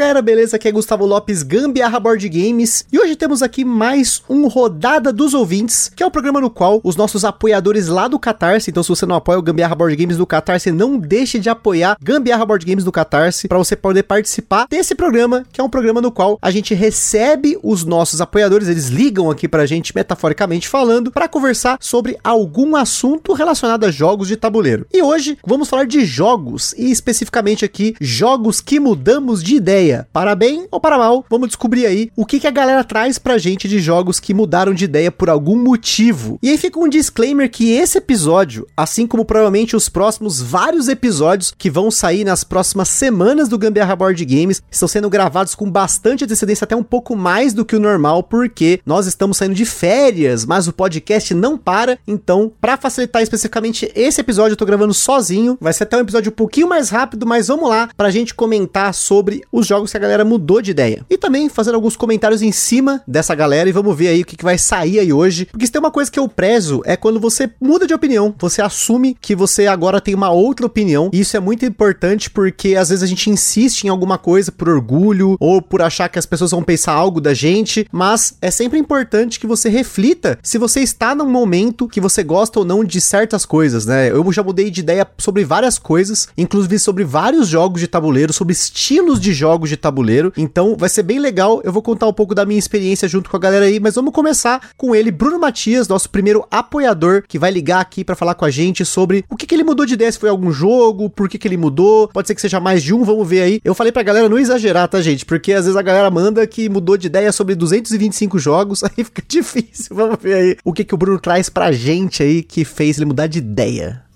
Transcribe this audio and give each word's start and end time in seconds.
Galera, 0.00 0.22
beleza? 0.22 0.56
Aqui 0.56 0.66
é 0.66 0.72
Gustavo 0.72 1.04
Lopes, 1.04 1.42
Gambiarra 1.42 2.00
Board 2.00 2.26
Games, 2.26 2.86
e 2.90 2.98
hoje 2.98 3.14
temos 3.14 3.42
aqui 3.42 3.66
mais 3.66 4.22
um 4.30 4.48
Rodada 4.48 5.12
dos 5.12 5.34
Ouvintes, 5.34 5.92
que 5.94 6.02
é 6.02 6.06
o 6.06 6.10
programa 6.10 6.40
no 6.40 6.48
qual 6.48 6.80
os 6.82 6.96
nossos 6.96 7.22
apoiadores 7.22 7.86
lá 7.86 8.08
do 8.08 8.18
Catarse, 8.18 8.70
então 8.70 8.82
se 8.82 8.88
você 8.88 9.04
não 9.04 9.14
apoia 9.14 9.38
o 9.38 9.42
Gambiarra 9.42 9.74
Board 9.74 9.94
Games 9.94 10.16
do 10.16 10.26
Catarse, 10.26 10.70
não 10.70 10.96
deixe 10.96 11.38
de 11.38 11.50
apoiar 11.50 11.98
Gambiarra 12.02 12.46
Board 12.46 12.64
Games 12.64 12.82
do 12.82 12.90
Catarse, 12.90 13.46
para 13.46 13.58
você 13.58 13.76
poder 13.76 14.04
participar 14.04 14.66
desse 14.70 14.94
programa, 14.94 15.44
que 15.52 15.60
é 15.60 15.64
um 15.64 15.68
programa 15.68 16.00
no 16.00 16.10
qual 16.10 16.38
a 16.40 16.50
gente 16.50 16.72
recebe 16.72 17.58
os 17.62 17.84
nossos 17.84 18.22
apoiadores, 18.22 18.68
eles 18.68 18.88
ligam 18.88 19.30
aqui 19.30 19.46
pra 19.46 19.66
gente, 19.66 19.94
metaforicamente 19.94 20.66
falando, 20.66 21.10
para 21.10 21.28
conversar 21.28 21.76
sobre 21.78 22.16
algum 22.24 22.74
assunto 22.74 23.34
relacionado 23.34 23.84
a 23.84 23.90
jogos 23.90 24.28
de 24.28 24.36
tabuleiro. 24.38 24.86
E 24.90 25.02
hoje 25.02 25.36
vamos 25.46 25.68
falar 25.68 25.84
de 25.84 26.06
jogos, 26.06 26.72
e 26.78 26.90
especificamente 26.90 27.66
aqui, 27.66 27.94
jogos 28.00 28.62
que 28.62 28.80
mudamos 28.80 29.42
de 29.42 29.56
ideia. 29.56 29.89
Para 30.12 30.34
bem 30.34 30.66
ou 30.70 30.80
para 30.80 30.98
mal, 30.98 31.24
vamos 31.28 31.48
descobrir 31.48 31.86
aí 31.86 32.10
o 32.16 32.24
que, 32.24 32.40
que 32.40 32.46
a 32.46 32.50
galera 32.50 32.84
traz 32.84 33.18
pra 33.18 33.38
gente 33.38 33.68
de 33.68 33.78
jogos 33.78 34.20
que 34.20 34.34
mudaram 34.34 34.72
de 34.72 34.84
ideia 34.84 35.10
por 35.10 35.28
algum 35.28 35.56
motivo. 35.56 36.38
E 36.42 36.50
aí 36.50 36.58
fica 36.58 36.78
um 36.78 36.88
disclaimer 36.88 37.50
que 37.50 37.72
esse 37.72 37.98
episódio, 37.98 38.66
assim 38.76 39.06
como 39.06 39.24
provavelmente 39.24 39.76
os 39.76 39.88
próximos 39.88 40.40
vários 40.40 40.88
episódios 40.88 41.52
que 41.56 41.70
vão 41.70 41.90
sair 41.90 42.24
nas 42.24 42.44
próximas 42.44 42.88
semanas 42.88 43.48
do 43.48 43.58
Gambiarra 43.58 43.96
Board 43.96 44.24
Games, 44.24 44.62
estão 44.70 44.88
sendo 44.88 45.10
gravados 45.10 45.54
com 45.54 45.70
bastante 45.70 46.24
antecedência, 46.24 46.64
até 46.64 46.76
um 46.76 46.82
pouco 46.82 47.16
mais 47.16 47.52
do 47.52 47.64
que 47.64 47.76
o 47.76 47.80
normal, 47.80 48.22
porque 48.22 48.80
nós 48.84 49.06
estamos 49.06 49.36
saindo 49.36 49.54
de 49.54 49.64
férias, 49.64 50.44
mas 50.44 50.68
o 50.68 50.72
podcast 50.72 51.32
não 51.34 51.56
para. 51.56 51.98
Então, 52.06 52.52
para 52.60 52.76
facilitar 52.76 53.22
especificamente 53.22 53.90
esse 53.94 54.20
episódio, 54.20 54.52
eu 54.52 54.56
tô 54.56 54.66
gravando 54.66 54.92
sozinho. 54.92 55.56
Vai 55.60 55.72
ser 55.72 55.84
até 55.84 55.96
um 55.96 56.00
episódio 56.00 56.30
um 56.30 56.34
pouquinho 56.34 56.68
mais 56.68 56.90
rápido, 56.90 57.26
mas 57.26 57.48
vamos 57.48 57.68
lá 57.68 57.88
pra 57.96 58.10
gente 58.10 58.34
comentar 58.34 58.92
sobre 58.92 59.42
os 59.50 59.66
jogos 59.66 59.79
que 59.88 59.96
a 59.96 60.00
galera 60.00 60.24
mudou 60.24 60.60
de 60.60 60.70
ideia. 60.70 61.04
E 61.08 61.16
também 61.16 61.48
fazendo 61.48 61.74
alguns 61.74 61.96
comentários 61.96 62.42
em 62.42 62.52
cima 62.52 63.02
dessa 63.06 63.34
galera 63.34 63.68
e 63.68 63.72
vamos 63.72 63.96
ver 63.96 64.08
aí 64.08 64.22
o 64.22 64.24
que, 64.24 64.36
que 64.36 64.44
vai 64.44 64.58
sair 64.58 64.98
aí 64.98 65.12
hoje. 65.12 65.46
Porque 65.46 65.66
se 65.66 65.72
tem 65.72 65.80
uma 65.80 65.90
coisa 65.90 66.10
que 66.10 66.18
eu 66.18 66.28
prezo 66.28 66.82
é 66.84 66.96
quando 66.96 67.20
você 67.20 67.50
muda 67.60 67.86
de 67.86 67.94
opinião, 67.94 68.34
você 68.38 68.60
assume 68.62 69.16
que 69.20 69.34
você 69.34 69.66
agora 69.66 70.00
tem 70.00 70.14
uma 70.14 70.30
outra 70.30 70.66
opinião. 70.66 71.10
E 71.12 71.20
isso 71.20 71.36
é 71.36 71.40
muito 71.40 71.64
importante 71.64 72.30
porque 72.30 72.76
às 72.76 72.88
vezes 72.88 73.02
a 73.02 73.06
gente 73.06 73.30
insiste 73.30 73.84
em 73.84 73.88
alguma 73.88 74.18
coisa 74.18 74.52
por 74.52 74.68
orgulho 74.68 75.36
ou 75.40 75.62
por 75.62 75.82
achar 75.82 76.08
que 76.08 76.18
as 76.18 76.26
pessoas 76.26 76.50
vão 76.50 76.62
pensar 76.62 76.92
algo 76.92 77.20
da 77.20 77.34
gente, 77.34 77.86
mas 77.90 78.34
é 78.40 78.50
sempre 78.50 78.78
importante 78.78 79.40
que 79.40 79.46
você 79.46 79.68
reflita 79.68 80.38
se 80.42 80.58
você 80.58 80.80
está 80.80 81.14
num 81.14 81.28
momento 81.28 81.88
que 81.88 82.00
você 82.00 82.22
gosta 82.22 82.58
ou 82.58 82.64
não 82.64 82.84
de 82.84 83.00
certas 83.00 83.46
coisas, 83.46 83.86
né? 83.86 84.10
Eu 84.10 84.30
já 84.32 84.42
mudei 84.42 84.70
de 84.70 84.80
ideia 84.80 85.06
sobre 85.18 85.44
várias 85.44 85.78
coisas, 85.78 86.28
inclusive 86.36 86.78
sobre 86.78 87.04
vários 87.04 87.48
jogos 87.48 87.80
de 87.80 87.86
tabuleiro, 87.86 88.32
sobre 88.32 88.52
estilos 88.52 89.20
de 89.20 89.32
jogos 89.32 89.69
de 89.70 89.76
tabuleiro. 89.76 90.32
Então 90.36 90.76
vai 90.76 90.88
ser 90.88 91.02
bem 91.02 91.18
legal. 91.18 91.60
Eu 91.64 91.72
vou 91.72 91.82
contar 91.82 92.06
um 92.06 92.12
pouco 92.12 92.34
da 92.34 92.44
minha 92.44 92.58
experiência 92.58 93.08
junto 93.08 93.30
com 93.30 93.36
a 93.36 93.40
galera 93.40 93.64
aí, 93.64 93.80
mas 93.80 93.94
vamos 93.94 94.12
começar 94.12 94.70
com 94.76 94.94
ele, 94.94 95.10
Bruno 95.10 95.38
Matias, 95.38 95.88
nosso 95.88 96.10
primeiro 96.10 96.46
apoiador, 96.50 97.22
que 97.26 97.38
vai 97.38 97.50
ligar 97.50 97.80
aqui 97.80 98.04
para 98.04 98.14
falar 98.14 98.34
com 98.34 98.44
a 98.44 98.50
gente 98.50 98.84
sobre 98.84 99.24
o 99.30 99.36
que, 99.36 99.46
que 99.46 99.54
ele 99.54 99.64
mudou 99.64 99.86
de 99.86 99.94
ideia, 99.94 100.12
se 100.12 100.18
foi 100.18 100.28
algum 100.28 100.52
jogo, 100.52 101.08
por 101.08 101.28
que, 101.28 101.38
que 101.38 101.48
ele 101.48 101.56
mudou. 101.56 102.08
Pode 102.08 102.28
ser 102.28 102.34
que 102.34 102.40
seja 102.40 102.60
mais 102.60 102.82
de 102.82 102.92
um, 102.92 103.04
vamos 103.04 103.28
ver 103.28 103.42
aí. 103.42 103.60
Eu 103.64 103.74
falei 103.74 103.92
pra 103.92 104.02
galera 104.02 104.28
não 104.28 104.38
exagerar, 104.38 104.88
tá, 104.88 105.00
gente? 105.00 105.24
Porque 105.24 105.52
às 105.52 105.64
vezes 105.64 105.76
a 105.76 105.82
galera 105.82 106.10
manda 106.10 106.46
que 106.46 106.68
mudou 106.68 106.96
de 106.96 107.06
ideia 107.06 107.32
sobre 107.32 107.54
225 107.54 108.38
jogos, 108.38 108.82
aí 108.84 109.04
fica 109.04 109.22
difícil. 109.26 109.94
Vamos 109.94 110.18
ver 110.20 110.34
aí 110.34 110.56
o 110.64 110.72
que, 110.72 110.84
que 110.84 110.94
o 110.94 110.98
Bruno 110.98 111.18
traz 111.18 111.48
pra 111.48 111.72
gente 111.72 112.22
aí 112.22 112.42
que 112.42 112.64
fez 112.64 112.96
ele 112.96 113.06
mudar 113.06 113.26
de 113.26 113.38
ideia. 113.38 114.09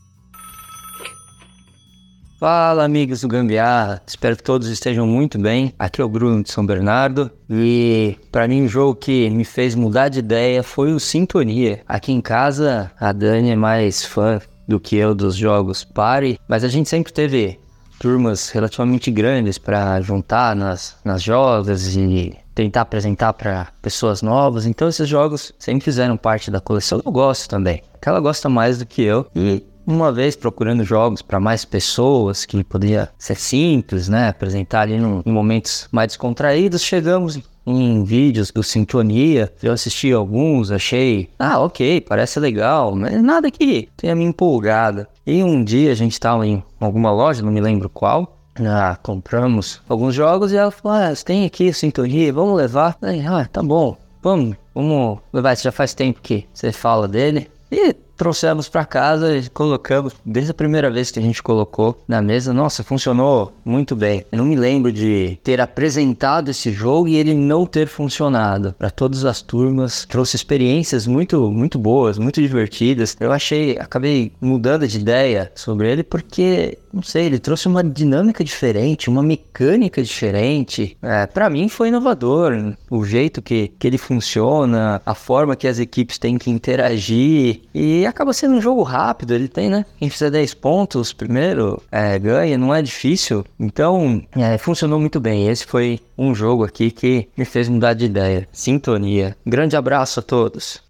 Fala 2.38 2.84
amigos 2.84 3.20
do 3.20 3.28
Gambiarra, 3.28 4.02
espero 4.04 4.36
que 4.36 4.42
todos 4.42 4.66
estejam 4.68 5.06
muito 5.06 5.38
bem. 5.38 5.72
Aqui 5.78 6.00
é 6.00 6.04
o 6.04 6.08
Bruno 6.08 6.42
de 6.42 6.50
São 6.50 6.66
Bernardo 6.66 7.30
e 7.48 8.16
para 8.32 8.48
mim 8.48 8.64
o 8.64 8.68
jogo 8.68 8.96
que 8.96 9.30
me 9.30 9.44
fez 9.44 9.76
mudar 9.76 10.08
de 10.08 10.18
ideia 10.18 10.62
foi 10.62 10.92
o 10.92 10.98
Sintonia. 10.98 11.82
Aqui 11.86 12.12
em 12.12 12.20
casa 12.20 12.90
a 12.98 13.12
Dani 13.12 13.50
é 13.50 13.56
mais 13.56 14.04
fã 14.04 14.40
do 14.66 14.80
que 14.80 14.96
eu 14.96 15.14
dos 15.14 15.36
jogos 15.36 15.84
Party, 15.84 16.38
mas 16.48 16.64
a 16.64 16.68
gente 16.68 16.88
sempre 16.88 17.12
teve 17.12 17.60
turmas 18.00 18.50
relativamente 18.50 19.12
grandes 19.12 19.56
para 19.56 20.00
juntar 20.00 20.56
nas, 20.56 20.96
nas 21.04 21.22
jogas 21.22 21.94
e 21.94 22.36
tentar 22.52 22.80
apresentar 22.80 23.32
para 23.32 23.68
pessoas 23.80 24.22
novas. 24.22 24.66
Então 24.66 24.88
esses 24.88 25.08
jogos 25.08 25.52
sempre 25.56 25.84
fizeram 25.84 26.16
parte 26.16 26.50
da 26.50 26.60
coleção. 26.60 27.00
Eu 27.04 27.12
gosto 27.12 27.48
também. 27.48 27.80
Ela 28.04 28.20
gosta 28.20 28.50
mais 28.50 28.78
do 28.78 28.84
que 28.84 29.02
eu 29.02 29.26
e 29.34 29.64
uma 29.86 30.12
vez 30.12 30.36
procurando 30.36 30.84
jogos 30.84 31.22
para 31.22 31.40
mais 31.40 31.64
pessoas, 31.64 32.44
que 32.44 32.62
poderia 32.64 33.10
ser 33.18 33.36
simples, 33.36 34.08
né? 34.08 34.28
Apresentar 34.28 34.82
ali 34.82 34.98
num, 34.98 35.22
em 35.24 35.32
momentos 35.32 35.88
mais 35.92 36.08
descontraídos, 36.08 36.82
chegamos 36.82 37.38
em 37.66 38.04
vídeos 38.04 38.50
do 38.50 38.62
Sintonia. 38.62 39.52
Eu 39.62 39.72
assisti 39.72 40.12
alguns, 40.12 40.70
achei, 40.70 41.30
ah, 41.38 41.60
ok, 41.60 42.00
parece 42.02 42.38
legal, 42.38 42.94
mas 42.94 43.22
nada 43.22 43.50
que 43.50 43.88
tenha 43.96 44.14
me 44.14 44.24
empolgado. 44.24 45.06
E 45.26 45.42
um 45.42 45.62
dia 45.64 45.92
a 45.92 45.94
gente 45.94 46.12
estava 46.12 46.46
em 46.46 46.62
alguma 46.80 47.12
loja, 47.12 47.42
não 47.42 47.52
me 47.52 47.60
lembro 47.60 47.88
qual. 47.88 48.38
Ah, 48.60 48.96
compramos 49.02 49.82
alguns 49.88 50.14
jogos 50.14 50.52
e 50.52 50.56
ela 50.56 50.70
falou: 50.70 50.96
Ah, 50.96 51.14
você 51.14 51.24
tem 51.24 51.44
aqui 51.44 51.72
Sintonia, 51.72 52.32
vamos 52.32 52.56
levar. 52.56 52.96
Falei, 53.00 53.26
ah, 53.26 53.48
tá 53.50 53.60
bom, 53.60 53.96
vamos, 54.22 54.56
vamos 54.72 55.18
levar. 55.32 55.54
Isso 55.54 55.64
já 55.64 55.72
faz 55.72 55.92
tempo 55.92 56.20
que 56.22 56.46
você 56.54 56.70
fala 56.70 57.08
dele. 57.08 57.50
E 57.72 57.92
trouxemos 58.16 58.68
para 58.68 58.84
casa 58.84 59.36
e 59.36 59.48
colocamos, 59.48 60.14
desde 60.24 60.50
a 60.50 60.54
primeira 60.54 60.90
vez 60.90 61.10
que 61.10 61.18
a 61.18 61.22
gente 61.22 61.42
colocou 61.42 62.02
na 62.06 62.22
mesa, 62.22 62.52
nossa, 62.52 62.82
funcionou 62.82 63.52
muito 63.64 63.94
bem. 63.96 64.24
Eu 64.30 64.38
não 64.38 64.44
me 64.44 64.56
lembro 64.56 64.92
de 64.92 65.38
ter 65.42 65.60
apresentado 65.60 66.50
esse 66.50 66.72
jogo 66.72 67.08
e 67.08 67.16
ele 67.16 67.34
não 67.34 67.66
ter 67.66 67.86
funcionado. 67.86 68.74
Para 68.78 68.90
todas 68.90 69.24
as 69.24 69.42
turmas, 69.42 70.06
trouxe 70.08 70.36
experiências 70.36 71.06
muito, 71.06 71.50
muito 71.50 71.78
boas, 71.78 72.18
muito 72.18 72.40
divertidas. 72.40 73.16
Eu 73.18 73.32
achei, 73.32 73.76
acabei 73.78 74.32
mudando 74.40 74.86
de 74.86 74.98
ideia 74.98 75.50
sobre 75.54 75.90
ele 75.90 76.02
porque, 76.02 76.78
não 76.92 77.02
sei, 77.02 77.26
ele 77.26 77.38
trouxe 77.38 77.68
uma 77.68 77.82
dinâmica 77.82 78.44
diferente, 78.44 79.10
uma 79.10 79.22
mecânica 79.22 80.02
diferente. 80.02 80.96
É, 81.02 81.26
para 81.26 81.50
mim 81.50 81.68
foi 81.68 81.88
inovador, 81.88 82.74
o 82.90 83.04
jeito 83.04 83.42
que, 83.42 83.68
que 83.78 83.86
ele 83.86 83.98
funciona, 83.98 85.00
a 85.04 85.14
forma 85.14 85.56
que 85.56 85.66
as 85.66 85.78
equipes 85.78 86.18
têm 86.18 86.38
que 86.38 86.50
interagir 86.50 87.62
e 87.74 88.03
acaba 88.06 88.32
sendo 88.32 88.54
um 88.54 88.60
jogo 88.60 88.82
rápido, 88.82 89.34
ele 89.34 89.48
tem, 89.48 89.68
né? 89.68 89.84
Quem 89.98 90.10
fizer 90.10 90.30
10 90.30 90.54
pontos 90.54 91.12
primeiro 91.12 91.82
é, 91.90 92.18
ganha, 92.18 92.58
não 92.58 92.74
é 92.74 92.82
difícil. 92.82 93.44
Então, 93.58 94.22
é, 94.32 94.58
funcionou 94.58 95.00
muito 95.00 95.20
bem. 95.20 95.48
Esse 95.48 95.66
foi 95.66 96.00
um 96.16 96.34
jogo 96.34 96.64
aqui 96.64 96.90
que 96.90 97.28
me 97.36 97.44
fez 97.44 97.68
mudar 97.68 97.94
de 97.94 98.04
ideia. 98.04 98.48
Sintonia. 98.52 99.36
Grande 99.46 99.76
abraço 99.76 100.20
a 100.20 100.22
todos. 100.22 100.83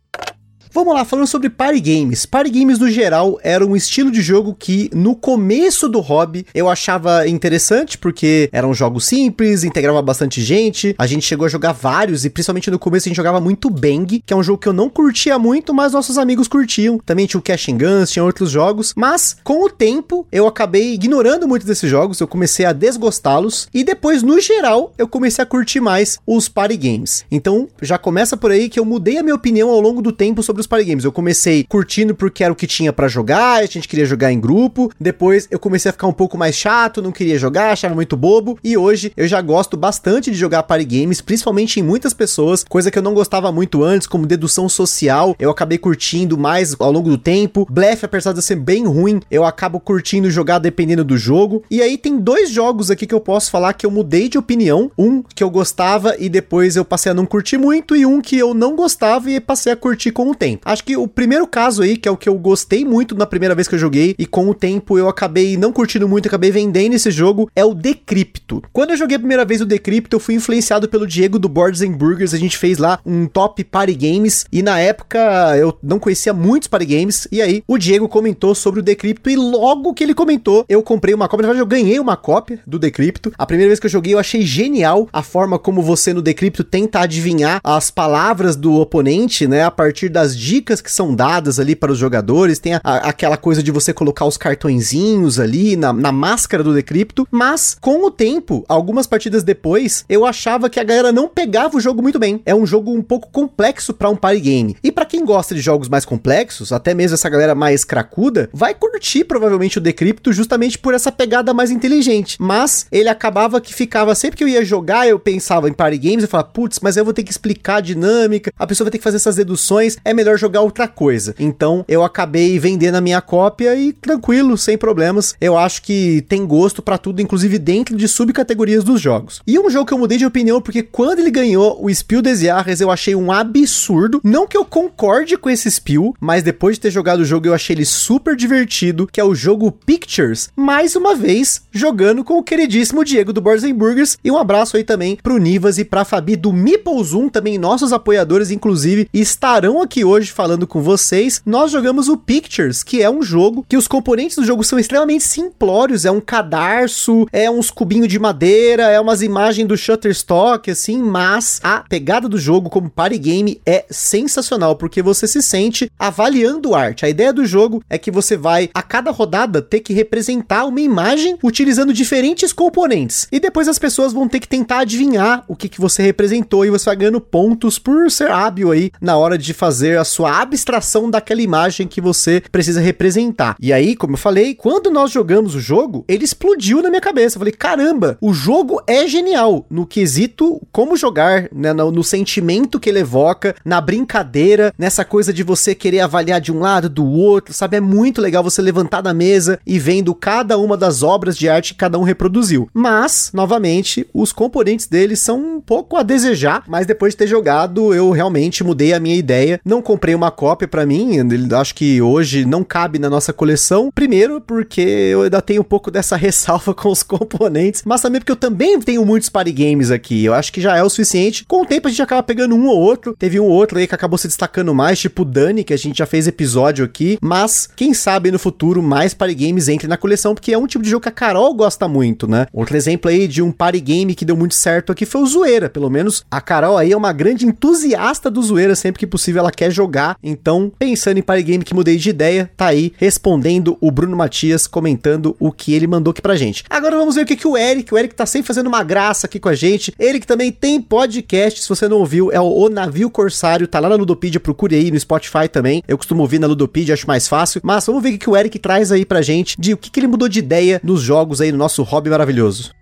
Vamos 0.74 0.92
lá, 0.92 1.04
falando 1.04 1.28
sobre 1.28 1.48
party 1.48 1.78
games. 1.78 2.26
Party 2.26 2.50
games 2.50 2.80
no 2.80 2.90
geral 2.90 3.38
era 3.44 3.64
um 3.64 3.76
estilo 3.76 4.10
de 4.10 4.20
jogo 4.20 4.56
que 4.58 4.90
no 4.92 5.14
começo 5.14 5.88
do 5.88 6.00
hobby 6.00 6.44
eu 6.52 6.68
achava 6.68 7.28
interessante 7.28 7.96
porque 7.96 8.48
eram 8.50 8.74
jogos 8.74 9.04
simples, 9.04 9.62
integrava 9.62 10.02
bastante 10.02 10.42
gente. 10.42 10.92
A 10.98 11.06
gente 11.06 11.24
chegou 11.24 11.46
a 11.46 11.48
jogar 11.48 11.70
vários 11.70 12.24
e 12.24 12.28
principalmente 12.28 12.72
no 12.72 12.78
começo 12.80 13.06
a 13.06 13.08
gente 13.08 13.16
jogava 13.16 13.40
muito 13.40 13.70
Bang, 13.70 14.20
que 14.26 14.34
é 14.34 14.36
um 14.36 14.42
jogo 14.42 14.58
que 14.58 14.66
eu 14.66 14.72
não 14.72 14.90
curtia 14.90 15.38
muito, 15.38 15.72
mas 15.72 15.92
nossos 15.92 16.18
amigos 16.18 16.48
curtiam. 16.48 16.98
Também 17.06 17.26
tinha 17.26 17.38
o 17.38 17.42
Cash 17.42 17.68
and 17.68 17.78
Guns, 17.78 18.10
tinha 18.10 18.24
outros 18.24 18.50
jogos, 18.50 18.94
mas 18.96 19.36
com 19.44 19.64
o 19.64 19.70
tempo 19.70 20.26
eu 20.32 20.44
acabei 20.44 20.94
ignorando 20.94 21.46
muito 21.46 21.64
desses 21.64 21.88
jogos, 21.88 22.18
eu 22.18 22.26
comecei 22.26 22.66
a 22.66 22.72
desgostá-los 22.72 23.68
e 23.72 23.84
depois 23.84 24.24
no 24.24 24.40
geral 24.40 24.92
eu 24.98 25.06
comecei 25.06 25.40
a 25.40 25.46
curtir 25.46 25.78
mais 25.78 26.18
os 26.26 26.48
party 26.48 26.76
games. 26.76 27.24
Então 27.30 27.68
já 27.80 27.96
começa 27.96 28.36
por 28.36 28.50
aí 28.50 28.68
que 28.68 28.80
eu 28.80 28.84
mudei 28.84 29.18
a 29.18 29.22
minha 29.22 29.36
opinião 29.36 29.70
ao 29.70 29.80
longo 29.80 30.02
do 30.02 30.10
tempo 30.10 30.42
sobre 30.42 30.63
os 30.64 30.66
party 30.66 30.84
games. 30.84 31.04
Eu 31.04 31.12
comecei 31.12 31.64
curtindo 31.64 32.14
porque 32.14 32.42
era 32.42 32.52
o 32.52 32.56
que 32.56 32.66
tinha 32.66 32.92
para 32.92 33.08
jogar, 33.08 33.62
a 33.62 33.66
gente 33.66 33.86
queria 33.86 34.04
jogar 34.04 34.32
em 34.32 34.40
grupo. 34.40 34.90
Depois 34.98 35.46
eu 35.50 35.58
comecei 35.58 35.90
a 35.90 35.92
ficar 35.92 36.06
um 36.06 36.12
pouco 36.12 36.36
mais 36.36 36.56
chato, 36.56 37.02
não 37.02 37.12
queria 37.12 37.38
jogar, 37.38 37.72
achava 37.72 37.94
muito 37.94 38.16
bobo. 38.16 38.58
E 38.64 38.76
hoje 38.76 39.12
eu 39.16 39.28
já 39.28 39.40
gosto 39.40 39.76
bastante 39.76 40.30
de 40.30 40.36
jogar 40.36 40.62
party 40.64 40.84
games, 40.84 41.20
principalmente 41.20 41.78
em 41.78 41.82
muitas 41.82 42.12
pessoas, 42.12 42.64
coisa 42.64 42.90
que 42.90 42.98
eu 42.98 43.02
não 43.02 43.14
gostava 43.14 43.52
muito 43.52 43.84
antes, 43.84 44.06
como 44.06 44.26
dedução 44.26 44.68
social. 44.68 45.36
Eu 45.38 45.50
acabei 45.50 45.78
curtindo 45.78 46.36
mais 46.38 46.74
ao 46.78 46.90
longo 46.90 47.10
do 47.10 47.18
tempo. 47.18 47.66
Blefe, 47.70 48.06
apesar 48.06 48.32
de 48.32 48.42
ser 48.42 48.56
bem 48.56 48.86
ruim, 48.86 49.20
eu 49.30 49.44
acabo 49.44 49.78
curtindo 49.78 50.30
jogar 50.30 50.58
dependendo 50.58 51.04
do 51.04 51.16
jogo. 51.16 51.62
E 51.70 51.82
aí 51.82 51.98
tem 51.98 52.18
dois 52.18 52.50
jogos 52.50 52.90
aqui 52.90 53.06
que 53.06 53.14
eu 53.14 53.20
posso 53.20 53.50
falar 53.50 53.74
que 53.74 53.84
eu 53.84 53.90
mudei 53.90 54.28
de 54.28 54.38
opinião. 54.38 54.90
Um 54.98 55.22
que 55.22 55.42
eu 55.42 55.50
gostava 55.50 56.16
e 56.18 56.28
depois 56.28 56.76
eu 56.76 56.84
passei 56.84 57.12
a 57.12 57.14
não 57.14 57.26
curtir 57.26 57.58
muito, 57.58 57.94
e 57.94 58.06
um 58.06 58.20
que 58.20 58.38
eu 58.38 58.54
não 58.54 58.74
gostava 58.74 59.30
e 59.30 59.40
passei 59.40 59.72
a 59.72 59.76
curtir 59.76 60.10
com 60.10 60.30
o 60.30 60.34
tempo. 60.34 60.53
Acho 60.64 60.84
que 60.84 60.96
o 60.96 61.06
primeiro 61.06 61.46
caso 61.46 61.82
aí, 61.82 61.96
que 61.96 62.08
é 62.08 62.12
o 62.12 62.16
que 62.16 62.28
eu 62.28 62.34
gostei 62.38 62.84
muito 62.84 63.14
na 63.14 63.26
primeira 63.26 63.54
vez 63.54 63.68
que 63.68 63.74
eu 63.74 63.78
joguei, 63.78 64.14
e 64.18 64.26
com 64.26 64.48
o 64.48 64.54
tempo 64.54 64.98
eu 64.98 65.08
acabei 65.08 65.56
não 65.56 65.72
curtindo 65.72 66.08
muito, 66.08 66.26
acabei 66.26 66.50
vendendo 66.50 66.94
esse 66.94 67.10
jogo, 67.10 67.50
é 67.54 67.64
o 67.64 67.74
Decrypto. 67.74 68.62
Quando 68.72 68.90
eu 68.90 68.96
joguei 68.96 69.16
a 69.16 69.20
primeira 69.20 69.44
vez 69.44 69.60
o 69.60 69.66
Decrypto, 69.66 70.16
eu 70.16 70.20
fui 70.20 70.34
influenciado 70.34 70.88
pelo 70.88 71.06
Diego 71.06 71.38
do 71.38 71.48
Boards 71.48 71.82
and 71.82 71.92
Burgers, 71.92 72.34
a 72.34 72.38
gente 72.38 72.56
fez 72.56 72.78
lá 72.78 72.98
um 73.04 73.26
top 73.26 73.62
party 73.64 73.94
games, 73.94 74.46
e 74.52 74.62
na 74.62 74.78
época 74.78 75.18
eu 75.56 75.76
não 75.82 75.98
conhecia 75.98 76.32
muitos 76.32 76.68
party 76.68 76.86
games, 76.86 77.28
e 77.30 77.40
aí 77.40 77.62
o 77.66 77.78
Diego 77.78 78.08
comentou 78.08 78.54
sobre 78.54 78.80
o 78.80 78.82
Decrypto, 78.82 79.30
e 79.30 79.36
logo 79.36 79.94
que 79.94 80.04
ele 80.04 80.14
comentou, 80.14 80.64
eu 80.68 80.82
comprei 80.82 81.14
uma 81.14 81.28
cópia, 81.28 81.46
na 81.46 81.52
verdade 81.52 81.62
eu 81.62 81.66
ganhei 81.66 81.98
uma 81.98 82.16
cópia 82.16 82.60
do 82.66 82.78
Decrypto. 82.78 83.32
A 83.38 83.46
primeira 83.46 83.68
vez 83.68 83.80
que 83.80 83.86
eu 83.86 83.90
joguei 83.90 84.14
eu 84.14 84.18
achei 84.18 84.42
genial 84.42 85.08
a 85.12 85.22
forma 85.22 85.58
como 85.58 85.82
você 85.82 86.12
no 86.12 86.22
Decrypto 86.22 86.64
tenta 86.64 87.00
adivinhar 87.00 87.60
as 87.62 87.90
palavras 87.90 88.56
do 88.56 88.74
oponente, 88.74 89.46
né, 89.46 89.64
a 89.64 89.70
partir 89.70 90.08
das 90.08 90.36
dicas 90.44 90.80
que 90.80 90.92
são 90.92 91.14
dadas 91.14 91.58
ali 91.58 91.74
para 91.74 91.90
os 91.90 91.98
jogadores, 91.98 92.58
tem 92.58 92.74
a, 92.74 92.80
aquela 92.82 93.36
coisa 93.36 93.62
de 93.62 93.70
você 93.70 93.92
colocar 93.92 94.26
os 94.26 94.36
cartõezinhos 94.36 95.40
ali 95.40 95.74
na, 95.74 95.92
na 95.92 96.12
máscara 96.12 96.62
do 96.62 96.74
Decrypto, 96.74 97.26
mas 97.30 97.76
com 97.80 98.04
o 98.04 98.10
tempo, 98.10 98.64
algumas 98.68 99.06
partidas 99.06 99.42
depois, 99.42 100.04
eu 100.08 100.26
achava 100.26 100.68
que 100.68 100.78
a 100.78 100.84
galera 100.84 101.10
não 101.12 101.28
pegava 101.28 101.76
o 101.76 101.80
jogo 101.80 102.02
muito 102.02 102.18
bem. 102.18 102.42
É 102.44 102.54
um 102.54 102.66
jogo 102.66 102.92
um 102.92 103.02
pouco 103.02 103.28
complexo 103.30 103.94
para 103.94 104.10
um 104.10 104.16
party 104.16 104.40
game. 104.40 104.76
E 104.82 104.92
para 104.92 105.06
quem 105.06 105.24
gosta 105.24 105.54
de 105.54 105.60
jogos 105.60 105.88
mais 105.88 106.04
complexos, 106.04 106.72
até 106.72 106.92
mesmo 106.92 107.14
essa 107.14 107.28
galera 107.28 107.54
mais 107.54 107.84
cracuda, 107.84 108.50
vai 108.52 108.74
curtir 108.74 109.24
provavelmente 109.24 109.78
o 109.78 109.80
Decrypto 109.80 110.32
justamente 110.32 110.78
por 110.78 110.92
essa 110.92 111.10
pegada 111.10 111.54
mais 111.54 111.70
inteligente. 111.70 112.36
Mas 112.38 112.86
ele 112.92 113.08
acabava 113.08 113.60
que 113.60 113.72
ficava 113.72 114.14
sempre 114.14 114.36
que 114.36 114.44
eu 114.44 114.48
ia 114.48 114.64
jogar, 114.64 115.08
eu 115.08 115.18
pensava 115.18 115.68
em 115.68 115.72
party 115.72 115.98
games, 115.98 116.24
eu 116.24 116.28
falava, 116.28 116.50
putz, 116.50 116.80
mas 116.82 116.96
eu 116.96 117.04
vou 117.04 117.14
ter 117.14 117.22
que 117.22 117.30
explicar 117.30 117.76
a 117.76 117.80
dinâmica, 117.80 118.52
a 118.58 118.66
pessoa 118.66 118.86
vai 118.86 118.90
ter 118.90 118.98
que 118.98 119.04
fazer 119.04 119.16
essas 119.16 119.36
deduções, 119.36 119.96
é 120.04 120.12
melhor 120.12 120.23
jogar 120.36 120.60
outra 120.60 120.88
coisa. 120.88 121.34
Então 121.38 121.84
eu 121.88 122.02
acabei 122.02 122.58
vendendo 122.58 122.96
a 122.96 123.00
minha 123.00 123.20
cópia 123.20 123.74
e 123.76 123.92
tranquilo, 123.92 124.56
sem 124.56 124.76
problemas. 124.76 125.34
Eu 125.40 125.56
acho 125.56 125.82
que 125.82 126.24
tem 126.28 126.46
gosto 126.46 126.82
para 126.82 126.98
tudo, 126.98 127.20
inclusive 127.20 127.58
dentro 127.58 127.96
de 127.96 128.08
subcategorias 128.08 128.84
dos 128.84 129.00
jogos. 129.00 129.40
E 129.46 129.58
um 129.58 129.70
jogo 129.70 129.86
que 129.86 129.94
eu 129.94 129.98
mudei 129.98 130.18
de 130.18 130.26
opinião 130.26 130.60
porque 130.60 130.82
quando 130.82 131.18
ele 131.18 131.30
ganhou 131.30 131.84
o 131.84 131.92
Spiel 131.94 132.22
des 132.22 132.40
Jahres, 132.40 132.80
eu 132.80 132.90
achei 132.90 133.14
um 133.14 133.30
absurdo. 133.30 134.20
Não 134.22 134.46
que 134.46 134.56
eu 134.56 134.64
concorde 134.64 135.36
com 135.36 135.50
esse 135.50 135.70
Spiel, 135.70 136.14
mas 136.20 136.42
depois 136.42 136.76
de 136.76 136.80
ter 136.80 136.90
jogado 136.90 137.20
o 137.20 137.24
jogo 137.24 137.46
eu 137.46 137.54
achei 137.54 137.74
ele 137.74 137.84
super 137.84 138.36
divertido, 138.36 139.06
que 139.10 139.20
é 139.20 139.24
o 139.24 139.34
jogo 139.34 139.70
Pictures. 139.70 140.48
Mais 140.56 140.96
uma 140.96 141.14
vez 141.14 141.62
jogando 141.72 142.24
com 142.24 142.38
o 142.38 142.42
queridíssimo 142.42 143.04
Diego 143.04 143.32
do 143.32 143.40
Borzenburgers 143.40 144.16
e 144.22 144.30
um 144.30 144.38
abraço 144.38 144.76
aí 144.76 144.84
também 144.84 145.18
pro 145.22 145.38
Nivas 145.38 145.78
e 145.78 145.84
pra 145.84 146.04
Fabi 146.04 146.36
do 146.36 146.52
Meeple 146.52 147.02
Zoom, 147.04 147.28
também 147.28 147.58
nossos 147.58 147.92
apoiadores 147.92 148.50
inclusive 148.50 149.08
estarão 149.12 149.82
aqui 149.82 150.04
hoje 150.04 150.13
falando 150.22 150.66
com 150.66 150.80
vocês. 150.80 151.42
Nós 151.44 151.70
jogamos 151.70 152.08
o 152.08 152.16
Pictures, 152.16 152.82
que 152.82 153.02
é 153.02 153.10
um 153.10 153.22
jogo 153.22 153.64
que 153.68 153.76
os 153.76 153.88
componentes 153.88 154.36
do 154.36 154.44
jogo 154.44 154.62
são 154.62 154.78
extremamente 154.78 155.24
simplórios, 155.24 156.04
é 156.04 156.10
um 156.10 156.20
cadarço, 156.20 157.26
é 157.32 157.50
uns 157.50 157.70
cubinhos 157.70 158.08
de 158.08 158.18
madeira, 158.18 158.84
é 158.84 159.00
umas 159.00 159.22
imagens 159.22 159.66
do 159.66 159.76
Shutterstock, 159.76 160.70
assim, 160.70 161.02
mas 161.02 161.60
a 161.62 161.80
pegada 161.80 162.28
do 162.28 162.38
jogo 162.38 162.70
como 162.70 162.90
party 162.90 163.18
game 163.18 163.60
é 163.66 163.84
sensacional, 163.90 164.76
porque 164.76 165.02
você 165.02 165.26
se 165.26 165.42
sente 165.42 165.90
avaliando 165.98 166.74
arte. 166.74 167.04
A 167.04 167.08
ideia 167.08 167.32
do 167.32 167.44
jogo 167.44 167.82
é 167.88 167.98
que 167.98 168.10
você 168.10 168.36
vai, 168.36 168.70
a 168.74 168.82
cada 168.82 169.10
rodada, 169.10 169.60
ter 169.60 169.80
que 169.80 169.92
representar 169.92 170.64
uma 170.64 170.80
imagem 170.80 171.38
utilizando 171.42 171.92
diferentes 171.92 172.52
componentes. 172.52 173.26
E 173.30 173.40
depois 173.40 173.68
as 173.68 173.78
pessoas 173.78 174.12
vão 174.12 174.28
ter 174.28 174.40
que 174.40 174.48
tentar 174.48 174.80
adivinhar 174.80 175.44
o 175.48 175.56
que, 175.56 175.68
que 175.68 175.80
você 175.80 176.02
representou 176.02 176.64
e 176.64 176.70
você 176.70 176.86
vai 176.86 176.96
ganhando 176.96 177.20
pontos 177.20 177.78
por 177.78 178.10
ser 178.10 178.30
hábil 178.30 178.70
aí 178.70 178.90
na 179.00 179.16
hora 179.16 179.36
de 179.36 179.52
fazer 179.52 179.98
a 180.04 180.06
sua 180.06 180.40
abstração 180.40 181.10
daquela 181.10 181.40
imagem 181.40 181.88
que 181.88 182.00
você 182.00 182.42
precisa 182.52 182.80
representar. 182.80 183.56
E 183.58 183.72
aí, 183.72 183.96
como 183.96 184.14
eu 184.14 184.18
falei, 184.18 184.54
quando 184.54 184.90
nós 184.90 185.10
jogamos 185.10 185.54
o 185.54 185.60
jogo, 185.60 186.04
ele 186.06 186.24
explodiu 186.24 186.82
na 186.82 186.90
minha 186.90 187.00
cabeça. 187.00 187.36
Eu 187.36 187.40
falei, 187.40 187.52
caramba, 187.52 188.18
o 188.20 188.34
jogo 188.34 188.82
é 188.86 189.08
genial 189.08 189.64
no 189.70 189.86
quesito 189.86 190.60
como 190.70 190.96
jogar, 190.96 191.48
né, 191.52 191.72
no, 191.72 191.90
no 191.90 192.04
sentimento 192.04 192.78
que 192.78 192.90
ele 192.90 192.98
evoca, 192.98 193.56
na 193.64 193.80
brincadeira, 193.80 194.74
nessa 194.78 195.04
coisa 195.04 195.32
de 195.32 195.42
você 195.42 195.74
querer 195.74 196.00
avaliar 196.00 196.40
de 196.40 196.52
um 196.52 196.60
lado, 196.60 196.88
do 196.88 197.06
outro, 197.06 197.54
sabe? 197.54 197.78
É 197.78 197.80
muito 197.80 198.20
legal 198.20 198.42
você 198.42 198.60
levantar 198.60 199.00
da 199.00 199.14
mesa 199.14 199.58
e 199.66 199.78
vendo 199.78 200.14
cada 200.14 200.58
uma 200.58 200.76
das 200.76 201.02
obras 201.02 201.36
de 201.36 201.48
arte 201.48 201.72
que 201.72 201.78
cada 201.78 201.98
um 201.98 202.02
reproduziu. 202.02 202.68
Mas, 202.74 203.30
novamente, 203.32 204.06
os 204.12 204.32
componentes 204.32 204.86
dele 204.86 205.16
são 205.16 205.38
um 205.38 205.60
pouco 205.60 205.96
a 205.96 206.02
desejar, 206.02 206.64
mas 206.68 206.86
depois 206.86 207.14
de 207.14 207.18
ter 207.18 207.26
jogado, 207.26 207.94
eu 207.94 208.10
realmente 208.10 208.62
mudei 208.62 208.92
a 208.92 209.00
minha 209.00 209.16
ideia. 209.16 209.60
Não 209.64 209.80
comprei 209.94 210.12
uma 210.12 210.32
cópia 210.32 210.66
para 210.66 210.84
mim, 210.84 211.18
acho 211.56 211.72
que 211.72 212.02
hoje 212.02 212.44
não 212.44 212.64
cabe 212.64 212.98
na 212.98 213.08
nossa 213.08 213.32
coleção. 213.32 213.92
Primeiro, 213.94 214.40
porque 214.40 214.80
eu 214.80 215.22
ainda 215.22 215.40
tenho 215.40 215.60
um 215.60 215.64
pouco 215.64 215.88
dessa 215.88 216.16
ressalva 216.18 216.74
com 216.74 216.88
os 216.88 217.04
componentes, 217.04 217.82
mas 217.86 218.00
também 218.00 218.20
porque 218.20 218.32
eu 218.32 218.36
também 218.36 218.80
tenho 218.80 219.06
muitos 219.06 219.28
party 219.28 219.52
games 219.52 219.92
aqui. 219.92 220.24
Eu 220.24 220.34
acho 220.34 220.52
que 220.52 220.60
já 220.60 220.76
é 220.76 220.82
o 220.82 220.90
suficiente. 220.90 221.44
Com 221.46 221.62
o 221.62 221.66
tempo 221.66 221.86
a 221.86 221.90
gente 221.90 222.02
acaba 222.02 222.24
pegando 222.24 222.56
um 222.56 222.66
ou 222.66 222.76
outro. 222.76 223.14
Teve 223.16 223.38
um 223.38 223.44
ou 223.44 223.50
outro 223.50 223.78
aí 223.78 223.86
que 223.86 223.94
acabou 223.94 224.18
se 224.18 224.26
destacando 224.26 224.74
mais, 224.74 224.98
tipo 224.98 225.22
o 225.22 225.24
Dani, 225.24 225.62
que 225.62 225.72
a 225.72 225.78
gente 225.78 225.98
já 225.98 226.06
fez 226.06 226.26
episódio 226.26 226.84
aqui. 226.84 227.16
Mas 227.22 227.68
quem 227.76 227.94
sabe 227.94 228.32
no 228.32 228.38
futuro 228.38 228.82
mais 228.82 229.14
party 229.14 229.34
games 229.34 229.68
entrem 229.68 229.88
na 229.88 229.96
coleção, 229.96 230.34
porque 230.34 230.52
é 230.52 230.58
um 230.58 230.66
tipo 230.66 230.82
de 230.82 230.90
jogo 230.90 231.04
que 231.04 231.08
a 231.08 231.12
Carol 231.12 231.54
gosta 231.54 231.86
muito, 231.86 232.26
né? 232.26 232.48
Outro 232.52 232.76
exemplo 232.76 233.08
aí 233.08 233.28
de 233.28 233.40
um 233.40 233.52
party 233.52 233.80
game 233.80 234.14
que 234.16 234.24
deu 234.24 234.36
muito 234.36 234.56
certo 234.56 234.90
aqui 234.90 235.06
foi 235.06 235.22
o 235.22 235.26
Zoeira. 235.26 235.70
Pelo 235.70 235.88
menos 235.88 236.24
a 236.28 236.40
Carol 236.40 236.76
aí 236.76 236.90
é 236.90 236.96
uma 236.96 237.12
grande 237.12 237.46
entusiasta 237.46 238.28
do 238.28 238.42
Zoeira, 238.42 238.74
sempre 238.74 238.98
que 238.98 239.06
possível 239.06 239.38
ela 239.38 239.52
quer 239.52 239.70
jogar. 239.70 239.83
Então, 240.22 240.72
pensando 240.78 241.18
em 241.18 241.22
party 241.22 241.42
game 241.42 241.64
que 241.64 241.74
mudei 241.74 241.96
de 241.96 242.10
ideia, 242.10 242.50
tá 242.56 242.66
aí 242.66 242.92
respondendo 242.96 243.76
o 243.80 243.90
Bruno 243.90 244.16
Matias, 244.16 244.66
comentando 244.66 245.36
o 245.38 245.52
que 245.52 245.74
ele 245.74 245.86
mandou 245.86 246.10
aqui 246.10 246.22
pra 246.22 246.36
gente. 246.36 246.64
Agora 246.68 246.96
vamos 246.96 247.14
ver 247.14 247.22
o 247.22 247.26
que, 247.26 247.36
que 247.36 247.46
o 247.46 247.56
Eric, 247.56 247.92
o 247.92 247.98
Eric 247.98 248.14
tá 248.14 248.26
sempre 248.26 248.46
fazendo 248.46 248.66
uma 248.66 248.82
graça 248.82 249.26
aqui 249.26 249.38
com 249.38 249.48
a 249.48 249.54
gente. 249.54 249.94
Ele 249.98 250.20
que 250.20 250.26
também 250.26 250.50
tem 250.50 250.80
podcast, 250.80 251.62
se 251.62 251.68
você 251.68 251.88
não 251.88 251.98
ouviu, 251.98 252.32
é 252.32 252.40
o, 252.40 252.44
o 252.44 252.68
Navio 252.68 253.10
Corsário, 253.10 253.66
tá 253.66 253.80
lá 253.80 253.88
na 253.88 253.96
Ludopedia, 253.96 254.40
procure 254.40 254.74
aí 254.74 254.90
no 254.90 254.98
Spotify 254.98 255.48
também. 255.50 255.82
Eu 255.86 255.96
costumo 255.96 256.22
ouvir 256.22 256.38
na 256.38 256.46
Ludopedia, 256.46 256.94
acho 256.94 257.06
mais 257.06 257.28
fácil. 257.28 257.60
Mas 257.64 257.86
vamos 257.86 258.02
ver 258.02 258.10
o 258.10 258.12
que, 258.12 258.18
que 258.18 258.30
o 258.30 258.36
Eric 258.36 258.58
traz 258.58 258.92
aí 258.92 259.04
pra 259.04 259.22
gente, 259.22 259.56
de 259.58 259.72
o 259.72 259.76
que, 259.76 259.90
que 259.90 260.00
ele 260.00 260.06
mudou 260.06 260.28
de 260.28 260.38
ideia 260.38 260.80
nos 260.82 261.00
jogos 261.00 261.40
aí 261.40 261.50
no 261.52 261.58
nosso 261.58 261.82
hobby 261.82 262.10
maravilhoso. 262.10 262.72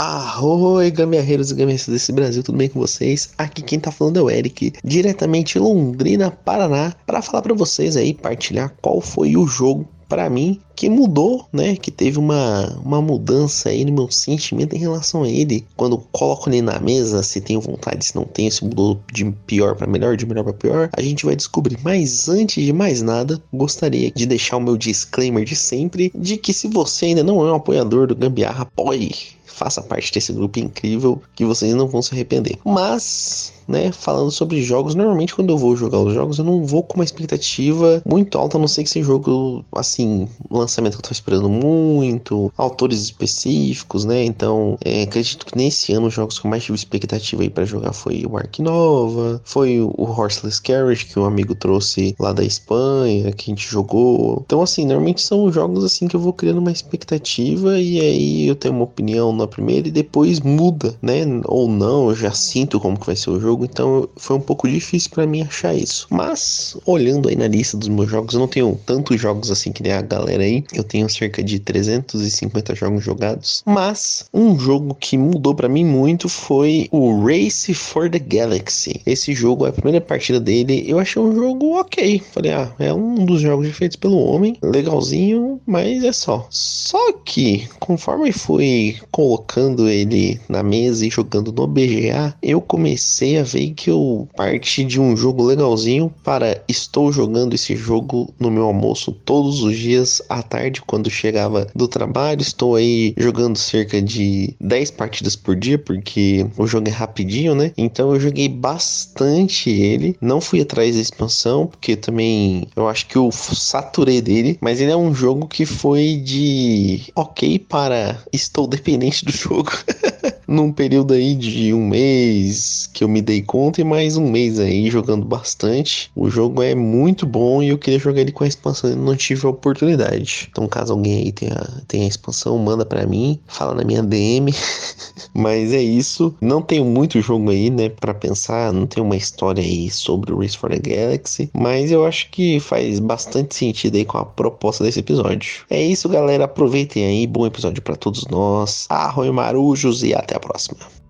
Arroi, 0.00 0.92
gambiarreiros 0.92 1.50
e 1.50 1.54
gambiarreiras 1.54 1.88
desse 1.88 2.12
Brasil, 2.12 2.40
tudo 2.44 2.56
bem 2.56 2.68
com 2.68 2.78
vocês? 2.78 3.30
Aqui 3.36 3.62
quem 3.62 3.80
tá 3.80 3.90
falando 3.90 4.20
é 4.20 4.22
o 4.22 4.30
Eric, 4.30 4.74
diretamente 4.84 5.58
Londrina, 5.58 6.30
Paraná, 6.30 6.94
para 7.04 7.20
falar 7.20 7.42
para 7.42 7.52
vocês 7.52 7.96
aí, 7.96 8.14
partilhar 8.14 8.72
qual 8.80 9.00
foi 9.00 9.36
o 9.36 9.44
jogo 9.44 9.88
para 10.08 10.30
mim 10.30 10.60
que 10.76 10.88
mudou, 10.88 11.46
né? 11.52 11.74
Que 11.74 11.90
teve 11.90 12.16
uma, 12.16 12.78
uma 12.84 13.02
mudança 13.02 13.70
aí 13.70 13.84
no 13.84 13.92
meu 13.92 14.08
sentimento 14.08 14.76
em 14.76 14.78
relação 14.78 15.24
a 15.24 15.28
ele. 15.28 15.66
Quando 15.76 15.98
coloco 16.12 16.48
ele 16.48 16.62
na 16.62 16.78
mesa, 16.78 17.20
se 17.24 17.40
tenho 17.40 17.60
vontade, 17.60 18.04
se 18.04 18.14
não 18.14 18.24
tenho, 18.24 18.52
se 18.52 18.64
mudou 18.64 19.00
de 19.12 19.24
pior 19.46 19.74
para 19.74 19.88
melhor, 19.88 20.16
de 20.16 20.24
melhor 20.24 20.44
para 20.44 20.52
pior, 20.52 20.90
a 20.96 21.02
gente 21.02 21.26
vai 21.26 21.34
descobrir. 21.34 21.76
Mas 21.82 22.28
antes 22.28 22.64
de 22.64 22.72
mais 22.72 23.02
nada, 23.02 23.42
gostaria 23.52 24.12
de 24.12 24.26
deixar 24.26 24.58
o 24.58 24.60
meu 24.60 24.76
disclaimer 24.76 25.44
de 25.44 25.56
sempre 25.56 26.12
de 26.14 26.36
que 26.36 26.52
se 26.52 26.68
você 26.68 27.06
ainda 27.06 27.24
não 27.24 27.44
é 27.44 27.50
um 27.50 27.56
apoiador 27.56 28.06
do 28.06 28.14
Gambiarra, 28.14 28.62
apoie 28.62 29.37
faça 29.58 29.82
parte 29.82 30.12
desse 30.12 30.32
grupo 30.32 30.58
incrível 30.58 31.20
que 31.34 31.44
vocês 31.44 31.74
não 31.74 31.88
vão 31.88 32.00
se 32.00 32.14
arrepender. 32.14 32.56
Mas 32.64 33.52
né, 33.68 33.92
falando 33.92 34.30
sobre 34.30 34.62
jogos, 34.62 34.94
normalmente 34.94 35.34
quando 35.34 35.50
eu 35.50 35.58
vou 35.58 35.76
jogar 35.76 36.00
os 36.00 36.14
jogos, 36.14 36.38
eu 36.38 36.44
não 36.44 36.64
vou 36.64 36.82
com 36.82 36.94
uma 36.94 37.04
expectativa 37.04 38.02
muito 38.04 38.38
alta, 38.38 38.56
a 38.56 38.60
não 38.60 38.66
ser 38.66 38.82
que 38.82 38.90
seja 38.90 39.08
jogo, 39.08 39.64
assim, 39.72 40.28
lançamento 40.50 40.94
que 40.94 40.98
eu 40.98 41.08
tô 41.08 41.12
esperando 41.12 41.48
muito, 41.48 42.52
autores 42.56 43.00
específicos, 43.00 44.04
né, 44.04 44.24
então 44.24 44.78
é, 44.84 45.02
acredito 45.02 45.46
que 45.46 45.56
nesse 45.56 45.92
ano 45.92 46.08
os 46.08 46.14
jogos 46.14 46.38
que 46.38 46.46
eu 46.46 46.50
mais 46.50 46.64
tive 46.64 46.76
expectativa 46.76 47.42
aí 47.42 47.50
para 47.50 47.64
jogar 47.64 47.92
foi 47.92 48.24
o 48.26 48.36
Ark 48.36 48.60
Nova, 48.62 49.40
foi 49.44 49.80
o 49.80 49.94
Horseless 49.98 50.60
Carriage 50.60 51.06
que 51.06 51.18
um 51.18 51.24
amigo 51.24 51.54
trouxe 51.54 52.14
lá 52.18 52.32
da 52.32 52.44
Espanha, 52.44 53.32
que 53.32 53.50
a 53.50 53.54
gente 53.54 53.68
jogou, 53.68 54.42
então 54.44 54.62
assim, 54.62 54.84
normalmente 54.86 55.22
são 55.22 55.50
jogos 55.52 55.84
assim 55.84 56.06
que 56.06 56.16
eu 56.16 56.20
vou 56.20 56.32
criando 56.32 56.58
uma 56.58 56.72
expectativa 56.72 57.80
e 57.80 58.00
aí 58.00 58.46
eu 58.46 58.54
tenho 58.54 58.74
uma 58.74 58.84
opinião 58.84 59.32
na 59.32 59.46
primeira 59.46 59.88
e 59.88 59.90
depois 59.90 60.40
muda, 60.40 60.94
né, 61.02 61.24
ou 61.46 61.68
não, 61.68 62.10
eu 62.10 62.14
já 62.14 62.32
sinto 62.32 62.78
como 62.78 62.98
que 62.98 63.06
vai 63.06 63.16
ser 63.16 63.30
o 63.30 63.40
jogo, 63.40 63.57
jogo, 63.58 63.64
então 63.64 64.08
foi 64.16 64.36
um 64.36 64.40
pouco 64.40 64.68
difícil 64.68 65.10
para 65.10 65.26
mim 65.26 65.42
achar 65.42 65.74
isso. 65.74 66.06
Mas, 66.10 66.76
olhando 66.86 67.28
aí 67.28 67.36
na 67.36 67.48
lista 67.48 67.76
dos 67.76 67.88
meus 67.88 68.08
jogos, 68.08 68.34
eu 68.34 68.40
não 68.40 68.48
tenho 68.48 68.78
tantos 68.86 69.20
jogos 69.20 69.50
assim 69.50 69.72
que 69.72 69.82
nem 69.82 69.92
a 69.92 70.02
galera 70.02 70.42
aí. 70.42 70.64
Eu 70.72 70.84
tenho 70.84 71.08
cerca 71.08 71.42
de 71.42 71.58
350 71.58 72.74
jogos 72.74 73.04
jogados. 73.04 73.62
Mas, 73.66 74.26
um 74.32 74.58
jogo 74.58 74.94
que 74.94 75.18
mudou 75.18 75.54
para 75.54 75.68
mim 75.68 75.84
muito 75.84 76.28
foi 76.28 76.88
o 76.92 77.24
Race 77.24 77.74
for 77.74 78.08
the 78.08 78.18
Galaxy. 78.18 79.00
Esse 79.04 79.34
jogo, 79.34 79.66
a 79.66 79.72
primeira 79.72 80.00
partida 80.00 80.38
dele, 80.38 80.84
eu 80.86 80.98
achei 80.98 81.20
um 81.20 81.34
jogo 81.34 81.78
ok. 81.78 82.22
Falei, 82.32 82.52
ah, 82.52 82.72
é 82.78 82.92
um 82.92 83.24
dos 83.24 83.40
jogos 83.40 83.68
feitos 83.76 83.96
pelo 83.96 84.18
homem, 84.18 84.56
legalzinho, 84.62 85.60
mas 85.66 86.04
é 86.04 86.12
só. 86.12 86.46
Só 86.50 87.12
que, 87.24 87.68
conforme 87.80 88.32
fui 88.32 88.96
colocando 89.10 89.88
ele 89.88 90.40
na 90.48 90.62
mesa 90.62 91.06
e 91.06 91.10
jogando 91.10 91.52
no 91.52 91.66
BGA, 91.66 92.34
eu 92.42 92.60
comecei 92.68 93.38
a 93.38 93.42
ver 93.48 93.70
que 93.70 93.90
eu 93.90 94.28
parti 94.36 94.84
de 94.84 95.00
um 95.00 95.16
jogo 95.16 95.44
legalzinho 95.44 96.12
para 96.22 96.62
estou 96.68 97.10
jogando 97.12 97.54
esse 97.54 97.74
jogo 97.74 98.32
no 98.38 98.50
meu 98.50 98.64
almoço 98.64 99.12
todos 99.12 99.62
os 99.62 99.76
dias 99.76 100.22
à 100.28 100.42
tarde 100.42 100.82
quando 100.82 101.10
chegava 101.10 101.66
do 101.74 101.88
trabalho. 101.88 102.42
Estou 102.42 102.76
aí 102.76 103.14
jogando 103.16 103.56
cerca 103.56 104.00
de 104.00 104.54
10 104.60 104.92
partidas 104.92 105.34
por 105.36 105.56
dia 105.56 105.78
porque 105.78 106.46
o 106.56 106.66
jogo 106.66 106.88
é 106.88 106.92
rapidinho, 106.92 107.54
né? 107.54 107.72
Então 107.76 108.14
eu 108.14 108.20
joguei 108.20 108.48
bastante 108.48 109.70
ele. 109.70 110.16
Não 110.20 110.40
fui 110.40 110.60
atrás 110.60 110.94
da 110.94 111.02
expansão 111.02 111.66
porque 111.66 111.96
também 111.96 112.66
eu 112.76 112.88
acho 112.88 113.06
que 113.06 113.16
eu 113.16 113.30
saturei 113.32 114.20
dele, 114.20 114.58
mas 114.60 114.80
ele 114.80 114.92
é 114.92 114.96
um 114.96 115.14
jogo 115.14 115.46
que 115.46 115.64
foi 115.64 116.16
de 116.16 117.02
ok 117.14 117.58
para 117.58 118.22
estou 118.32 118.66
dependente 118.66 119.24
do 119.24 119.32
jogo. 119.32 119.70
Num 120.48 120.72
período 120.72 121.12
aí 121.12 121.34
de 121.34 121.74
um 121.74 121.86
mês 121.86 122.88
que 122.94 123.04
eu 123.04 123.08
me 123.08 123.20
dei 123.20 123.42
conta 123.42 123.82
e 123.82 123.84
mais 123.84 124.16
um 124.16 124.30
mês 124.30 124.58
aí 124.58 124.88
jogando 124.88 125.26
bastante. 125.26 126.10
O 126.16 126.30
jogo 126.30 126.62
é 126.62 126.74
muito 126.74 127.26
bom 127.26 127.62
e 127.62 127.68
eu 127.68 127.76
queria 127.76 127.98
jogar 127.98 128.22
ele 128.22 128.32
com 128.32 128.44
a 128.44 128.46
expansão 128.46 128.90
e 128.90 128.96
não 128.96 129.14
tive 129.14 129.46
a 129.46 129.50
oportunidade. 129.50 130.48
Então, 130.50 130.66
caso 130.66 130.94
alguém 130.94 131.18
aí 131.18 131.32
tenha, 131.32 131.82
tenha 131.86 132.04
a 132.04 132.08
expansão, 132.08 132.56
manda 132.56 132.86
para 132.86 133.06
mim, 133.06 133.38
fala 133.46 133.74
na 133.74 133.84
minha 133.84 134.02
DM. 134.02 134.50
Mas 135.36 135.74
é 135.74 135.82
isso. 135.82 136.34
Não 136.40 136.62
tenho 136.62 136.86
muito 136.86 137.20
jogo 137.20 137.50
aí, 137.50 137.68
né, 137.68 137.90
para 137.90 138.14
pensar. 138.14 138.72
Não 138.72 138.86
tem 138.86 139.02
uma 139.02 139.16
história 139.16 139.62
aí 139.62 139.90
sobre 139.90 140.32
o 140.32 140.38
Race 140.40 140.56
for 140.56 140.70
the 140.70 140.78
Galaxy. 140.78 141.50
Mas 141.52 141.92
eu 141.92 142.06
acho 142.06 142.30
que 142.30 142.58
faz 142.58 142.98
bastante 143.00 143.54
sentido 143.54 143.96
aí 143.96 144.04
com 144.06 144.16
a 144.16 144.24
proposta 144.24 144.82
desse 144.82 145.00
episódio. 145.00 145.66
É 145.68 145.82
isso, 145.82 146.08
galera. 146.08 146.44
Aproveitem 146.44 147.04
aí. 147.04 147.26
Bom 147.26 147.46
episódio 147.46 147.82
para 147.82 147.96
todos 147.96 148.26
nós. 148.28 148.86
Arroi 148.88 149.30
marujos 149.30 150.02
e 150.02 150.14
até 150.14 150.37
a 150.38 150.40
próxima. 150.40 151.07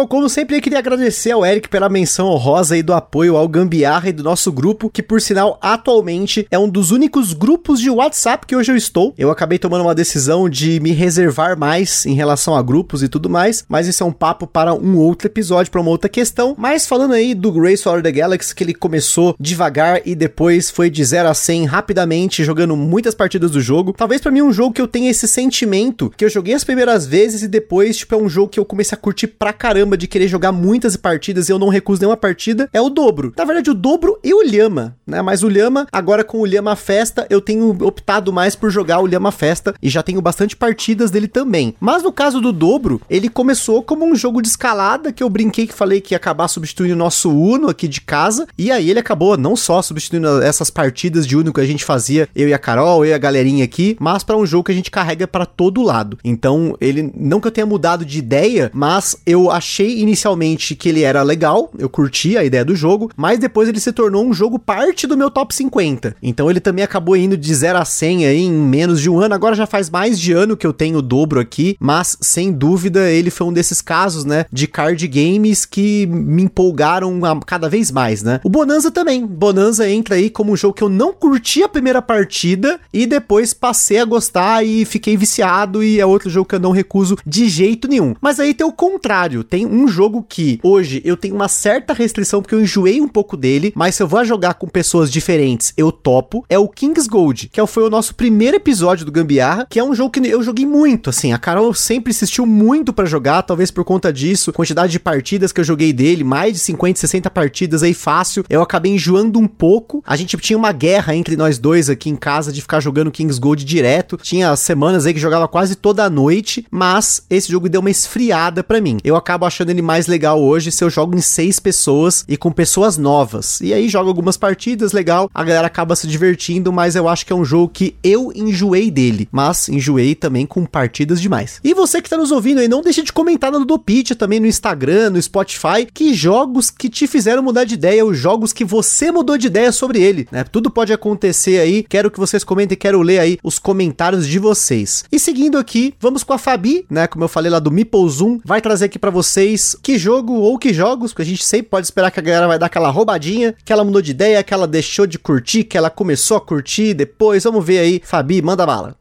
Bom, 0.00 0.06
como 0.06 0.30
sempre, 0.30 0.56
eu 0.56 0.62
queria 0.62 0.78
agradecer 0.78 1.30
ao 1.30 1.44
Eric 1.44 1.68
pela 1.68 1.86
menção 1.86 2.28
honrosa 2.28 2.74
e 2.74 2.82
do 2.82 2.94
apoio 2.94 3.36
ao 3.36 3.46
Gambiarra 3.46 4.08
e 4.08 4.12
do 4.14 4.22
nosso 4.22 4.50
grupo, 4.50 4.88
que 4.88 5.02
por 5.02 5.20
sinal, 5.20 5.58
atualmente 5.60 6.46
é 6.50 6.58
um 6.58 6.70
dos 6.70 6.90
únicos 6.90 7.34
grupos 7.34 7.78
de 7.78 7.90
WhatsApp 7.90 8.46
que 8.46 8.56
hoje 8.56 8.72
eu 8.72 8.76
estou. 8.76 9.12
Eu 9.18 9.30
acabei 9.30 9.58
tomando 9.58 9.82
uma 9.82 9.94
decisão 9.94 10.48
de 10.48 10.80
me 10.80 10.92
reservar 10.92 11.54
mais 11.58 12.06
em 12.06 12.14
relação 12.14 12.56
a 12.56 12.62
grupos 12.62 13.02
e 13.02 13.10
tudo 13.10 13.28
mais, 13.28 13.62
mas 13.68 13.86
isso 13.86 14.02
é 14.02 14.06
um 14.06 14.10
papo 14.10 14.46
para 14.46 14.72
um 14.72 14.96
outro 14.96 15.28
episódio, 15.28 15.70
para 15.70 15.82
uma 15.82 15.90
outra 15.90 16.08
questão. 16.08 16.54
Mas 16.56 16.86
falando 16.86 17.12
aí 17.12 17.34
do 17.34 17.52
Grace 17.52 17.82
for 17.82 18.02
the 18.02 18.10
Galaxy, 18.10 18.54
que 18.54 18.64
ele 18.64 18.72
começou 18.72 19.36
devagar 19.38 20.00
e 20.06 20.14
depois 20.14 20.70
foi 20.70 20.88
de 20.88 21.04
0 21.04 21.28
a 21.28 21.34
100 21.34 21.66
rapidamente, 21.66 22.42
jogando 22.42 22.74
muitas 22.74 23.14
partidas 23.14 23.50
do 23.50 23.60
jogo. 23.60 23.92
Talvez 23.92 24.22
para 24.22 24.32
mim 24.32 24.40
um 24.40 24.50
jogo 24.50 24.72
que 24.72 24.80
eu 24.80 24.88
tenha 24.88 25.10
esse 25.10 25.28
sentimento, 25.28 26.10
que 26.16 26.24
eu 26.24 26.30
joguei 26.30 26.54
as 26.54 26.64
primeiras 26.64 27.06
vezes 27.06 27.42
e 27.42 27.48
depois, 27.48 27.98
tipo, 27.98 28.14
é 28.14 28.18
um 28.18 28.30
jogo 28.30 28.48
que 28.48 28.58
eu 28.58 28.64
comecei 28.64 28.96
a 28.96 28.98
curtir 28.98 29.26
pra 29.26 29.52
caramba 29.52 29.89
de 29.96 30.06
querer 30.06 30.28
jogar 30.28 30.52
muitas 30.52 30.96
partidas 30.96 31.48
e 31.48 31.52
eu 31.52 31.58
não 31.58 31.68
recuso 31.68 32.00
nenhuma 32.00 32.16
partida, 32.16 32.68
é 32.72 32.80
o 32.80 32.90
dobro. 32.90 33.32
Na 33.36 33.44
verdade, 33.44 33.70
o 33.70 33.74
dobro 33.74 34.18
e 34.22 34.32
o 34.32 34.42
Lhama, 34.42 34.96
né? 35.06 35.22
Mas 35.22 35.42
o 35.42 35.48
Lhama, 35.48 35.86
agora 35.92 36.24
com 36.24 36.38
o 36.38 36.46
Lhama 36.46 36.76
Festa, 36.76 37.26
eu 37.30 37.40
tenho 37.40 37.70
optado 37.84 38.32
mais 38.32 38.54
por 38.54 38.70
jogar 38.70 39.00
o 39.00 39.06
Lhama 39.06 39.32
Festa 39.32 39.74
e 39.82 39.88
já 39.88 40.02
tenho 40.02 40.20
bastante 40.20 40.56
partidas 40.56 41.10
dele 41.10 41.28
também. 41.28 41.74
Mas 41.80 42.02
no 42.02 42.12
caso 42.12 42.40
do 42.40 42.52
dobro, 42.52 43.00
ele 43.08 43.28
começou 43.28 43.82
como 43.82 44.04
um 44.04 44.14
jogo 44.14 44.42
de 44.42 44.48
escalada 44.48 45.12
que 45.12 45.22
eu 45.22 45.30
brinquei 45.30 45.66
que 45.66 45.74
falei 45.74 46.00
que 46.00 46.14
ia 46.14 46.16
acabar 46.16 46.48
substituindo 46.48 46.94
o 46.94 46.98
nosso 46.98 47.30
Uno 47.30 47.68
aqui 47.68 47.88
de 47.88 48.00
casa. 48.00 48.46
E 48.58 48.70
aí 48.70 48.90
ele 48.90 48.98
acabou 48.98 49.36
não 49.36 49.56
só 49.56 49.80
substituindo 49.82 50.42
essas 50.42 50.70
partidas 50.70 51.26
de 51.26 51.36
Uno 51.36 51.52
que 51.52 51.60
a 51.60 51.66
gente 51.66 51.84
fazia, 51.84 52.28
eu 52.34 52.48
e 52.48 52.54
a 52.54 52.58
Carol, 52.58 53.04
eu 53.04 53.10
e 53.10 53.14
a 53.14 53.18
galerinha 53.18 53.64
aqui, 53.64 53.96
mas 54.00 54.22
para 54.22 54.36
um 54.36 54.46
jogo 54.46 54.64
que 54.64 54.72
a 54.72 54.74
gente 54.74 54.90
carrega 54.90 55.26
para 55.26 55.46
todo 55.46 55.82
lado. 55.82 56.18
Então, 56.24 56.76
ele 56.80 57.12
não 57.16 57.40
que 57.40 57.46
eu 57.46 57.52
tenha 57.52 57.66
mudado 57.66 58.04
de 58.04 58.18
ideia, 58.18 58.70
mas 58.74 59.16
eu 59.24 59.50
achei 59.50 59.79
achei 59.80 60.00
inicialmente 60.00 60.76
que 60.76 60.88
ele 60.88 61.02
era 61.02 61.22
legal, 61.22 61.70
eu 61.78 61.88
curti 61.88 62.36
a 62.36 62.44
ideia 62.44 62.64
do 62.64 62.76
jogo, 62.76 63.10
mas 63.16 63.38
depois 63.38 63.68
ele 63.68 63.80
se 63.80 63.92
tornou 63.92 64.24
um 64.24 64.32
jogo 64.32 64.58
parte 64.58 65.06
do 65.06 65.16
meu 65.16 65.30
top 65.30 65.54
50. 65.54 66.16
Então 66.22 66.50
ele 66.50 66.60
também 66.60 66.84
acabou 66.84 67.16
indo 67.16 67.36
de 67.36 67.54
0 67.54 67.78
a 67.78 67.84
100 67.84 68.26
aí 68.26 68.40
em 68.42 68.52
menos 68.52 69.00
de 69.00 69.08
um 69.08 69.18
ano. 69.18 69.34
Agora 69.34 69.54
já 69.54 69.66
faz 69.66 69.88
mais 69.88 70.20
de 70.20 70.32
ano 70.32 70.56
que 70.56 70.66
eu 70.66 70.72
tenho 70.72 70.98
o 70.98 71.02
dobro 71.02 71.40
aqui, 71.40 71.76
mas 71.80 72.16
sem 72.20 72.52
dúvida 72.52 73.10
ele 73.10 73.30
foi 73.30 73.46
um 73.46 73.52
desses 73.52 73.80
casos, 73.80 74.24
né, 74.24 74.44
de 74.52 74.66
card 74.66 75.06
games 75.08 75.64
que 75.64 76.06
me 76.06 76.42
empolgaram 76.42 77.18
cada 77.46 77.68
vez 77.68 77.90
mais, 77.90 78.22
né? 78.22 78.40
O 78.44 78.48
Bonanza 78.48 78.90
também. 78.90 79.26
Bonanza 79.26 79.88
entra 79.88 80.16
aí 80.16 80.28
como 80.28 80.52
um 80.52 80.56
jogo 80.56 80.74
que 80.74 80.84
eu 80.84 80.88
não 80.88 81.12
curti 81.12 81.62
a 81.62 81.68
primeira 81.68 82.02
partida 82.02 82.78
e 82.92 83.06
depois 83.06 83.54
passei 83.54 83.98
a 83.98 84.04
gostar 84.04 84.64
e 84.64 84.84
fiquei 84.84 85.16
viciado 85.16 85.82
e 85.82 86.00
é 86.00 86.06
outro 86.06 86.28
jogo 86.28 86.48
que 86.48 86.54
eu 86.54 86.60
não 86.60 86.70
recuso 86.70 87.16
de 87.24 87.48
jeito 87.48 87.88
nenhum. 87.88 88.14
Mas 88.20 88.38
aí 88.38 88.52
tem 88.52 88.66
o 88.66 88.72
contrário, 88.72 89.42
tem 89.42 89.59
um 89.66 89.88
jogo 89.88 90.24
que 90.28 90.60
hoje 90.62 91.00
eu 91.04 91.16
tenho 91.16 91.34
uma 91.34 91.48
certa 91.48 91.92
restrição 91.92 92.40
porque 92.40 92.54
eu 92.54 92.60
enjoei 92.60 93.00
um 93.00 93.08
pouco 93.08 93.36
dele, 93.36 93.72
mas 93.74 93.94
se 93.94 94.02
eu 94.02 94.08
vou 94.08 94.24
jogar 94.24 94.54
com 94.54 94.66
pessoas 94.66 95.10
diferentes, 95.10 95.72
eu 95.76 95.90
topo, 95.90 96.44
é 96.48 96.58
o 96.58 96.68
King's 96.68 97.06
Gold, 97.06 97.48
que 97.48 97.66
foi 97.66 97.84
o 97.84 97.90
nosso 97.90 98.14
primeiro 98.14 98.56
episódio 98.56 99.04
do 99.04 99.12
Gambiarra, 99.12 99.66
que 99.68 99.78
é 99.78 99.84
um 99.84 99.94
jogo 99.94 100.10
que 100.10 100.26
eu 100.26 100.42
joguei 100.42 100.66
muito, 100.66 101.10
assim, 101.10 101.32
a 101.32 101.38
Carol 101.38 101.72
sempre 101.74 102.10
insistiu 102.10 102.44
muito 102.46 102.92
para 102.92 103.04
jogar, 103.04 103.42
talvez 103.42 103.70
por 103.70 103.84
conta 103.84 104.12
disso, 104.12 104.52
quantidade 104.52 104.92
de 104.92 104.98
partidas 104.98 105.52
que 105.52 105.60
eu 105.60 105.64
joguei 105.64 105.92
dele, 105.92 106.24
mais 106.24 106.54
de 106.54 106.58
50, 106.58 106.98
60 106.98 107.30
partidas 107.30 107.82
aí 107.82 107.94
fácil, 107.94 108.44
eu 108.48 108.62
acabei 108.62 108.92
enjoando 108.92 109.38
um 109.38 109.46
pouco, 109.46 110.02
a 110.06 110.16
gente 110.16 110.36
tinha 110.38 110.58
uma 110.58 110.72
guerra 110.72 111.14
entre 111.14 111.36
nós 111.36 111.58
dois 111.58 111.88
aqui 111.88 112.10
em 112.10 112.16
casa 112.16 112.52
de 112.52 112.60
ficar 112.60 112.80
jogando 112.80 113.10
King's 113.10 113.38
Gold 113.38 113.64
direto, 113.64 114.16
tinha 114.16 114.54
semanas 114.56 115.06
aí 115.06 115.14
que 115.14 115.20
jogava 115.20 115.46
quase 115.46 115.76
toda 115.76 116.04
a 116.04 116.10
noite, 116.10 116.66
mas 116.70 117.24
esse 117.30 117.50
jogo 117.50 117.68
deu 117.68 117.80
uma 117.80 117.90
esfriada 117.90 118.64
para 118.64 118.80
mim, 118.80 118.98
eu 119.04 119.16
acabo 119.16 119.46
achando 119.50 119.70
ele 119.70 119.82
mais 119.82 120.06
legal 120.06 120.40
hoje 120.40 120.70
se 120.70 120.82
eu 120.82 120.88
jogo 120.88 121.16
em 121.16 121.20
seis 121.20 121.58
pessoas 121.58 122.24
e 122.28 122.36
com 122.36 122.50
pessoas 122.50 122.96
novas. 122.96 123.60
E 123.60 123.74
aí 123.74 123.88
jogo 123.88 124.08
algumas 124.08 124.36
partidas, 124.36 124.92
legal, 124.92 125.28
a 125.34 125.44
galera 125.44 125.66
acaba 125.66 125.96
se 125.96 126.06
divertindo, 126.06 126.72
mas 126.72 126.96
eu 126.96 127.08
acho 127.08 127.26
que 127.26 127.32
é 127.32 127.36
um 127.36 127.44
jogo 127.44 127.68
que 127.68 127.94
eu 128.02 128.32
enjoei 128.34 128.90
dele. 128.90 129.28
Mas 129.30 129.68
enjoei 129.68 130.14
também 130.14 130.46
com 130.46 130.64
partidas 130.64 131.20
demais. 131.20 131.60
E 131.62 131.74
você 131.74 132.00
que 132.00 132.08
tá 132.08 132.16
nos 132.16 132.30
ouvindo 132.30 132.60
aí, 132.60 132.68
não 132.68 132.80
deixe 132.80 133.02
de 133.02 133.12
comentar 133.12 133.50
no 133.50 133.64
Dopit, 133.64 134.14
também 134.14 134.40
no 134.40 134.46
Instagram, 134.46 135.10
no 135.10 135.20
Spotify, 135.20 135.86
que 135.92 136.14
jogos 136.14 136.70
que 136.70 136.88
te 136.88 137.06
fizeram 137.06 137.42
mudar 137.42 137.64
de 137.64 137.74
ideia, 137.74 138.04
os 138.04 138.16
jogos 138.16 138.52
que 138.52 138.64
você 138.64 139.10
mudou 139.10 139.36
de 139.36 139.48
ideia 139.48 139.72
sobre 139.72 140.00
ele, 140.00 140.28
né? 140.30 140.44
Tudo 140.44 140.70
pode 140.70 140.92
acontecer 140.92 141.58
aí. 141.58 141.84
Quero 141.88 142.10
que 142.10 142.20
vocês 142.20 142.44
comentem, 142.44 142.78
quero 142.78 143.02
ler 143.02 143.18
aí 143.18 143.38
os 143.42 143.58
comentários 143.58 144.26
de 144.26 144.38
vocês. 144.38 145.04
E 145.10 145.18
seguindo 145.18 145.58
aqui, 145.58 145.94
vamos 145.98 146.22
com 146.22 146.32
a 146.32 146.38
Fabi, 146.38 146.86
né? 146.88 147.06
Como 147.06 147.24
eu 147.24 147.28
falei 147.28 147.50
lá 147.50 147.58
do 147.58 147.70
Meeple 147.70 148.08
Zoom, 148.08 148.38
vai 148.44 148.60
trazer 148.60 148.86
aqui 148.86 148.98
para 148.98 149.10
vocês 149.10 149.39
vocês 149.40 149.74
que 149.82 149.98
jogo 149.98 150.34
ou 150.34 150.58
que 150.58 150.72
jogos, 150.72 151.12
porque 151.12 151.22
a 151.22 151.26
gente 151.26 151.44
sempre 151.44 151.68
pode 151.68 151.86
esperar 151.86 152.10
que 152.10 152.20
a 152.20 152.22
galera 152.22 152.46
vai 152.46 152.58
dar 152.58 152.66
aquela 152.66 152.90
roubadinha, 152.90 153.54
que 153.64 153.72
ela 153.72 153.84
mudou 153.84 154.02
de 154.02 154.10
ideia, 154.10 154.42
que 154.42 154.52
ela 154.52 154.66
deixou 154.66 155.06
de 155.06 155.18
curtir, 155.18 155.64
que 155.64 155.78
ela 155.78 155.88
começou 155.88 156.36
a 156.36 156.40
curtir 156.40 156.92
depois. 156.92 157.44
Vamos 157.44 157.64
ver 157.64 157.78
aí. 157.78 158.00
Fabi, 158.04 158.42
manda 158.42 158.66
bala. 158.66 158.99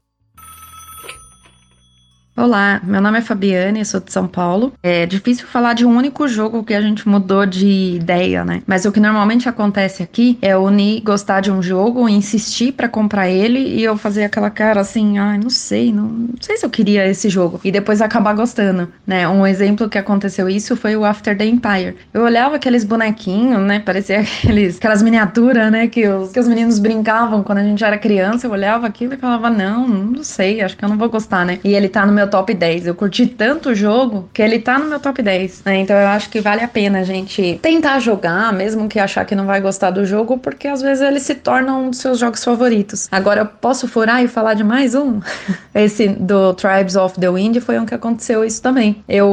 Olá, 2.39 2.79
meu 2.85 3.01
nome 3.01 3.17
é 3.17 3.21
Fabiane, 3.21 3.83
sou 3.83 3.99
de 3.99 4.13
São 4.13 4.25
Paulo. 4.25 4.71
É 4.81 5.05
difícil 5.05 5.45
falar 5.45 5.73
de 5.73 5.85
um 5.85 5.93
único 5.93 6.25
jogo 6.25 6.63
que 6.63 6.73
a 6.73 6.79
gente 6.79 7.05
mudou 7.05 7.45
de 7.45 7.97
ideia, 7.97 8.45
né? 8.45 8.63
Mas 8.65 8.85
o 8.85 8.93
que 8.93 8.99
normalmente 9.01 9.49
acontece 9.49 10.01
aqui 10.01 10.37
é 10.41 10.55
o 10.55 10.69
Ni 10.69 11.01
gostar 11.01 11.41
de 11.41 11.51
um 11.51 11.61
jogo, 11.61 12.07
insistir 12.07 12.71
para 12.71 12.87
comprar 12.87 13.27
ele 13.29 13.59
e 13.59 13.83
eu 13.83 13.97
fazer 13.97 14.23
aquela 14.23 14.49
cara 14.49 14.79
assim, 14.79 15.17
ai, 15.17 15.35
ah, 15.35 15.39
não 15.43 15.49
sei, 15.49 15.91
não, 15.91 16.05
não, 16.05 16.29
sei 16.39 16.55
se 16.55 16.65
eu 16.65 16.69
queria 16.69 17.05
esse 17.05 17.27
jogo 17.27 17.59
e 17.61 17.73
depois 17.73 18.01
acabar 18.01 18.33
gostando, 18.33 18.87
né? 19.05 19.27
Um 19.27 19.45
exemplo 19.45 19.89
que 19.89 19.97
aconteceu 19.97 20.47
isso 20.47 20.77
foi 20.77 20.95
o 20.95 21.03
After 21.03 21.37
the 21.37 21.45
Empire. 21.45 21.97
Eu 22.13 22.21
olhava 22.21 22.55
aqueles 22.55 22.85
bonequinhos, 22.85 23.61
né? 23.63 23.81
Parecia 23.81 24.21
aqueles, 24.23 24.77
aquelas 24.77 25.01
miniaturas, 25.01 25.69
né? 25.69 25.89
Que 25.89 26.07
os, 26.07 26.31
que 26.31 26.39
os 26.39 26.47
meninos 26.47 26.79
brincavam 26.79 27.43
quando 27.43 27.57
a 27.57 27.63
gente 27.63 27.83
era 27.83 27.97
criança. 27.97 28.47
Eu 28.47 28.51
olhava 28.51 28.87
aquilo 28.87 29.13
e 29.13 29.17
falava, 29.17 29.49
não, 29.49 29.85
não 29.85 30.23
sei, 30.23 30.61
acho 30.61 30.77
que 30.77 30.85
eu 30.85 30.89
não 30.89 30.97
vou 30.97 31.09
gostar, 31.09 31.45
né? 31.45 31.59
E 31.65 31.73
ele 31.73 31.89
tá 31.89 32.05
no 32.05 32.13
meu 32.13 32.28
top 32.29 32.53
10. 32.53 32.87
Eu 32.87 32.95
curti 32.95 33.25
tanto 33.25 33.69
o 33.69 33.75
jogo 33.75 34.29
que 34.33 34.41
ele 34.41 34.59
tá 34.59 34.79
no 34.79 34.85
meu 34.85 34.99
top 34.99 35.21
10. 35.21 35.63
Né? 35.65 35.77
Então 35.79 35.95
eu 35.95 36.07
acho 36.07 36.29
que 36.29 36.39
vale 36.39 36.63
a 36.63 36.67
pena 36.67 36.99
a 36.99 37.03
gente 37.03 37.59
tentar 37.61 37.99
jogar, 37.99 38.53
mesmo 38.53 38.87
que 38.87 38.99
achar 38.99 39.25
que 39.25 39.35
não 39.35 39.45
vai 39.45 39.59
gostar 39.59 39.91
do 39.91 40.05
jogo, 40.05 40.37
porque 40.37 40.67
às 40.67 40.81
vezes 40.81 41.03
ele 41.03 41.19
se 41.19 41.35
torna 41.35 41.75
um 41.75 41.89
dos 41.89 41.99
seus 41.99 42.19
jogos 42.19 42.43
favoritos. 42.43 43.07
Agora 43.11 43.41
eu 43.41 43.45
posso 43.45 43.87
furar 43.87 44.23
e 44.23 44.27
falar 44.27 44.53
de 44.53 44.63
mais 44.63 44.95
um? 44.95 45.19
Esse 45.73 46.07
do 46.07 46.53
Tribes 46.53 46.95
of 46.95 47.19
the 47.19 47.29
Wind 47.29 47.57
foi 47.59 47.79
um 47.79 47.85
que 47.85 47.95
aconteceu 47.95 48.43
isso 48.43 48.61
também. 48.61 49.03
Eu 49.07 49.27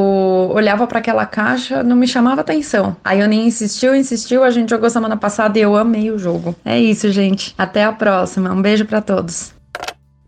olhava 0.55 0.87
para 0.87 0.99
aquela 0.99 1.27
caixa, 1.27 1.83
não 1.83 1.97
me 1.97 2.07
chamava 2.07 2.41
atenção. 2.41 2.97
Aí 3.05 3.21
eu 3.21 3.29
nem 3.29 3.47
insistiu, 3.47 3.95
insistiu, 3.95 4.45
a 4.45 4.51
gente 4.51 4.71
jogou 4.71 4.89
semana 4.89 5.17
passada 5.17 5.59
e 5.59 5.63
eu 5.63 5.77
amei 5.77 6.11
o 6.11 6.19
jogo. 6.19 6.55
É 6.65 6.79
isso, 6.79 7.11
gente. 7.11 7.55
Até 7.59 7.85
a 7.85 7.93
próxima. 7.93 8.53
Um 8.53 8.63
beijo 8.63 8.85
para 8.85 9.01
todos. 9.01 9.56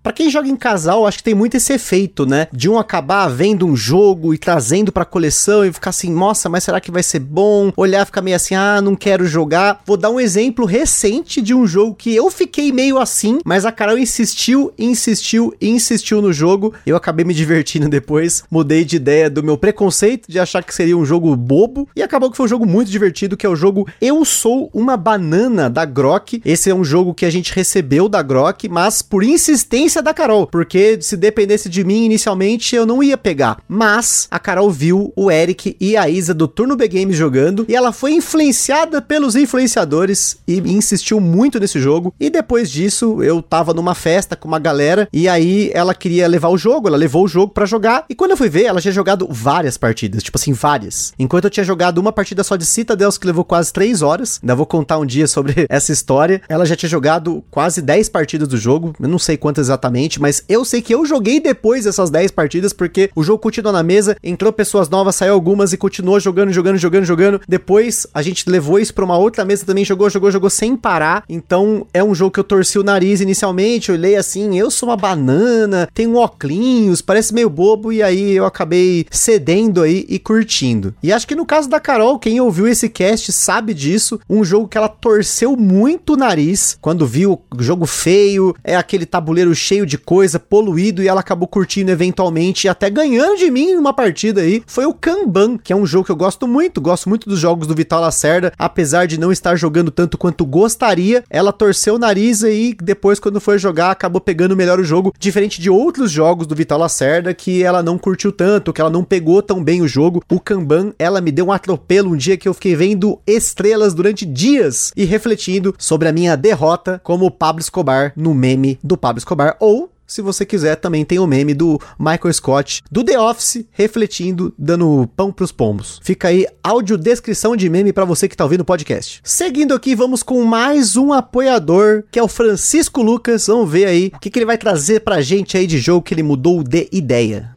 Para 0.09 0.15
quem 0.15 0.31
joga 0.31 0.49
em 0.49 0.57
casal, 0.57 1.07
acho 1.07 1.19
que 1.19 1.25
tem 1.25 1.35
muito 1.35 1.59
esse 1.59 1.71
efeito, 1.71 2.25
né? 2.25 2.49
De 2.51 2.67
um 2.67 2.79
acabar 2.79 3.29
vendo 3.29 3.67
um 3.67 3.77
jogo 3.77 4.33
e 4.33 4.39
trazendo 4.39 4.91
pra 4.91 5.05
coleção 5.05 5.67
e 5.67 5.71
ficar 5.71 5.91
assim, 5.91 6.11
nossa, 6.11 6.49
mas 6.49 6.65
será 6.65 6.81
que 6.81 6.91
vai 6.91 7.03
ser 7.03 7.19
bom? 7.19 7.71
Olhar 7.77 8.07
ficar 8.07 8.23
meio 8.23 8.35
assim, 8.35 8.55
ah, 8.55 8.81
não 8.81 8.97
quero 8.97 9.27
jogar. 9.27 9.83
Vou 9.85 9.99
dar 9.99 10.09
um 10.09 10.19
exemplo 10.19 10.65
recente 10.65 11.43
de 11.43 11.53
um 11.53 11.67
jogo 11.67 11.95
que 11.95 12.17
eu 12.17 12.31
fiquei 12.31 12.73
meio 12.73 12.97
assim, 12.97 13.39
mas 13.45 13.67
a 13.67 13.71
Carol 13.71 13.99
insistiu, 13.99 14.73
insistiu, 14.79 15.55
insistiu 15.61 16.23
no 16.23 16.33
jogo. 16.33 16.73
Eu 16.87 16.97
acabei 16.97 17.27
me 17.27 17.35
divertindo 17.35 17.87
depois, 17.87 18.45
mudei 18.51 18.87
de 18.87 18.97
ideia 18.97 19.29
do 19.29 19.43
meu 19.43 19.59
preconceito 19.59 20.27
de 20.27 20.41
achar 20.41 20.65
que 20.65 20.75
seria 20.75 20.97
um 20.97 21.05
jogo 21.05 21.37
bobo 21.37 21.87
e 21.95 22.03
acabou 22.03 22.31
que 22.31 22.37
foi 22.39 22.47
um 22.47 22.49
jogo 22.49 22.65
muito 22.65 22.91
divertido, 22.91 23.37
que 23.37 23.45
é 23.45 23.49
o 23.51 23.55
jogo 23.55 23.87
Eu 24.01 24.25
Sou 24.25 24.71
uma 24.73 24.97
Banana 24.97 25.69
da 25.69 25.85
Grok. 25.85 26.41
Esse 26.47 26.71
é 26.71 26.75
um 26.75 26.83
jogo 26.83 27.13
que 27.13 27.27
a 27.27 27.31
gente 27.31 27.53
recebeu 27.53 28.09
da 28.09 28.23
Grok, 28.23 28.71
mas 28.71 29.03
por 29.03 29.23
insistência 29.23 29.98
da 30.03 30.15
Carol, 30.15 30.47
porque 30.47 30.99
se 31.01 31.17
dependesse 31.17 31.69
de 31.69 31.85
mim 31.85 32.05
inicialmente 32.05 32.75
eu 32.75 32.87
não 32.87 33.03
ia 33.03 33.17
pegar. 33.17 33.59
Mas 33.69 34.27
a 34.31 34.39
Carol 34.39 34.71
viu 34.71 35.13
o 35.17 35.31
Eric 35.31 35.77
e 35.81 35.97
a 35.97 36.09
Isa 36.09 36.35
do 36.35 36.49
Turno 36.49 36.77
B 36.77 36.89
Games 36.89 37.17
jogando 37.17 37.65
e 37.69 37.75
ela 37.75 37.93
foi 37.93 38.13
influenciada 38.13 39.01
pelos 39.01 39.37
influenciadores 39.37 40.39
e 40.47 40.59
insistiu 40.59 41.21
muito 41.21 41.59
nesse 41.59 41.81
jogo. 41.81 42.15
E 42.19 42.31
depois 42.31 42.71
disso 42.71 43.23
eu 43.23 43.43
tava 43.43 43.75
numa 43.75 43.95
festa 43.95 44.37
com 44.37 44.49
uma 44.49 44.59
galera 44.59 45.09
e 45.13 45.29
aí 45.29 45.71
ela 45.75 45.95
queria 45.95 46.27
levar 46.27 46.49
o 46.49 46.59
jogo, 46.59 46.89
ela 46.89 46.97
levou 46.97 47.25
o 47.25 47.29
jogo 47.29 47.53
para 47.53 47.67
jogar. 47.67 48.05
E 48.09 48.15
quando 48.15 48.33
eu 48.33 48.37
fui 48.37 48.49
ver, 48.49 48.65
ela 48.65 48.81
tinha 48.81 48.93
jogado 48.93 49.29
várias 49.31 49.77
partidas, 49.77 50.23
tipo 50.23 50.39
assim, 50.39 50.53
várias. 50.53 51.13
Enquanto 51.19 51.45
eu 51.45 51.51
tinha 51.51 51.65
jogado 51.65 51.99
uma 51.99 52.13
partida 52.13 52.43
só 52.45 52.57
de 52.57 52.65
Citadels 52.65 53.19
que 53.19 53.27
levou 53.27 53.45
quase 53.45 53.73
3 53.73 54.03
horas, 54.03 54.39
ainda 54.43 54.55
vou 54.55 54.67
contar 54.67 54.99
um 54.99 55.07
dia 55.07 55.27
sobre 55.27 55.67
essa 55.71 55.93
história. 55.93 56.41
Ela 56.49 56.67
já 56.67 56.77
tinha 56.77 56.89
jogado 56.89 57.45
quase 57.51 57.81
10 57.83 58.09
partidas 58.09 58.49
do 58.49 58.57
jogo, 58.57 58.95
eu 59.01 59.09
não 59.09 59.19
sei 59.19 59.37
quantas 59.37 59.67
exatamente, 59.67 59.78
mas 60.21 60.43
eu 60.49 60.65
sei 60.65 60.83
que 60.83 60.95
eu 60.95 61.07
joguei 61.07 61.41
depois 61.41 61.85
dessas 61.85 62.11
10 62.11 62.31
partidas 62.33 62.73
porque 62.73 63.11
o 63.15 63.23
jogo 63.23 63.39
continuou 63.39 63.73
na 63.73 63.83
mesa, 63.83 64.17
entrou 64.23 64.53
pessoas 64.53 64.89
novas, 64.89 65.17
saiu 65.17 65.33
algumas 65.33 65.73
e 65.73 65.77
continuou 65.77 66.21
jogando, 66.21 66.53
jogando, 66.53 66.77
jogando, 66.77 67.05
jogando. 67.05 67.41
Depois 67.49 68.07
a 68.13 68.23
gente 68.23 68.49
levou 68.49 68.79
isso 68.79 68.93
para 68.93 69.05
uma 69.05 69.17
outra 69.17 69.45
mesa 69.45 69.65
também, 69.65 69.85
jogou, 69.85 70.11
jogou, 70.11 70.31
jogou 70.31 70.51
sem 70.51 70.77
parar. 70.77 71.25
Então 71.29 71.87
é 71.95 72.03
um 72.03 72.15
jogo 72.15 72.33
que 72.33 72.41
eu 72.41 72.45
torci 72.45 72.79
o 72.79 72.83
nariz 72.83 73.21
inicialmente, 73.21 73.93
olhei 73.93 74.17
assim, 74.17 74.59
eu 74.59 74.71
sou 74.71 74.89
uma 74.89 74.97
banana, 74.97 75.89
tenho 75.95 76.17
óculos, 76.17 77.01
parece 77.01 77.33
meio 77.33 77.51
bobo 77.51 77.93
e 77.93 78.03
aí 78.03 78.33
eu 78.33 78.45
acabei 78.45 79.07
cedendo 79.11 79.83
aí 79.83 80.05
e 80.09 80.19
curtindo. 80.19 80.95
E 81.03 81.13
acho 81.13 81.27
que 81.27 81.35
no 81.35 81.47
caso 81.47 81.69
da 81.69 81.81
Carol, 81.81 82.19
quem 82.19 82.41
ouviu 82.41 82.67
esse 82.67 82.89
cast 82.89 83.33
sabe 83.33 83.75
disso, 83.75 84.21
um 84.29 84.45
jogo 84.45 84.69
que 84.69 84.79
ela 84.79 84.89
torceu 84.89 85.57
muito 85.57 86.15
o 86.15 86.17
nariz 86.17 86.77
quando 86.81 87.07
viu 87.07 87.41
o 87.55 87.63
jogo 87.63 87.87
feio, 87.87 88.55
é 88.63 88.77
aquele 88.77 89.07
tabuleiro 89.07 89.55
cheio 89.69 89.85
de 89.85 89.99
coisa, 89.99 90.41
poluído 90.41 91.03
e 91.03 91.09
ela 91.09 91.21
acabou 91.21 91.47
curtindo 91.47 91.91
eventualmente 91.91 92.67
e 92.67 92.71
até 92.71 92.89
ganhando 92.89 93.37
de 93.37 93.51
mim 93.51 93.75
numa 93.75 93.93
partida 93.93 94.41
aí, 94.41 94.63
foi 94.67 94.87
o 94.87 94.95
Kanban, 94.95 95.59
que 95.59 95.75
é 95.75 95.77
um 95.77 95.85
jogo 95.85 96.07
que 96.07 96.11
eu 96.11 96.17
gosto 96.17 96.49
muito, 96.49 96.81
gosto 96.81 97.07
muito 97.07 97.29
dos 97.29 97.39
jogos 97.39 97.67
do 97.67 97.75
Vital 97.75 98.01
Lacerda, 98.01 98.51
apesar 98.59 99.07
de 99.07 99.21
não 99.21 99.31
estar 99.31 99.57
jogando 99.57 99.91
tanto 99.91 100.17
quanto 100.17 100.47
gostaria, 100.47 101.23
ela 101.29 101.53
torceu 101.53 101.97
o 101.97 101.99
nariz 101.99 102.43
aí, 102.43 102.75
depois 102.83 103.21
quando 103.21 103.43
foi 103.43 103.59
jogar 103.59 103.91
acabou 103.91 104.23
pegando 104.23 104.57
melhor 104.57 104.81
o 104.81 104.85
jogo, 104.85 105.13
diferente 105.19 105.61
de 105.61 105.69
outros 105.69 106.11
jogos 106.11 106.47
do 106.47 106.55
Vital 106.55 106.79
Lacerda 106.79 107.35
que 107.35 107.63
ela 107.63 107.83
não 107.83 107.99
curtiu 107.99 108.33
tanto, 108.33 108.73
que 108.73 108.81
ela 108.81 108.89
não 108.89 109.05
pegou 109.05 109.43
tão 109.43 109.63
bem 109.63 109.83
o 109.83 109.89
jogo. 109.89 110.23
O 110.31 110.41
Kanban, 110.41 110.95
ela 110.99 111.21
me 111.21 111.31
deu 111.31 111.47
um 111.47 111.53
atropelo 111.53 112.11
um 112.11 112.17
dia 112.17 112.39
que 112.39 112.49
eu 112.49 112.55
fiquei 112.55 112.75
vendo 112.75 113.21
estrelas 113.27 113.93
durante 113.93 114.25
dias 114.25 114.93
e 114.97 115.05
refletindo 115.05 115.75
sobre 115.77 116.09
a 116.09 116.13
minha 116.13 116.37
derrota 116.37 116.99
como 117.05 117.31
Pablo 117.31 117.61
Escobar 117.61 118.15
no 118.17 118.33
meme 118.33 118.79
do 118.83 118.97
Pablo 118.97 119.19
Escobar 119.19 119.58
ou 119.61 119.91
se 120.09 120.23
você 120.23 120.47
quiser, 120.47 120.77
também 120.77 121.05
tem 121.05 121.19
o 121.19 121.27
meme 121.27 121.53
do 121.53 121.79
Michael 121.99 122.33
Scott 122.33 122.83
do 122.91 123.05
The 123.05 123.21
Office 123.21 123.67
refletindo, 123.71 124.55
dando 124.59 125.07
pão 125.15 125.31
pros 125.31 125.53
pombos. 125.53 126.01
Fica 126.03 126.29
aí 126.29 126.47
audiodescrição 126.65 127.55
de 127.55 127.69
meme 127.69 127.93
para 127.93 128.07
você 128.07 128.27
que 128.27 128.35
tá 128.35 128.43
ouvindo 128.43 128.63
o 128.63 128.65
podcast. 128.65 129.21
Seguindo 129.23 129.75
aqui, 129.75 129.95
vamos 129.95 130.23
com 130.23 130.43
mais 130.45 130.97
um 130.97 131.13
apoiador, 131.13 132.05
que 132.11 132.19
é 132.19 132.23
o 132.23 132.29
Francisco 132.29 133.03
Lucas. 133.03 133.49
Vamos 133.49 133.71
ver 133.71 133.85
aí 133.85 134.11
o 134.15 134.19
que, 134.19 134.31
que 134.31 134.39
ele 134.39 134.47
vai 134.47 134.57
trazer 134.57 135.01
pra 135.01 135.21
gente 135.21 135.59
aí 135.59 135.67
de 135.67 135.77
jogo 135.77 136.03
que 136.03 136.15
ele 136.15 136.23
mudou 136.23 136.63
de 136.63 136.89
ideia. 136.91 137.55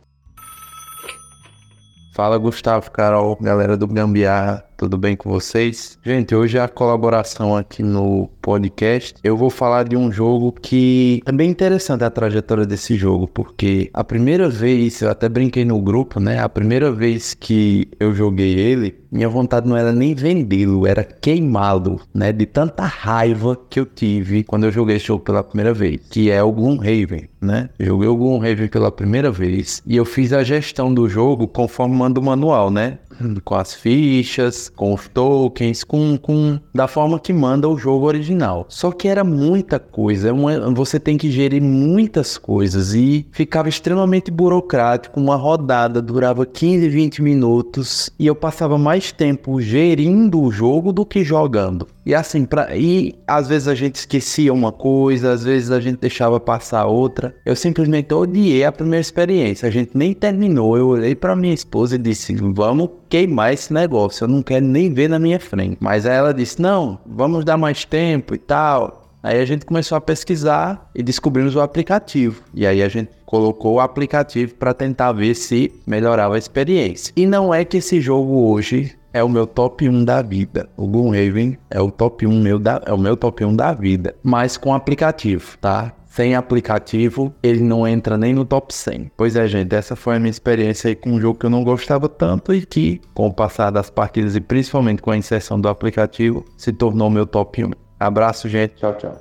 Fala 2.13 2.38
Gustavo, 2.38 2.91
Carol, 2.91 3.38
galera 3.39 3.77
do 3.77 3.88
Gambiarra, 3.88 4.65
tudo 4.82 4.98
bem 4.98 5.16
com 5.16 5.30
vocês? 5.30 6.00
Gente, 6.04 6.34
hoje 6.34 6.58
é 6.58 6.62
a 6.62 6.68
colaboração 6.68 7.56
aqui 7.56 7.84
no 7.84 8.28
podcast. 8.42 9.14
Eu 9.24 9.38
vou 9.38 9.52
falar 9.52 9.84
de 9.84 9.96
um 9.96 10.12
jogo 10.12 10.51
que 10.60 11.22
é 11.24 11.32
bem 11.32 11.51
interessante 11.51 12.03
a 12.03 12.10
trajetória 12.10 12.66
desse 12.66 12.96
jogo, 12.96 13.27
porque 13.27 13.92
a 13.94 14.03
primeira 14.03 14.50
vez, 14.50 15.00
eu 15.03 15.12
até 15.12 15.29
brinquei 15.29 15.64
no 15.64 15.79
grupo, 15.79 16.20
né? 16.20 16.40
A 16.40 16.50
primeira 16.50 16.92
vez 16.92 17.36
que 17.36 17.88
eu 18.00 18.16
joguei 18.16 18.58
ele, 18.58 18.96
minha 19.12 19.29
vontade 19.29 19.70
não 19.70 19.77
era 19.77 19.92
nem 19.92 20.16
vendê-lo, 20.16 20.88
era 20.88 21.03
queimá-lo, 21.03 22.01
né? 22.12 22.32
De 22.32 22.48
tanta 22.48 22.84
raiva 22.84 23.55
que 23.70 23.79
eu 23.79 23.86
tive 23.86 24.44
quando 24.44 24.64
eu 24.64 24.72
joguei 24.72 24.96
esse 24.96 25.05
jogo 25.05 25.24
pela 25.24 25.44
primeira 25.44 25.75
vez, 25.75 26.01
que 26.10 26.32
é 26.32 26.42
o 26.42 26.51
Gloomhaven, 26.51 27.29
né? 27.40 27.70
Joguei 27.79 28.08
o 28.08 28.16
Gloomhaven 28.16 28.68
pela 28.68 28.92
primeira 28.92 29.29
vez 29.29 29.84
e 29.86 29.96
eu 29.96 30.05
fiz 30.05 30.34
a 30.34 30.44
gestão 30.44 30.92
do 30.92 31.08
jogo 31.08 31.48
conforme 31.48 31.96
manda 31.96 32.20
o 32.20 32.24
manual, 32.24 32.72
né? 32.72 32.98
Com 33.44 33.56
as 33.56 33.74
fichas, 33.74 34.70
com 34.70 34.94
os 34.94 35.08
tokens, 35.08 35.84
com, 35.84 36.18
com 36.18 36.60
da 36.74 36.88
forma 36.88 37.20
que 37.20 37.34
manda 37.34 37.68
o 37.68 37.78
jogo 37.78 38.06
original. 38.06 38.66
Só 38.70 38.92
que 38.92 39.08
era 39.08 39.24
muita 39.24 39.80
coisa, 39.80 40.30
é 40.30 40.32
uma, 40.32 40.72
você 40.74 41.00
tem 41.00 41.18
que 41.18 41.32
gerir 41.32 41.62
muitas 41.62 42.38
coisas 42.38 42.94
e 42.94 43.26
ficava 43.32 43.70
extremamente 43.70 44.32
burocrático. 44.32 45.20
Uma 45.20 45.36
rodada 45.36 46.02
durava 46.02 46.46
15, 46.46 46.90
20 46.90 47.22
minutos 47.22 48.10
e 48.18 48.28
eu 48.28 48.36
passava 48.36 48.78
mais 48.78 49.12
tempo 49.12 49.62
gerindo 49.62 50.42
o 50.42 50.52
jogo 50.52 50.92
do 50.92 51.06
que 51.06 51.24
jogando. 51.24 51.88
E 52.06 52.16
assim, 52.16 52.46
pra, 52.46 52.76
e 52.76 53.14
às 53.28 53.48
vezes 53.48 53.68
a 53.68 53.76
gente 53.76 53.96
esquecia 53.96 54.52
uma 54.52 54.72
coisa, 54.72 55.34
às 55.34 55.44
vezes 55.44 55.70
a 55.70 55.80
gente 55.80 56.00
deixava 56.00 56.40
passar 56.40 56.86
outra. 56.88 57.36
Eu 57.46 57.56
simplesmente 57.56 58.14
odiei 58.14 58.64
a 58.64 58.72
primeira 58.72 59.02
experiência. 59.02 59.68
A 59.68 59.72
gente 59.72 59.92
nem 59.94 60.14
terminou. 60.14 60.78
Eu 60.78 60.88
olhei 60.88 61.14
para 61.14 61.36
minha 61.36 61.54
esposa 61.54 61.96
e 61.96 62.00
disse: 62.00 62.34
Vamos 62.36 62.90
queimar 63.12 63.54
esse 63.54 63.74
negócio. 63.74 64.24
Eu 64.24 64.30
não 64.30 64.42
quero 64.42 64.66
nem 64.66 64.92
ver 64.92 65.10
na 65.10 65.20
minha 65.20 65.40
frente. 65.40 65.78
Mas 65.82 66.06
aí 66.06 66.16
ela 66.16 66.34
disse: 66.34 66.62
Não, 66.62 66.98
vamos 67.06 67.44
dar 67.44 67.58
mais 67.58 67.84
tempo 67.84 68.34
e 68.34 68.38
tal. 68.38 69.02
Aí 69.22 69.40
a 69.40 69.46
gente 69.46 69.68
começou 69.68 69.96
a 69.96 70.02
pesquisar 70.02 70.90
e 70.96 71.04
descobrimos 71.04 71.56
o 71.56 71.62
aplicativo. 71.62 72.42
E 72.56 72.66
aí 72.66 72.82
a 72.82 72.90
gente 72.90 73.12
colocou 73.24 73.76
o 73.76 73.80
aplicativo 73.80 74.56
para 74.56 74.74
tentar 74.74 75.12
ver 75.12 75.36
se 75.36 75.72
melhorava 75.86 76.36
a 76.36 76.40
experiência. 76.40 77.14
E 77.16 77.28
não 77.28 77.54
é 77.54 77.64
que 77.64 77.78
esse 77.78 78.02
jogo 78.02 78.50
hoje 78.50 78.98
é 79.14 79.24
o 79.24 79.30
meu 79.30 79.46
top 79.46 79.88
1 79.88 80.04
da 80.04 80.24
vida. 80.24 80.68
O 80.76 80.88
Gloomhaven 80.88 81.56
é 81.70 81.80
o 81.80 81.92
top 81.92 82.26
1 82.26 82.42
meu 82.42 82.58
da, 82.58 82.82
é 82.84 82.94
o 82.94 82.98
meu 82.98 83.16
top 83.16 83.46
1 83.46 83.56
da 83.56 83.74
vida, 83.74 84.16
mas 84.24 84.58
com 84.58 84.74
aplicativo, 84.74 85.56
tá? 85.60 85.94
Sem 86.12 86.36
aplicativo, 86.36 87.34
ele 87.42 87.62
não 87.62 87.88
entra 87.88 88.18
nem 88.18 88.34
no 88.34 88.44
top 88.44 88.74
100. 88.74 89.12
Pois 89.16 89.38
é, 89.38 89.48
gente, 89.48 89.74
essa 89.74 89.96
foi 89.96 90.18
a 90.18 90.20
minha 90.20 90.30
experiência 90.30 90.90
aí 90.90 90.96
com 90.96 91.12
um 91.12 91.22
jogo 91.22 91.40
que 91.40 91.46
eu 91.46 91.50
não 91.50 91.64
gostava 91.64 92.10
tanto 92.10 92.54
e 92.54 92.66
que, 92.66 93.00
com 93.14 93.28
o 93.28 93.34
passar 93.34 93.72
das 93.72 93.90
partidas 93.90 94.36
e 94.36 94.42
principalmente 94.42 95.02
com 95.02 95.10
a 95.10 95.16
inserção 95.16 95.58
do 95.58 95.70
aplicativo, 95.70 96.44
se 96.58 96.74
tornou 96.74 97.10
meu 97.10 97.26
top 97.26 97.64
1. 97.64 97.72
Abraço, 97.98 98.50
gente. 98.50 98.76
Tchau, 98.76 98.94
tchau. 98.98 99.18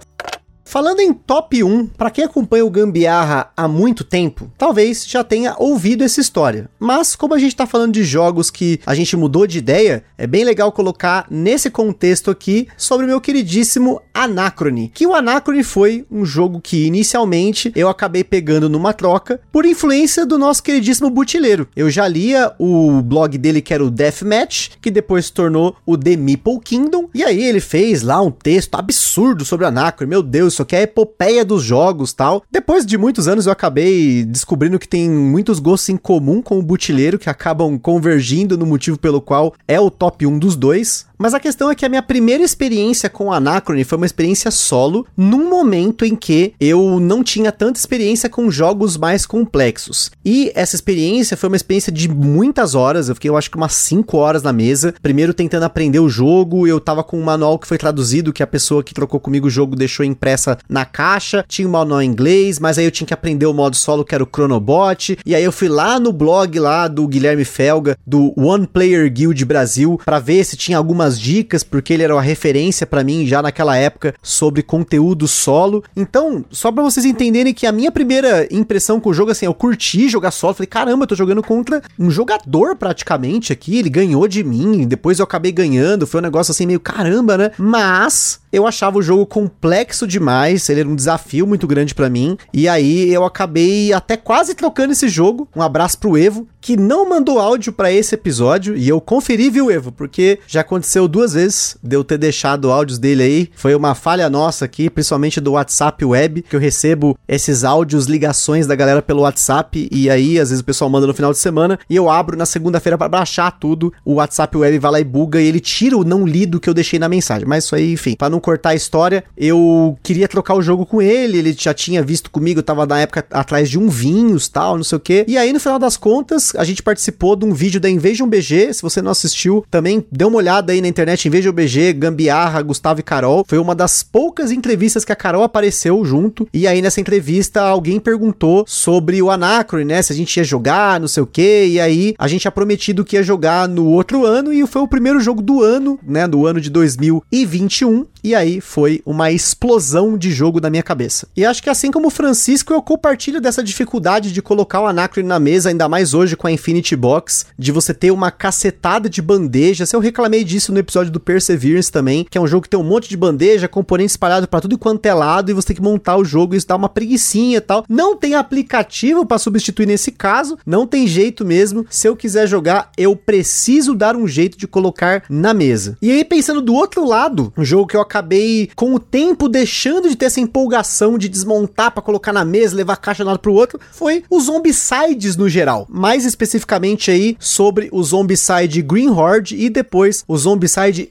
Falando 0.70 1.00
em 1.00 1.12
top 1.12 1.64
1, 1.64 1.88
para 1.88 2.12
quem 2.12 2.22
acompanha 2.22 2.64
o 2.64 2.70
Gambiarra 2.70 3.50
há 3.56 3.66
muito 3.66 4.04
tempo, 4.04 4.48
talvez 4.56 5.04
já 5.04 5.24
tenha 5.24 5.56
ouvido 5.58 6.04
essa 6.04 6.20
história. 6.20 6.70
Mas 6.78 7.16
como 7.16 7.34
a 7.34 7.40
gente 7.40 7.56
tá 7.56 7.66
falando 7.66 7.94
de 7.94 8.04
jogos 8.04 8.52
que 8.52 8.78
a 8.86 8.94
gente 8.94 9.16
mudou 9.16 9.48
de 9.48 9.58
ideia, 9.58 10.04
é 10.16 10.28
bem 10.28 10.44
legal 10.44 10.70
colocar 10.70 11.26
nesse 11.28 11.70
contexto 11.70 12.30
aqui 12.30 12.68
sobre 12.76 13.04
o 13.04 13.08
meu 13.08 13.20
queridíssimo 13.20 14.00
Anacrone. 14.14 14.92
Que 14.94 15.08
o 15.08 15.12
Anacrone 15.12 15.64
foi 15.64 16.06
um 16.08 16.24
jogo 16.24 16.60
que 16.60 16.86
inicialmente 16.86 17.72
eu 17.74 17.88
acabei 17.88 18.22
pegando 18.22 18.68
numa 18.68 18.92
troca 18.92 19.40
por 19.50 19.66
influência 19.66 20.24
do 20.24 20.38
nosso 20.38 20.62
queridíssimo 20.62 21.10
Butileiro. 21.10 21.66
Eu 21.74 21.90
já 21.90 22.06
lia 22.06 22.52
o 22.60 23.02
blog 23.02 23.36
dele 23.38 23.60
que 23.60 23.74
era 23.74 23.84
o 23.84 23.90
Deathmatch, 23.90 24.76
que 24.80 24.92
depois 24.92 25.26
se 25.26 25.32
tornou 25.32 25.74
o 25.84 25.98
The 25.98 26.14
Meeple 26.14 26.60
Kingdom, 26.60 27.08
e 27.12 27.24
aí 27.24 27.42
ele 27.42 27.58
fez 27.58 28.02
lá 28.02 28.22
um 28.22 28.30
texto 28.30 28.76
absurdo 28.76 29.44
sobre 29.44 29.66
Anacrone. 29.66 30.08
Meu 30.08 30.22
Deus, 30.22 30.59
isso 30.60 30.62
aqui 30.62 30.76
é 30.76 30.80
a 30.80 30.82
epopeia 30.82 31.44
dos 31.44 31.62
jogos 31.62 32.12
tal. 32.12 32.42
Depois 32.50 32.84
de 32.84 32.98
muitos 32.98 33.26
anos 33.26 33.46
eu 33.46 33.52
acabei 33.52 34.24
descobrindo 34.24 34.78
que 34.78 34.88
tem 34.88 35.08
muitos 35.08 35.58
gostos 35.58 35.88
em 35.88 35.96
comum 35.96 36.42
com 36.42 36.58
o 36.58 36.62
Butileiro 36.62 37.18
que 37.18 37.30
acabam 37.30 37.78
convergindo 37.78 38.58
no 38.58 38.66
motivo 38.66 38.98
pelo 38.98 39.20
qual 39.20 39.54
é 39.66 39.80
o 39.80 39.90
top 39.90 40.26
1 40.26 40.38
dos 40.38 40.56
dois. 40.56 41.06
Mas 41.22 41.34
a 41.34 41.38
questão 41.38 41.70
é 41.70 41.74
que 41.74 41.84
a 41.84 41.88
minha 41.90 42.02
primeira 42.02 42.42
experiência 42.42 43.10
com 43.10 43.26
o 43.26 43.32
Anacrone 43.32 43.84
foi 43.84 43.98
uma 43.98 44.06
experiência 44.06 44.50
solo, 44.50 45.06
num 45.14 45.50
momento 45.50 46.02
em 46.02 46.16
que 46.16 46.54
eu 46.58 46.98
não 46.98 47.22
tinha 47.22 47.52
tanta 47.52 47.78
experiência 47.78 48.26
com 48.26 48.50
jogos 48.50 48.96
mais 48.96 49.26
complexos. 49.26 50.10
E 50.24 50.50
essa 50.54 50.74
experiência 50.74 51.36
foi 51.36 51.50
uma 51.50 51.56
experiência 51.56 51.92
de 51.92 52.08
muitas 52.08 52.74
horas, 52.74 53.10
eu 53.10 53.14
fiquei 53.14 53.28
eu 53.28 53.36
acho 53.36 53.50
que 53.50 53.58
umas 53.58 53.74
5 53.74 54.16
horas 54.16 54.42
na 54.42 54.50
mesa, 54.50 54.94
primeiro 55.02 55.34
tentando 55.34 55.64
aprender 55.64 55.98
o 55.98 56.08
jogo, 56.08 56.66
eu 56.66 56.80
tava 56.80 57.04
com 57.04 57.20
um 57.20 57.22
manual 57.22 57.58
que 57.58 57.66
foi 57.66 57.76
traduzido, 57.76 58.32
que 58.32 58.42
a 58.42 58.46
pessoa 58.46 58.82
que 58.82 58.94
trocou 58.94 59.20
comigo 59.20 59.48
o 59.48 59.50
jogo 59.50 59.76
deixou 59.76 60.06
impressa 60.06 60.56
na 60.70 60.86
caixa, 60.86 61.44
tinha 61.46 61.68
um 61.68 61.72
manual 61.72 62.00
em 62.00 62.08
inglês, 62.08 62.58
mas 62.58 62.78
aí 62.78 62.86
eu 62.86 62.90
tinha 62.90 63.06
que 63.06 63.12
aprender 63.12 63.44
o 63.44 63.52
modo 63.52 63.76
solo 63.76 64.06
que 64.06 64.14
era 64.14 64.24
o 64.24 64.28
Chronobot, 64.34 65.18
e 65.26 65.34
aí 65.34 65.44
eu 65.44 65.52
fui 65.52 65.68
lá 65.68 66.00
no 66.00 66.14
blog 66.14 66.58
lá 66.58 66.88
do 66.88 67.06
Guilherme 67.06 67.44
Felga, 67.44 67.98
do 68.06 68.32
One 68.40 68.66
Player 68.66 69.12
Guild 69.12 69.44
Brasil, 69.44 70.00
para 70.02 70.18
ver 70.18 70.42
se 70.44 70.56
tinha 70.56 70.78
algumas 70.78 71.09
dicas, 71.18 71.64
porque 71.64 71.92
ele 71.92 72.02
era 72.02 72.14
uma 72.14 72.22
referência 72.22 72.86
para 72.86 73.02
mim 73.02 73.26
já 73.26 73.40
naquela 73.40 73.76
época 73.76 74.14
sobre 74.22 74.62
conteúdo 74.62 75.26
solo. 75.26 75.82
Então, 75.96 76.44
só 76.50 76.70
para 76.70 76.82
vocês 76.82 77.06
entenderem 77.06 77.54
que 77.54 77.66
a 77.66 77.72
minha 77.72 77.90
primeira 77.90 78.46
impressão 78.50 79.00
com 79.00 79.10
o 79.10 79.14
jogo, 79.14 79.30
assim, 79.30 79.46
eu 79.46 79.54
curti 79.54 80.08
jogar 80.08 80.30
solo, 80.30 80.54
falei, 80.54 80.66
caramba, 80.66 81.04
eu 81.04 81.08
tô 81.08 81.14
jogando 81.14 81.42
contra 81.42 81.82
um 81.98 82.10
jogador 82.10 82.76
praticamente 82.76 83.52
aqui, 83.52 83.78
ele 83.78 83.88
ganhou 83.88 84.28
de 84.28 84.44
mim, 84.44 84.86
depois 84.86 85.18
eu 85.18 85.24
acabei 85.24 85.52
ganhando, 85.52 86.06
foi 86.06 86.20
um 86.20 86.24
negócio 86.24 86.52
assim 86.52 86.66
meio 86.66 86.80
caramba, 86.80 87.36
né? 87.36 87.50
Mas 87.58 88.40
eu 88.52 88.66
achava 88.66 88.98
o 88.98 89.02
jogo 89.02 89.24
complexo 89.26 90.06
demais, 90.06 90.68
ele 90.68 90.80
era 90.80 90.88
um 90.88 90.96
desafio 90.96 91.46
muito 91.46 91.66
grande 91.66 91.94
para 91.94 92.10
mim, 92.10 92.36
e 92.52 92.68
aí 92.68 93.12
eu 93.12 93.24
acabei 93.24 93.92
até 93.92 94.16
quase 94.16 94.54
trocando 94.54 94.92
esse 94.92 95.08
jogo. 95.08 95.48
Um 95.54 95.62
abraço 95.62 95.98
pro 95.98 96.18
Evo, 96.18 96.48
que 96.60 96.76
não 96.76 97.08
mandou 97.08 97.38
áudio 97.38 97.72
para 97.72 97.92
esse 97.92 98.14
episódio, 98.14 98.76
e 98.76 98.88
eu 98.88 99.00
conferi, 99.00 99.50
viu, 99.50 99.70
Evo, 99.70 99.92
porque 99.92 100.40
já 100.46 100.62
aconteceu 100.62 100.99
duas 101.08 101.32
vezes 101.32 101.76
de 101.82 101.96
eu 101.96 102.04
ter 102.04 102.18
deixado 102.18 102.70
áudios 102.70 102.98
dele 102.98 103.22
aí. 103.22 103.50
Foi 103.54 103.74
uma 103.74 103.94
falha 103.94 104.28
nossa 104.30 104.64
aqui, 104.64 104.88
principalmente 104.90 105.40
do 105.40 105.52
WhatsApp 105.52 106.04
Web, 106.04 106.42
que 106.42 106.56
eu 106.56 106.60
recebo 106.60 107.18
esses 107.28 107.64
áudios, 107.64 108.06
ligações 108.06 108.66
da 108.66 108.74
galera 108.74 109.02
pelo 109.02 109.22
WhatsApp, 109.22 109.88
e 109.90 110.10
aí 110.10 110.38
às 110.38 110.50
vezes 110.50 110.62
o 110.62 110.64
pessoal 110.64 110.90
manda 110.90 111.06
no 111.06 111.14
final 111.14 111.32
de 111.32 111.38
semana, 111.38 111.78
e 111.88 111.96
eu 111.96 112.10
abro 112.10 112.36
na 112.36 112.46
segunda-feira 112.46 112.96
para 112.96 113.08
baixar 113.08 113.50
tudo. 113.52 113.92
O 114.04 114.14
WhatsApp 114.14 114.56
Web 114.56 114.78
vai 114.78 114.92
lá 114.92 115.00
e 115.00 115.04
buga, 115.04 115.40
e 115.40 115.46
ele 115.46 115.60
tira 115.60 115.96
o 115.96 116.04
não 116.04 116.26
lido 116.26 116.60
que 116.60 116.68
eu 116.68 116.74
deixei 116.74 116.98
na 116.98 117.08
mensagem. 117.08 117.46
Mas 117.46 117.64
isso 117.64 117.74
aí, 117.74 117.92
enfim, 117.92 118.14
para 118.16 118.30
não 118.30 118.40
cortar 118.40 118.70
a 118.70 118.74
história, 118.74 119.24
eu 119.36 119.98
queria 120.02 120.28
trocar 120.28 120.54
o 120.54 120.62
jogo 120.62 120.86
com 120.86 121.00
ele, 121.00 121.38
ele 121.38 121.56
já 121.58 121.74
tinha 121.74 122.02
visto 122.02 122.30
comigo, 122.30 122.62
tava 122.62 122.86
na 122.86 123.00
época 123.00 123.24
atrás 123.30 123.68
de 123.68 123.78
um 123.78 123.88
vinhos, 123.88 124.48
tal, 124.48 124.76
não 124.76 124.84
sei 124.84 124.96
o 124.96 125.00
que. 125.00 125.24
E 125.26 125.36
aí 125.36 125.52
no 125.52 125.60
final 125.60 125.78
das 125.78 125.96
contas, 125.96 126.52
a 126.56 126.64
gente 126.64 126.82
participou 126.82 127.36
de 127.36 127.44
um 127.44 127.52
vídeo 127.52 127.80
da 127.80 127.88
Invasion 127.88 128.28
BG, 128.28 128.74
se 128.74 128.82
você 128.82 129.00
não 129.02 129.10
assistiu, 129.10 129.64
também 129.70 130.04
dê 130.10 130.24
uma 130.24 130.36
olhada 130.36 130.72
aí 130.72 130.80
na 130.80 130.88
internet, 130.90 131.26
Invasion 131.26 131.52
BG, 131.52 131.92
Gambiarra, 131.94 132.62
Gustavo 132.62 133.00
e 133.00 133.02
Carol. 133.02 133.44
Foi 133.46 133.58
uma 133.58 133.74
das 133.74 134.02
poucas 134.02 134.50
entrevistas 134.50 135.04
que 135.04 135.12
a 135.12 135.16
Carol 135.16 135.42
apareceu 135.42 136.04
junto, 136.04 136.48
e 136.52 136.66
aí 136.66 136.82
nessa 136.82 137.00
entrevista 137.00 137.62
alguém 137.62 137.98
perguntou 137.98 138.64
sobre 138.66 139.22
o 139.22 139.30
Anacron, 139.30 139.84
né, 139.84 140.02
se 140.02 140.12
a 140.12 140.16
gente 140.16 140.36
ia 140.36 140.44
jogar, 140.44 141.00
não 141.00 141.08
sei 141.08 141.22
o 141.22 141.26
que, 141.26 141.66
e 141.66 141.80
aí 141.80 142.14
a 142.18 142.28
gente 142.28 142.42
tinha 142.42 142.50
prometido 142.50 143.04
que 143.04 143.16
ia 143.16 143.22
jogar 143.22 143.68
no 143.68 143.86
outro 143.86 144.24
ano, 144.24 144.52
e 144.52 144.66
foi 144.66 144.82
o 144.82 144.88
primeiro 144.88 145.20
jogo 145.20 145.40
do 145.40 145.62
ano, 145.62 145.98
né, 146.02 146.26
do 146.26 146.46
ano 146.46 146.60
de 146.60 146.70
2021, 146.70 148.06
e 148.22 148.34
aí 148.34 148.60
foi 148.60 149.00
uma 149.06 149.30
explosão 149.30 150.18
de 150.18 150.30
jogo 150.30 150.60
na 150.60 150.68
minha 150.68 150.82
cabeça. 150.82 151.26
E 151.36 151.44
acho 151.44 151.62
que 151.62 151.70
assim 151.70 151.90
como 151.90 152.08
o 152.08 152.10
Francisco, 152.10 152.72
eu 152.72 152.82
compartilho 152.82 153.40
dessa 153.40 153.62
dificuldade 153.62 154.32
de 154.32 154.42
colocar 154.42 154.80
o 154.80 154.86
Anacron 154.86 155.24
na 155.24 155.38
mesa, 155.38 155.68
ainda 155.68 155.88
mais 155.88 156.12
hoje 156.14 156.36
com 156.36 156.46
a 156.46 156.52
Infinity 156.52 156.94
Box, 156.96 157.46
de 157.58 157.72
você 157.72 157.94
ter 157.94 158.10
uma 158.10 158.30
cacetada 158.30 159.08
de 159.08 159.22
bandejas. 159.22 159.92
Eu 159.92 160.00
reclamei 160.00 160.44
disso 160.44 160.69
no 160.70 160.78
episódio 160.78 161.12
do 161.12 161.20
Perseverance 161.20 161.90
também, 161.90 162.26
que 162.28 162.38
é 162.38 162.40
um 162.40 162.46
jogo 162.46 162.62
que 162.62 162.68
tem 162.68 162.78
um 162.78 162.84
monte 162.84 163.08
de 163.08 163.16
bandeja, 163.16 163.68
componente 163.68 164.10
espalhado 164.10 164.48
para 164.48 164.60
tudo 164.60 164.78
quanto 164.78 165.04
é 165.06 165.14
lado, 165.14 165.50
e 165.50 165.54
você 165.54 165.68
tem 165.68 165.76
que 165.76 165.82
montar 165.82 166.16
o 166.16 166.24
jogo, 166.24 166.54
e 166.54 166.56
isso 166.56 166.66
dá 166.66 166.76
uma 166.76 166.88
preguiçinha 166.88 167.58
e 167.58 167.60
tal. 167.60 167.84
Não 167.88 168.16
tem 168.16 168.34
aplicativo 168.34 169.26
para 169.26 169.38
substituir 169.38 169.86
nesse 169.86 170.10
caso, 170.10 170.58
não 170.64 170.86
tem 170.86 171.06
jeito 171.06 171.44
mesmo. 171.44 171.86
Se 171.90 172.08
eu 172.08 172.16
quiser 172.16 172.46
jogar, 172.46 172.90
eu 172.96 173.14
preciso 173.14 173.94
dar 173.94 174.16
um 174.16 174.26
jeito 174.26 174.56
de 174.56 174.66
colocar 174.66 175.24
na 175.28 175.52
mesa. 175.52 175.96
E 176.00 176.10
aí, 176.10 176.24
pensando 176.24 176.62
do 176.62 176.74
outro 176.74 177.06
lado, 177.06 177.52
um 177.56 177.64
jogo 177.64 177.86
que 177.86 177.96
eu 177.96 178.00
acabei 178.00 178.70
com 178.74 178.94
o 178.94 179.00
tempo 179.00 179.48
deixando 179.48 180.08
de 180.08 180.16
ter 180.16 180.26
essa 180.26 180.40
empolgação 180.40 181.18
de 181.18 181.28
desmontar 181.28 181.90
para 181.92 182.02
colocar 182.02 182.32
na 182.32 182.44
mesa, 182.44 182.76
levar 182.76 182.94
a 182.94 182.96
caixa 182.96 183.22
de 183.22 183.28
um 183.28 183.30
lado 183.30 183.40
pro 183.40 183.52
outro, 183.52 183.80
foi 183.92 184.24
os 184.30 184.44
Zombicides 184.44 185.36
no 185.36 185.48
geral. 185.48 185.86
Mais 185.88 186.24
especificamente 186.24 187.10
aí 187.10 187.36
sobre 187.38 187.88
o 187.92 188.02
Zombicide 188.02 188.82
Green 188.82 189.10
Horde 189.10 189.56
e 189.56 189.68
depois 189.68 190.24
o 190.26 190.36
Zombicide 190.36 190.59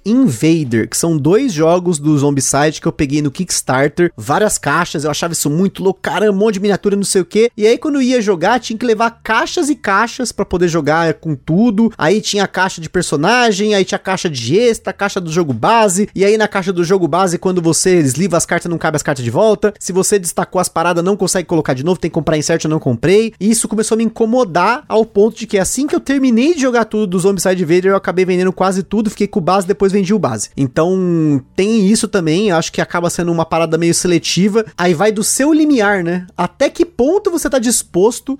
Invader, 0.05 0.89
que 0.89 0.97
são 0.97 1.17
dois 1.17 1.53
jogos 1.53 1.99
do 1.99 2.17
Zombicide 2.17 2.81
que 2.81 2.88
eu 2.88 2.91
peguei 2.91 3.21
no 3.21 3.31
Kickstarter, 3.31 4.12
várias 4.15 4.57
caixas, 4.57 5.03
eu 5.03 5.12
achava 5.12 5.33
isso 5.33 5.49
muito 5.49 5.83
louco, 5.83 5.99
caramba, 6.01 6.31
um 6.31 6.38
monte 6.38 6.55
de 6.55 6.59
miniatura, 6.59 6.95
não 6.95 7.03
sei 7.03 7.21
o 7.21 7.25
que. 7.25 7.51
E 7.55 7.65
aí 7.65 7.77
quando 7.77 8.01
ia 8.01 8.21
jogar, 8.21 8.59
tinha 8.59 8.77
que 8.77 8.85
levar 8.85 9.19
caixas 9.23 9.69
e 9.69 9.75
caixas 9.75 10.31
para 10.31 10.45
poder 10.45 10.67
jogar 10.67 11.13
com 11.15 11.35
tudo. 11.35 11.91
Aí 11.97 12.21
tinha 12.21 12.43
a 12.43 12.47
caixa 12.47 12.81
de 12.81 12.89
personagem, 12.89 13.73
aí 13.73 13.85
tinha 13.85 13.97
a 13.97 13.99
caixa 13.99 14.29
de 14.29 14.57
extra, 14.57 14.91
a 14.91 14.93
caixa 14.93 15.19
do 15.19 15.31
jogo 15.31 15.53
base, 15.53 16.09
e 16.13 16.23
aí 16.23 16.38
na 16.38 16.47
caixa 16.47 16.73
do 16.73 16.83
jogo 16.83 17.07
base, 17.07 17.38
quando 17.38 17.62
você 17.62 18.01
desliva 18.01 18.38
as 18.38 18.45
cartas, 18.45 18.69
não 18.69 18.77
cabe 18.77 18.95
as 18.95 19.03
cartas 19.03 19.23
de 19.23 19.31
volta. 19.31 19.73
Se 19.79 19.91
você 19.91 20.19
destacou 20.19 20.59
as 20.59 20.69
paradas, 20.69 21.03
não 21.03 21.17
consegue 21.17 21.47
colocar 21.47 21.73
de 21.73 21.83
novo, 21.83 21.99
tem 21.99 22.09
que 22.09 22.15
comprar 22.15 22.38
insert, 22.38 22.63
eu 22.63 22.69
não 22.69 22.79
comprei. 22.79 23.33
E 23.39 23.49
isso 23.49 23.67
começou 23.67 23.95
a 23.95 23.97
me 23.97 24.03
incomodar 24.03 24.83
ao 24.88 25.05
ponto 25.05 25.38
de 25.38 25.47
que 25.47 25.57
assim 25.57 25.88
que 25.88 25.95
eu 25.95 25.99
terminei 25.99 26.53
de 26.53 26.62
jogar 26.62 26.85
tudo 26.85 27.07
do 27.07 27.19
Zombicide 27.19 27.65
Vader, 27.65 27.91
eu 27.91 27.95
acabei 27.95 28.25
vendendo 28.25 28.51
quase 28.51 28.83
tudo, 28.83 29.09
fiquei 29.09 29.27
com 29.27 29.38
o 29.39 29.41
base, 29.41 29.65
depois 29.67 29.91
vendi 29.91 30.13
o 30.13 30.19
base. 30.19 30.49
Então, 30.56 31.43
tem 31.56 31.88
isso 31.88 32.08
também, 32.08 32.52
acho 32.52 32.71
que 32.71 32.82
acaba 32.82 33.10
sendo 33.10 33.32
uma 33.32 33.45
parada 33.45 33.78
meio 33.78 33.93
seletiva. 33.93 34.65
Aí 34.78 34.93
vai 34.93 35.12
do 35.12 35.23
seu 35.23 35.52
limiar, 35.52 36.04
né? 36.04 36.28
Até 36.38 36.69
que 36.69 36.86
ponto 36.86 37.32
você 37.32 37.49
tá 37.49 37.58
disposto 37.58 38.38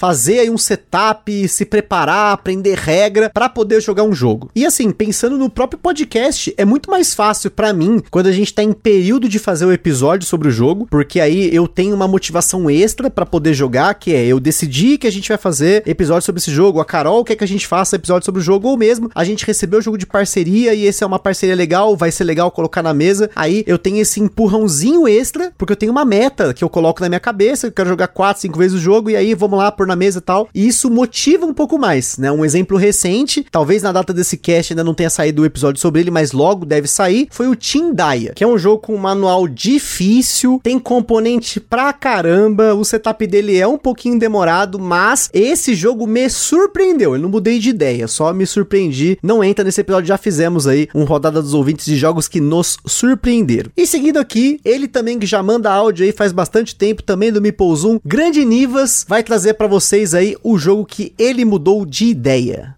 fazer 0.00 0.38
aí 0.38 0.48
um 0.48 0.56
setup, 0.56 1.46
se 1.46 1.66
preparar, 1.66 2.32
aprender 2.32 2.74
regra 2.74 3.28
para 3.28 3.50
poder 3.50 3.82
jogar 3.82 4.02
um 4.02 4.14
jogo. 4.14 4.50
E 4.56 4.64
assim, 4.64 4.90
pensando 4.90 5.36
no 5.36 5.50
próprio 5.50 5.78
podcast, 5.78 6.54
é 6.56 6.64
muito 6.64 6.90
mais 6.90 7.14
fácil 7.14 7.50
para 7.50 7.70
mim 7.74 8.02
quando 8.10 8.26
a 8.28 8.32
gente 8.32 8.54
tá 8.54 8.62
em 8.62 8.72
período 8.72 9.28
de 9.28 9.38
fazer 9.38 9.66
o 9.66 9.72
episódio 9.72 10.26
sobre 10.26 10.48
o 10.48 10.50
jogo, 10.50 10.88
porque 10.90 11.20
aí 11.20 11.54
eu 11.54 11.68
tenho 11.68 11.94
uma 11.94 12.08
motivação 12.08 12.70
extra 12.70 13.10
para 13.10 13.26
poder 13.26 13.52
jogar, 13.52 13.92
que 13.92 14.14
é 14.14 14.24
eu 14.24 14.40
decidi 14.40 14.96
que 14.96 15.06
a 15.06 15.12
gente 15.12 15.28
vai 15.28 15.36
fazer 15.36 15.82
episódio 15.84 16.24
sobre 16.24 16.40
esse 16.40 16.50
jogo, 16.50 16.80
a 16.80 16.84
Carol 16.86 17.22
quer 17.22 17.36
que 17.36 17.44
a 17.44 17.48
gente 17.48 17.66
faça 17.66 17.96
episódio 17.96 18.24
sobre 18.24 18.40
o 18.40 18.44
jogo 18.44 18.68
ou 18.68 18.78
mesmo 18.78 19.10
a 19.14 19.22
gente 19.22 19.44
recebeu 19.44 19.80
o 19.80 19.82
jogo 19.82 19.98
de 19.98 20.06
parceria 20.06 20.72
e 20.72 20.86
esse 20.86 21.04
é 21.04 21.06
uma 21.06 21.18
parceria 21.18 21.54
legal, 21.54 21.94
vai 21.94 22.10
ser 22.10 22.24
legal 22.24 22.50
colocar 22.50 22.82
na 22.82 22.94
mesa. 22.94 23.28
Aí 23.36 23.62
eu 23.66 23.76
tenho 23.76 23.98
esse 23.98 24.18
empurrãozinho 24.18 25.06
extra, 25.06 25.52
porque 25.58 25.74
eu 25.74 25.76
tenho 25.76 25.92
uma 25.92 26.06
meta 26.06 26.54
que 26.54 26.64
eu 26.64 26.70
coloco 26.70 27.02
na 27.02 27.08
minha 27.10 27.20
cabeça, 27.20 27.66
eu 27.66 27.72
quero 27.72 27.90
jogar 27.90 28.08
4, 28.08 28.40
5 28.40 28.58
vezes 28.58 28.78
o 28.78 28.80
jogo 28.80 29.10
e 29.10 29.16
aí 29.16 29.34
vamos 29.34 29.58
lá 29.58 29.70
por 29.70 29.89
na 29.90 29.96
mesa 29.96 30.18
e 30.18 30.22
tal. 30.22 30.48
E 30.54 30.66
isso 30.66 30.90
motiva 30.90 31.44
um 31.44 31.52
pouco 31.52 31.78
mais, 31.78 32.16
né? 32.16 32.30
Um 32.30 32.44
exemplo 32.44 32.78
recente, 32.78 33.44
talvez 33.50 33.82
na 33.82 33.92
data 33.92 34.12
desse 34.12 34.36
cast 34.36 34.72
ainda 34.72 34.84
não 34.84 34.94
tenha 34.94 35.10
saído 35.10 35.42
o 35.42 35.44
episódio 35.44 35.80
sobre 35.80 36.00
ele, 36.00 36.10
mas 36.10 36.32
logo 36.32 36.64
deve 36.64 36.88
sair, 36.88 37.28
foi 37.30 37.48
o 37.48 37.56
Team 37.56 37.92
Daya, 37.92 38.32
que 38.34 38.44
é 38.44 38.46
um 38.46 38.58
jogo 38.58 38.78
com 38.78 38.96
manual 38.96 39.48
difícil, 39.48 40.60
tem 40.62 40.78
componente 40.78 41.60
pra 41.60 41.92
caramba, 41.92 42.74
o 42.74 42.84
setup 42.84 43.26
dele 43.26 43.58
é 43.58 43.66
um 43.66 43.78
pouquinho 43.78 44.18
demorado, 44.18 44.78
mas 44.78 45.28
esse 45.32 45.74
jogo 45.74 46.06
me 46.06 46.28
surpreendeu. 46.28 47.14
Eu 47.14 47.20
não 47.20 47.28
mudei 47.28 47.58
de 47.58 47.70
ideia, 47.70 48.06
só 48.06 48.32
me 48.32 48.46
surpreendi. 48.46 49.18
Não 49.22 49.42
entra 49.42 49.64
nesse 49.64 49.80
episódio, 49.80 50.08
já 50.08 50.18
fizemos 50.18 50.66
aí 50.66 50.88
um 50.94 51.04
rodada 51.04 51.42
dos 51.42 51.54
ouvintes 51.54 51.86
de 51.86 51.96
jogos 51.96 52.28
que 52.28 52.40
nos 52.40 52.76
surpreenderam. 52.86 53.70
E 53.76 53.86
seguindo 53.86 54.18
aqui, 54.18 54.60
ele 54.64 54.86
também 54.86 55.18
que 55.18 55.26
já 55.26 55.42
manda 55.42 55.70
áudio 55.70 56.04
aí 56.04 56.12
faz 56.12 56.32
bastante 56.32 56.74
tempo, 56.74 57.02
também 57.02 57.32
do 57.32 57.40
Meeple 57.40 57.76
Zoom, 57.76 57.98
Grande 58.04 58.44
Nivas, 58.44 59.04
vai 59.08 59.22
trazer 59.22 59.54
para 59.54 59.66
vocês 59.80 60.12
aí 60.12 60.36
o 60.42 60.58
jogo 60.58 60.84
que 60.84 61.14
ele 61.18 61.42
mudou 61.42 61.86
de 61.86 62.04
ideia. 62.04 62.76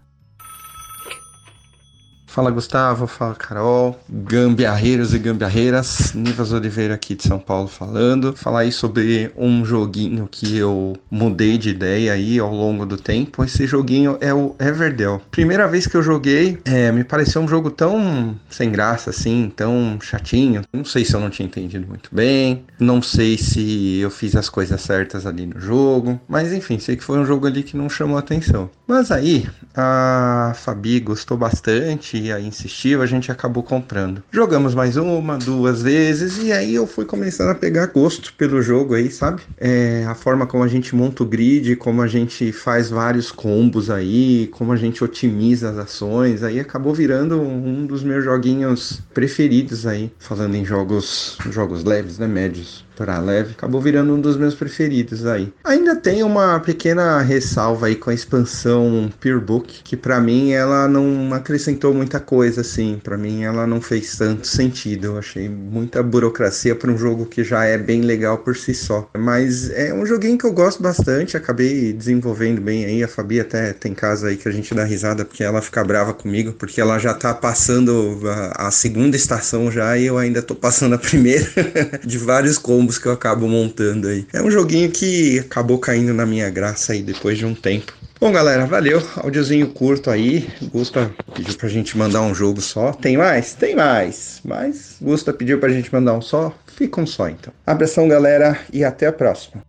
Fala 2.33 2.49
Gustavo, 2.49 3.05
fala 3.05 3.35
Carol, 3.35 3.95
gambiarreiros 4.09 5.13
e 5.13 5.19
gambiarreiras, 5.19 6.13
Nivas 6.15 6.51
Oliveira 6.51 6.95
aqui 6.95 7.13
de 7.13 7.21
São 7.21 7.37
Paulo 7.37 7.67
falando. 7.67 8.35
Falar 8.35 8.61
aí 8.61 8.71
sobre 8.71 9.31
um 9.37 9.63
joguinho 9.63 10.27
que 10.31 10.57
eu 10.57 10.97
mudei 11.11 11.59
de 11.59 11.69
ideia 11.69 12.11
aí 12.11 12.39
ao 12.39 12.51
longo 12.51 12.87
do 12.87 12.97
tempo. 12.97 13.43
Esse 13.43 13.67
joguinho 13.67 14.17
é 14.19 14.33
o 14.33 14.55
Everdell. 14.57 15.21
Primeira 15.29 15.67
vez 15.67 15.85
que 15.85 15.95
eu 15.95 16.01
joguei, 16.01 16.57
é, 16.65 16.91
me 16.91 17.03
pareceu 17.03 17.39
um 17.39 17.47
jogo 17.47 17.69
tão 17.69 18.35
sem 18.49 18.71
graça 18.71 19.11
assim, 19.11 19.53
tão 19.55 19.99
chatinho. 20.01 20.63
Não 20.73 20.83
sei 20.83 21.05
se 21.05 21.13
eu 21.13 21.19
não 21.19 21.29
tinha 21.29 21.45
entendido 21.45 21.85
muito 21.85 22.09
bem, 22.11 22.65
não 22.79 22.99
sei 22.99 23.37
se 23.37 23.99
eu 23.99 24.09
fiz 24.09 24.35
as 24.35 24.49
coisas 24.49 24.81
certas 24.81 25.27
ali 25.27 25.45
no 25.45 25.59
jogo, 25.59 26.19
mas 26.27 26.51
enfim, 26.51 26.79
sei 26.79 26.95
que 26.95 27.03
foi 27.03 27.19
um 27.19 27.25
jogo 27.27 27.45
ali 27.45 27.61
que 27.61 27.77
não 27.77 27.87
chamou 27.87 28.17
atenção. 28.17 28.71
Mas 28.87 29.11
aí, 29.11 29.47
a 29.75 30.53
Fabi 30.55 30.99
gostou 30.99 31.37
bastante 31.37 32.22
insistia, 32.23 32.63
insistia, 32.63 32.99
a 32.99 33.05
gente 33.05 33.31
acabou 33.31 33.63
comprando. 33.63 34.23
Jogamos 34.31 34.73
mais 34.73 34.97
uma, 34.97 35.37
duas 35.37 35.81
vezes 35.81 36.37
e 36.37 36.51
aí 36.51 36.73
eu 36.75 36.87
fui 36.87 37.05
começando 37.05 37.49
a 37.49 37.55
pegar 37.55 37.87
gosto 37.87 38.33
pelo 38.33 38.61
jogo 38.61 38.93
aí, 38.93 39.11
sabe? 39.11 39.41
É, 39.57 40.05
a 40.07 40.15
forma 40.15 40.45
como 40.45 40.63
a 40.63 40.67
gente 40.67 40.95
monta 40.95 41.23
o 41.23 41.25
grid, 41.25 41.75
como 41.75 42.01
a 42.01 42.07
gente 42.07 42.51
faz 42.51 42.89
vários 42.89 43.31
combos 43.31 43.89
aí, 43.89 44.47
como 44.51 44.71
a 44.71 44.75
gente 44.75 45.03
otimiza 45.03 45.69
as 45.69 45.77
ações, 45.77 46.43
aí 46.43 46.59
acabou 46.59 46.93
virando 46.93 47.39
um 47.41 47.85
dos 47.85 48.03
meus 48.03 48.23
joguinhos 48.23 49.01
preferidos 49.13 49.85
aí, 49.85 50.11
falando 50.19 50.55
em 50.55 50.65
jogos, 50.65 51.37
jogos 51.49 51.83
leves, 51.83 52.17
né, 52.17 52.27
médios 52.27 52.85
para 52.95 53.19
leve, 53.19 53.51
acabou 53.51 53.81
virando 53.81 54.13
um 54.13 54.21
dos 54.21 54.37
meus 54.37 54.55
preferidos 54.55 55.25
aí. 55.25 55.51
Ainda 55.63 55.95
tem 55.95 56.23
uma 56.23 56.59
pequena 56.59 57.21
ressalva 57.21 57.87
aí 57.87 57.95
com 57.95 58.09
a 58.09 58.13
expansão 58.13 59.11
Peer 59.19 59.39
Book, 59.39 59.81
que 59.83 59.97
para 59.97 60.19
mim 60.19 60.51
ela 60.51 60.87
não 60.87 61.33
acrescentou 61.33 61.93
muita 61.93 62.19
coisa 62.19 62.61
assim, 62.61 62.99
para 63.03 63.17
mim 63.17 63.43
ela 63.43 63.65
não 63.65 63.81
fez 63.81 64.17
tanto 64.17 64.47
sentido. 64.47 65.05
Eu 65.05 65.17
achei 65.17 65.49
muita 65.49 66.01
burocracia 66.01 66.75
para 66.75 66.91
um 66.91 66.97
jogo 66.97 67.25
que 67.25 67.43
já 67.43 67.65
é 67.65 67.77
bem 67.77 68.01
legal 68.01 68.37
por 68.37 68.55
si 68.55 68.73
só. 68.73 69.09
Mas 69.17 69.69
é 69.71 69.93
um 69.93 70.05
joguinho 70.05 70.37
que 70.37 70.45
eu 70.45 70.53
gosto 70.53 70.81
bastante, 70.81 71.37
acabei 71.37 71.93
desenvolvendo 71.93 72.61
bem 72.61 72.85
aí. 72.85 73.03
A 73.03 73.07
Fabi 73.07 73.39
até 73.39 73.73
tem 73.73 73.93
casa 73.93 74.27
aí 74.27 74.37
que 74.37 74.47
a 74.47 74.51
gente 74.51 74.73
dá 74.73 74.83
risada 74.83 75.25
porque 75.25 75.43
ela 75.43 75.61
fica 75.61 75.83
brava 75.83 76.13
comigo, 76.13 76.53
porque 76.53 76.79
ela 76.79 76.97
já 76.99 77.13
tá 77.13 77.33
passando 77.33 78.19
a, 78.25 78.67
a 78.67 78.71
segunda 78.71 79.15
estação 79.15 79.71
já 79.71 79.97
e 79.97 80.05
eu 80.05 80.17
ainda 80.17 80.41
tô 80.41 80.55
passando 80.55 80.95
a 80.95 80.97
primeira 80.97 81.47
de 82.03 82.17
vários 82.17 82.57
combos 82.57 82.92
combos 82.93 82.97
que 82.97 83.05
eu 83.07 83.11
acabo 83.11 83.47
montando 83.47 84.07
aí. 84.07 84.25
É 84.33 84.41
um 84.41 84.51
joguinho 84.51 84.91
que 84.91 85.39
acabou 85.39 85.77
caindo 85.79 86.13
na 86.13 86.25
minha 86.25 86.49
graça 86.49 86.93
aí 86.93 87.01
depois 87.01 87.37
de 87.37 87.45
um 87.45 87.55
tempo. 87.55 87.93
Bom, 88.19 88.31
galera, 88.31 88.65
valeu. 88.65 89.01
Áudiozinho 89.17 89.67
curto 89.67 90.09
aí. 90.09 90.47
Gusta 90.71 91.11
pediu 91.33 91.55
pra 91.55 91.67
gente 91.67 91.97
mandar 91.97 92.21
um 92.21 92.33
jogo 92.33 92.61
só. 92.61 92.93
Tem 92.93 93.17
mais? 93.17 93.53
Tem 93.53 93.75
mais. 93.75 94.39
Mas 94.45 94.97
Gusta 95.01 95.33
pediu 95.33 95.59
pra 95.59 95.69
gente 95.69 95.91
mandar 95.93 96.13
um 96.13 96.21
só. 96.21 96.53
Fica 96.67 97.01
um 97.01 97.05
só 97.05 97.29
então. 97.29 97.53
Abração, 97.65 98.07
galera, 98.07 98.57
e 98.71 98.83
até 98.83 99.07
a 99.07 99.13
próxima. 99.13 99.61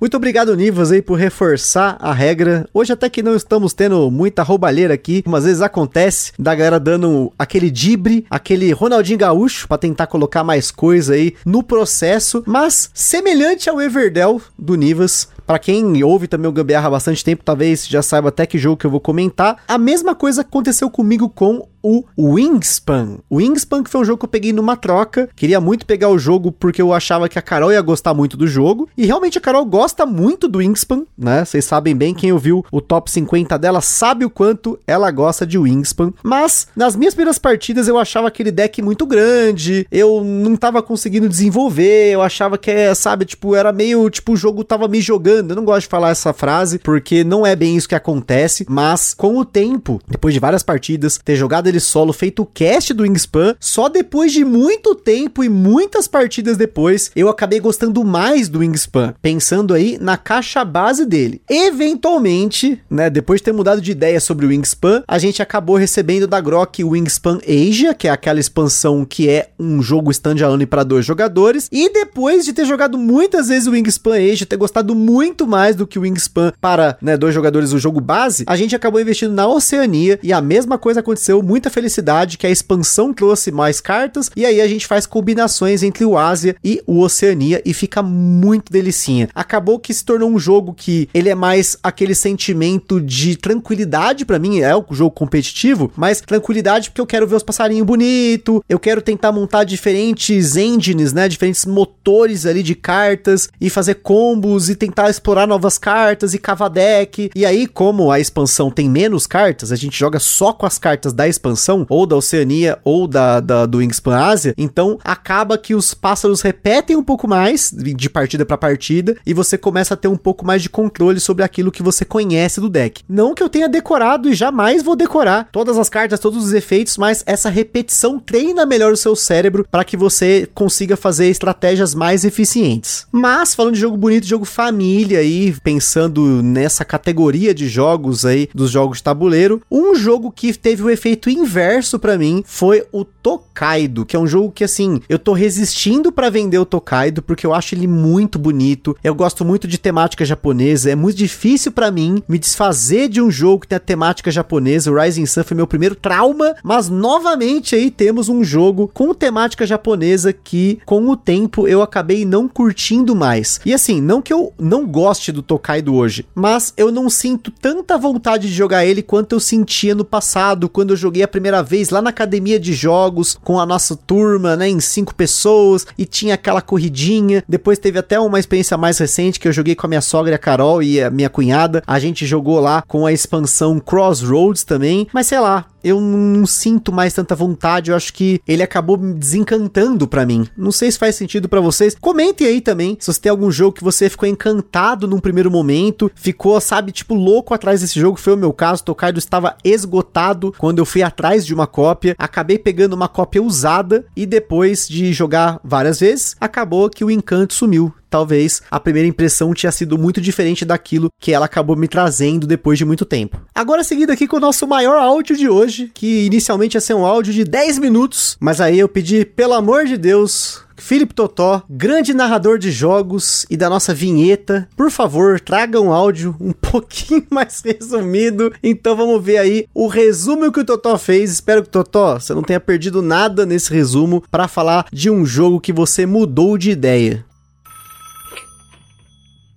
Muito 0.00 0.16
obrigado, 0.16 0.54
Nivas, 0.56 0.90
aí, 0.90 1.00
por 1.00 1.14
reforçar 1.14 1.96
a 2.00 2.12
regra. 2.12 2.68
Hoje 2.74 2.92
até 2.92 3.08
que 3.08 3.22
não 3.22 3.34
estamos 3.34 3.72
tendo 3.72 4.10
muita 4.10 4.42
roubalheira 4.42 4.92
aqui, 4.92 5.22
mas 5.24 5.38
às 5.38 5.44
vezes 5.44 5.62
acontece 5.62 6.32
da 6.38 6.54
galera 6.54 6.80
dando 6.80 7.32
aquele 7.38 7.70
dibre, 7.70 8.26
aquele 8.28 8.72
Ronaldinho 8.72 9.18
Gaúcho, 9.18 9.68
para 9.68 9.78
tentar 9.78 10.08
colocar 10.08 10.42
mais 10.42 10.70
coisa 10.70 11.14
aí 11.14 11.34
no 11.46 11.62
processo, 11.62 12.42
mas 12.44 12.90
semelhante 12.92 13.70
ao 13.70 13.80
Everdell 13.80 14.42
do 14.58 14.74
Nivas, 14.74 15.28
para 15.46 15.58
quem 15.58 16.02
ouve 16.02 16.26
também 16.26 16.48
o 16.48 16.52
Gambiarra 16.52 16.88
há 16.88 16.90
bastante 16.90 17.24
tempo, 17.24 17.44
talvez 17.44 17.86
já 17.86 18.02
saiba 18.02 18.30
até 18.30 18.46
que 18.46 18.58
jogo 18.58 18.76
que 18.76 18.86
eu 18.86 18.90
vou 18.90 19.00
comentar. 19.00 19.58
A 19.68 19.78
mesma 19.78 20.14
coisa 20.14 20.40
aconteceu 20.40 20.90
comigo 20.90 21.28
com 21.28 21.68
o 21.84 22.02
Wingspan. 22.16 23.18
O 23.28 23.36
Wingspan 23.36 23.84
que 23.84 23.90
foi 23.90 24.00
um 24.00 24.04
jogo 24.04 24.18
que 24.20 24.24
eu 24.24 24.30
peguei 24.30 24.52
numa 24.54 24.74
troca. 24.74 25.28
Queria 25.36 25.60
muito 25.60 25.84
pegar 25.84 26.08
o 26.08 26.18
jogo 26.18 26.50
porque 26.50 26.80
eu 26.80 26.94
achava 26.94 27.28
que 27.28 27.38
a 27.38 27.42
Carol 27.42 27.70
ia 27.70 27.82
gostar 27.82 28.14
muito 28.14 28.38
do 28.38 28.46
jogo. 28.46 28.88
E 28.96 29.04
realmente 29.04 29.36
a 29.36 29.40
Carol 29.40 29.66
gosta 29.66 30.06
muito 30.06 30.48
do 30.48 30.58
Wingspan, 30.58 31.02
né? 31.16 31.44
Vocês 31.44 31.66
sabem 31.66 31.94
bem, 31.94 32.14
quem 32.14 32.32
ouviu 32.32 32.64
o 32.72 32.80
top 32.80 33.10
50 33.10 33.58
dela 33.58 33.82
sabe 33.82 34.24
o 34.24 34.30
quanto 34.30 34.78
ela 34.86 35.10
gosta 35.10 35.46
de 35.46 35.58
Wingspan. 35.58 36.12
Mas 36.22 36.68
nas 36.74 36.96
minhas 36.96 37.14
primeiras 37.14 37.38
partidas 37.38 37.86
eu 37.86 37.98
achava 37.98 38.28
aquele 38.28 38.50
deck 38.50 38.80
muito 38.80 39.04
grande. 39.04 39.86
Eu 39.92 40.24
não 40.24 40.56
tava 40.56 40.82
conseguindo 40.82 41.28
desenvolver. 41.28 42.12
Eu 42.12 42.22
achava 42.22 42.56
que, 42.56 42.70
é, 42.70 42.94
sabe, 42.94 43.26
tipo, 43.26 43.54
era 43.54 43.72
meio. 43.72 44.08
Tipo, 44.08 44.32
o 44.32 44.36
jogo 44.36 44.64
tava 44.64 44.88
me 44.88 45.00
jogando. 45.00 45.50
Eu 45.50 45.56
não 45.56 45.64
gosto 45.64 45.82
de 45.82 45.88
falar 45.88 46.10
essa 46.10 46.32
frase 46.32 46.78
porque 46.78 47.22
não 47.22 47.44
é 47.44 47.54
bem 47.54 47.76
isso 47.76 47.88
que 47.88 47.94
acontece. 47.94 48.64
Mas 48.68 49.12
com 49.12 49.36
o 49.36 49.44
tempo, 49.44 50.00
depois 50.08 50.32
de 50.32 50.40
várias 50.40 50.62
partidas, 50.62 51.20
ter 51.22 51.36
jogado 51.36 51.73
ele 51.74 51.80
solo, 51.80 52.12
feito 52.12 52.42
o 52.42 52.46
cast 52.46 52.94
do 52.94 53.02
Wingspan, 53.02 53.56
só 53.58 53.88
depois 53.88 54.32
de 54.32 54.44
muito 54.44 54.94
tempo 54.94 55.42
e 55.42 55.48
muitas 55.48 56.06
partidas 56.06 56.56
depois, 56.56 57.10
eu 57.14 57.28
acabei 57.28 57.60
gostando 57.60 58.04
mais 58.04 58.48
do 58.48 58.60
Wingspan, 58.60 59.14
pensando 59.20 59.74
aí 59.74 59.98
na 60.00 60.16
caixa 60.16 60.64
base 60.64 61.04
dele. 61.04 61.42
Eventualmente, 61.50 62.80
né, 62.88 63.10
depois 63.10 63.40
de 63.40 63.44
ter 63.44 63.52
mudado 63.52 63.80
de 63.80 63.90
ideia 63.90 64.20
sobre 64.20 64.46
o 64.46 64.48
Wingspan, 64.48 65.02
a 65.06 65.18
gente 65.18 65.42
acabou 65.42 65.76
recebendo 65.76 66.26
da 66.26 66.40
Grok 66.40 66.84
Wingspan 66.84 67.38
Asia, 67.46 67.94
que 67.94 68.08
é 68.08 68.10
aquela 68.10 68.40
expansão 68.40 69.04
que 69.04 69.28
é 69.28 69.50
um 69.58 69.82
jogo 69.82 70.10
standalone 70.10 70.66
para 70.66 70.84
dois 70.84 71.04
jogadores, 71.04 71.68
e 71.72 71.92
depois 71.92 72.44
de 72.44 72.52
ter 72.52 72.64
jogado 72.64 72.96
muitas 72.96 73.48
vezes 73.48 73.66
o 73.66 73.72
Wingspan 73.72 74.16
Asia, 74.16 74.46
ter 74.46 74.56
gostado 74.56 74.94
muito 74.94 75.46
mais 75.46 75.74
do 75.74 75.86
que 75.86 75.98
o 75.98 76.02
Wingspan 76.02 76.52
para, 76.60 76.96
né, 77.02 77.16
dois 77.16 77.34
jogadores 77.34 77.72
o 77.72 77.78
jogo 77.78 78.00
base, 78.00 78.44
a 78.46 78.56
gente 78.56 78.76
acabou 78.76 79.00
investindo 79.00 79.32
na 79.32 79.46
Oceania 79.46 80.18
e 80.22 80.32
a 80.32 80.40
mesma 80.40 80.78
coisa 80.78 81.00
aconteceu 81.00 81.42
muito 81.42 81.63
muita 81.64 81.70
felicidade 81.70 82.36
que 82.36 82.46
a 82.46 82.50
expansão 82.50 83.14
trouxe 83.14 83.50
mais 83.50 83.80
cartas 83.80 84.30
e 84.36 84.44
aí 84.44 84.60
a 84.60 84.68
gente 84.68 84.86
faz 84.86 85.06
combinações 85.06 85.82
entre 85.82 86.04
o 86.04 86.18
Ásia 86.18 86.54
e 86.62 86.82
o 86.86 87.00
Oceania 87.00 87.62
e 87.64 87.72
fica 87.72 88.02
muito 88.02 88.70
delicinha. 88.70 89.30
Acabou 89.34 89.78
que 89.78 89.94
se 89.94 90.04
tornou 90.04 90.28
um 90.28 90.38
jogo 90.38 90.74
que 90.74 91.08
ele 91.14 91.30
é 91.30 91.34
mais 91.34 91.78
aquele 91.82 92.14
sentimento 92.14 93.00
de 93.00 93.36
tranquilidade 93.36 94.26
para 94.26 94.38
mim, 94.38 94.60
é 94.60 94.76
o 94.76 94.84
jogo 94.90 95.12
competitivo, 95.12 95.90
mas 95.96 96.20
tranquilidade 96.20 96.90
porque 96.90 97.00
eu 97.00 97.06
quero 97.06 97.26
ver 97.26 97.36
os 97.36 97.42
passarinhos 97.42 97.86
bonito, 97.86 98.62
eu 98.68 98.78
quero 98.78 99.00
tentar 99.00 99.32
montar 99.32 99.64
diferentes 99.64 100.56
engines, 100.56 101.14
né, 101.14 101.28
diferentes 101.28 101.64
motores 101.64 102.44
ali 102.44 102.62
de 102.62 102.74
cartas 102.74 103.48
e 103.58 103.70
fazer 103.70 103.94
combos 103.96 104.68
e 104.68 104.74
tentar 104.74 105.08
explorar 105.08 105.46
novas 105.46 105.78
cartas 105.78 106.34
e 106.34 106.38
cavar 106.38 106.68
deck. 106.68 107.30
E 107.34 107.46
aí 107.46 107.66
como 107.66 108.10
a 108.10 108.20
expansão 108.20 108.70
tem 108.70 108.90
menos 108.90 109.26
cartas, 109.26 109.72
a 109.72 109.76
gente 109.76 109.98
joga 109.98 110.18
só 110.18 110.52
com 110.52 110.66
as 110.66 110.78
cartas 110.78 111.14
da 111.14 111.26
expansão 111.26 111.43
expansão, 111.44 111.86
ou 111.88 112.06
da 112.06 112.16
Oceania, 112.16 112.78
ou 112.82 113.06
da, 113.06 113.40
da 113.40 113.66
do 113.66 113.78
Wingspan 113.78 114.16
Ásia, 114.16 114.54
então 114.56 114.98
acaba 115.04 115.58
que 115.58 115.74
os 115.74 115.92
pássaros 115.92 116.40
repetem 116.40 116.96
um 116.96 117.02
pouco 117.02 117.28
mais 117.28 117.70
de 117.72 118.08
partida 118.08 118.46
para 118.46 118.56
partida 118.56 119.16
e 119.26 119.34
você 119.34 119.58
começa 119.58 119.94
a 119.94 119.96
ter 119.96 120.08
um 120.08 120.16
pouco 120.16 120.46
mais 120.46 120.62
de 120.62 120.70
controle 120.70 121.20
sobre 121.20 121.44
aquilo 121.44 121.72
que 121.72 121.82
você 121.82 122.04
conhece 122.04 122.60
do 122.60 122.68
deck. 122.68 123.02
Não 123.08 123.34
que 123.34 123.42
eu 123.42 123.48
tenha 123.48 123.68
decorado 123.68 124.28
e 124.28 124.34
jamais 124.34 124.82
vou 124.82 124.96
decorar 124.96 125.48
todas 125.52 125.76
as 125.78 125.88
cartas, 125.88 126.20
todos 126.20 126.44
os 126.44 126.52
efeitos, 126.52 126.96
mas 126.96 127.22
essa 127.26 127.50
repetição 127.50 128.18
treina 128.18 128.64
melhor 128.64 128.92
o 128.92 128.96
seu 128.96 129.14
cérebro 129.14 129.66
para 129.70 129.84
que 129.84 129.96
você 129.96 130.48
consiga 130.54 130.96
fazer 130.96 131.28
estratégias 131.28 131.94
mais 131.94 132.24
eficientes. 132.24 133.06
Mas 133.12 133.54
falando 133.54 133.74
de 133.74 133.80
jogo 133.80 133.96
bonito, 133.96 134.26
jogo 134.26 134.44
família 134.44 135.18
aí, 135.18 135.54
pensando 135.62 136.42
nessa 136.42 136.84
categoria 136.84 137.54
de 137.54 137.68
jogos 137.68 138.24
aí 138.24 138.48
dos 138.54 138.70
jogos 138.70 138.98
de 138.98 139.04
tabuleiro, 139.04 139.60
um 139.70 139.94
jogo 139.94 140.30
que 140.30 140.52
teve 140.52 140.82
o 140.82 140.90
efeito 140.90 141.28
inverso 141.34 141.98
para 141.98 142.18
mim 142.18 142.42
foi 142.46 142.84
o 142.92 143.04
Tokaido, 143.04 144.04
que 144.04 144.16
é 144.16 144.18
um 144.18 144.26
jogo 144.26 144.52
que 144.52 144.64
assim, 144.64 145.00
eu 145.08 145.18
tô 145.18 145.32
resistindo 145.32 146.12
para 146.12 146.30
vender 146.30 146.58
o 146.58 146.66
Tokaido 146.66 147.22
porque 147.22 147.46
eu 147.46 147.54
acho 147.54 147.74
ele 147.74 147.86
muito 147.86 148.38
bonito. 148.38 148.96
Eu 149.02 149.14
gosto 149.14 149.44
muito 149.44 149.66
de 149.66 149.78
temática 149.78 150.24
japonesa, 150.24 150.90
é 150.90 150.94
muito 150.94 151.16
difícil 151.16 151.72
para 151.72 151.90
mim 151.90 152.22
me 152.28 152.38
desfazer 152.38 153.08
de 153.08 153.20
um 153.20 153.30
jogo 153.30 153.60
que 153.60 153.68
tem 153.68 153.76
a 153.76 153.80
temática 153.80 154.30
japonesa. 154.30 154.90
O 154.90 155.00
Rising 155.00 155.26
Sun 155.26 155.44
foi 155.44 155.56
meu 155.56 155.66
primeiro 155.66 155.94
trauma, 155.94 156.54
mas 156.62 156.88
novamente 156.88 157.74
aí 157.74 157.90
temos 157.90 158.28
um 158.28 158.44
jogo 158.44 158.90
com 158.92 159.14
temática 159.14 159.66
japonesa 159.66 160.32
que 160.32 160.78
com 160.84 161.08
o 161.08 161.16
tempo 161.16 161.66
eu 161.66 161.82
acabei 161.82 162.24
não 162.24 162.46
curtindo 162.46 163.14
mais. 163.14 163.60
E 163.64 163.72
assim, 163.74 164.00
não 164.00 164.22
que 164.22 164.32
eu 164.32 164.52
não 164.58 164.86
goste 164.86 165.32
do 165.32 165.42
Tokaido 165.42 165.94
hoje, 165.94 166.26
mas 166.34 166.72
eu 166.76 166.92
não 166.92 167.10
sinto 167.10 167.50
tanta 167.50 167.98
vontade 167.98 168.48
de 168.48 168.54
jogar 168.54 168.84
ele 168.84 169.02
quanto 169.02 169.34
eu 169.34 169.40
sentia 169.40 169.94
no 169.94 170.04
passado 170.04 170.68
quando 170.68 170.90
eu 170.90 170.96
joguei 170.96 171.22
a 171.24 171.28
primeira 171.28 171.62
vez 171.62 171.90
lá 171.90 172.00
na 172.00 172.10
academia 172.10 172.58
de 172.58 172.72
jogos 172.72 173.38
com 173.42 173.58
a 173.58 173.66
nossa 173.66 173.96
turma, 173.96 174.56
né, 174.56 174.68
em 174.68 174.80
cinco 174.80 175.14
pessoas 175.14 175.86
e 175.98 176.04
tinha 176.04 176.34
aquela 176.34 176.60
corridinha. 176.60 177.42
Depois 177.48 177.78
teve 177.78 177.98
até 177.98 178.18
uma 178.18 178.38
experiência 178.38 178.76
mais 178.76 178.98
recente 178.98 179.40
que 179.40 179.48
eu 179.48 179.52
joguei 179.52 179.74
com 179.74 179.86
a 179.86 179.88
minha 179.88 180.00
sogra 180.00 180.34
a 180.34 180.38
Carol 180.38 180.82
e 180.82 181.02
a 181.02 181.10
minha 181.10 181.30
cunhada. 181.30 181.82
A 181.86 181.98
gente 181.98 182.26
jogou 182.26 182.60
lá 182.60 182.82
com 182.86 183.06
a 183.06 183.12
expansão 183.12 183.80
Crossroads 183.80 184.64
também, 184.64 185.06
mas 185.12 185.26
sei 185.26 185.40
lá, 185.40 185.66
eu 185.84 186.00
não 186.00 186.46
sinto 186.46 186.90
mais 186.90 187.12
tanta 187.12 187.36
vontade. 187.36 187.90
Eu 187.90 187.96
acho 187.96 188.12
que 188.14 188.40
ele 188.48 188.62
acabou 188.62 188.96
me 188.96 189.12
desencantando 189.12 190.08
para 190.08 190.24
mim. 190.24 190.48
Não 190.56 190.72
sei 190.72 190.90
se 190.90 190.98
faz 190.98 191.14
sentido 191.14 191.48
para 191.48 191.60
vocês. 191.60 191.94
Comentem 192.00 192.46
aí 192.46 192.60
também 192.60 192.96
se 192.98 193.12
você 193.12 193.20
tem 193.20 193.30
algum 193.30 193.50
jogo 193.50 193.76
que 193.76 193.84
você 193.84 194.08
ficou 194.08 194.26
encantado 194.26 195.06
num 195.06 195.20
primeiro 195.20 195.50
momento, 195.50 196.10
ficou, 196.14 196.58
sabe, 196.60 196.90
tipo 196.90 197.14
louco 197.14 197.52
atrás 197.52 197.82
desse 197.82 198.00
jogo. 198.00 198.18
Foi 198.18 198.32
o 198.32 198.38
meu 198.38 198.52
caso. 198.52 198.82
Tokaido 198.82 199.18
estava 199.18 199.56
esgotado 199.62 200.54
quando 200.56 200.78
eu 200.78 200.86
fui 200.86 201.02
atrás 201.02 201.13
de 201.46 201.54
uma 201.54 201.66
cópia. 201.66 202.14
Acabei 202.18 202.58
pegando 202.58 202.94
uma 202.94 203.08
cópia 203.08 203.42
usada 203.42 204.04
e 204.16 204.26
depois 204.26 204.88
de 204.88 205.12
jogar 205.12 205.60
várias 205.64 206.00
vezes, 206.00 206.36
acabou 206.40 206.90
que 206.90 207.04
o 207.04 207.10
encanto 207.10 207.54
sumiu 207.54 207.92
talvez 208.14 208.62
a 208.70 208.78
primeira 208.78 209.08
impressão 209.08 209.52
tinha 209.52 209.72
sido 209.72 209.98
muito 209.98 210.20
diferente 210.20 210.64
daquilo 210.64 211.10
que 211.20 211.32
ela 211.32 211.46
acabou 211.46 211.74
me 211.74 211.88
trazendo 211.88 212.46
depois 212.46 212.78
de 212.78 212.84
muito 212.84 213.04
tempo. 213.04 213.42
Agora 213.52 213.82
seguindo 213.82 214.10
aqui 214.10 214.28
com 214.28 214.36
o 214.36 214.40
nosso 214.40 214.68
maior 214.68 214.96
áudio 214.96 215.36
de 215.36 215.48
hoje, 215.48 215.90
que 215.92 216.24
inicialmente 216.24 216.76
ia 216.76 216.80
ser 216.80 216.94
um 216.94 217.04
áudio 217.04 217.32
de 217.32 217.42
10 217.42 217.80
minutos, 217.80 218.36
mas 218.38 218.60
aí 218.60 218.78
eu 218.78 218.88
pedi, 218.88 219.24
pelo 219.24 219.54
amor 219.54 219.84
de 219.86 219.96
Deus, 219.96 220.62
Felipe 220.76 221.12
Totó, 221.12 221.64
grande 221.68 222.14
narrador 222.14 222.56
de 222.56 222.70
jogos 222.70 223.46
e 223.50 223.56
da 223.56 223.68
nossa 223.68 223.92
vinheta, 223.92 224.68
por 224.76 224.92
favor, 224.92 225.40
traga 225.40 225.80
um 225.80 225.92
áudio 225.92 226.36
um 226.40 226.52
pouquinho 226.70 227.26
mais 227.30 227.62
resumido. 227.64 228.52
Então 228.62 228.96
vamos 228.96 229.24
ver 229.24 229.38
aí 229.38 229.66
o 229.74 229.88
resumo 229.88 230.52
que 230.52 230.60
o 230.60 230.64
Totó 230.64 230.96
fez. 230.98 231.32
Espero 231.32 231.64
que 231.64 231.68
Totó, 231.68 232.20
você 232.20 232.32
não 232.32 232.42
tenha 232.42 232.60
perdido 232.60 233.02
nada 233.02 233.44
nesse 233.44 233.72
resumo 233.72 234.22
para 234.30 234.46
falar 234.46 234.86
de 234.92 235.10
um 235.10 235.26
jogo 235.26 235.60
que 235.60 235.72
você 235.72 236.06
mudou 236.06 236.56
de 236.56 236.70
ideia. 236.70 237.24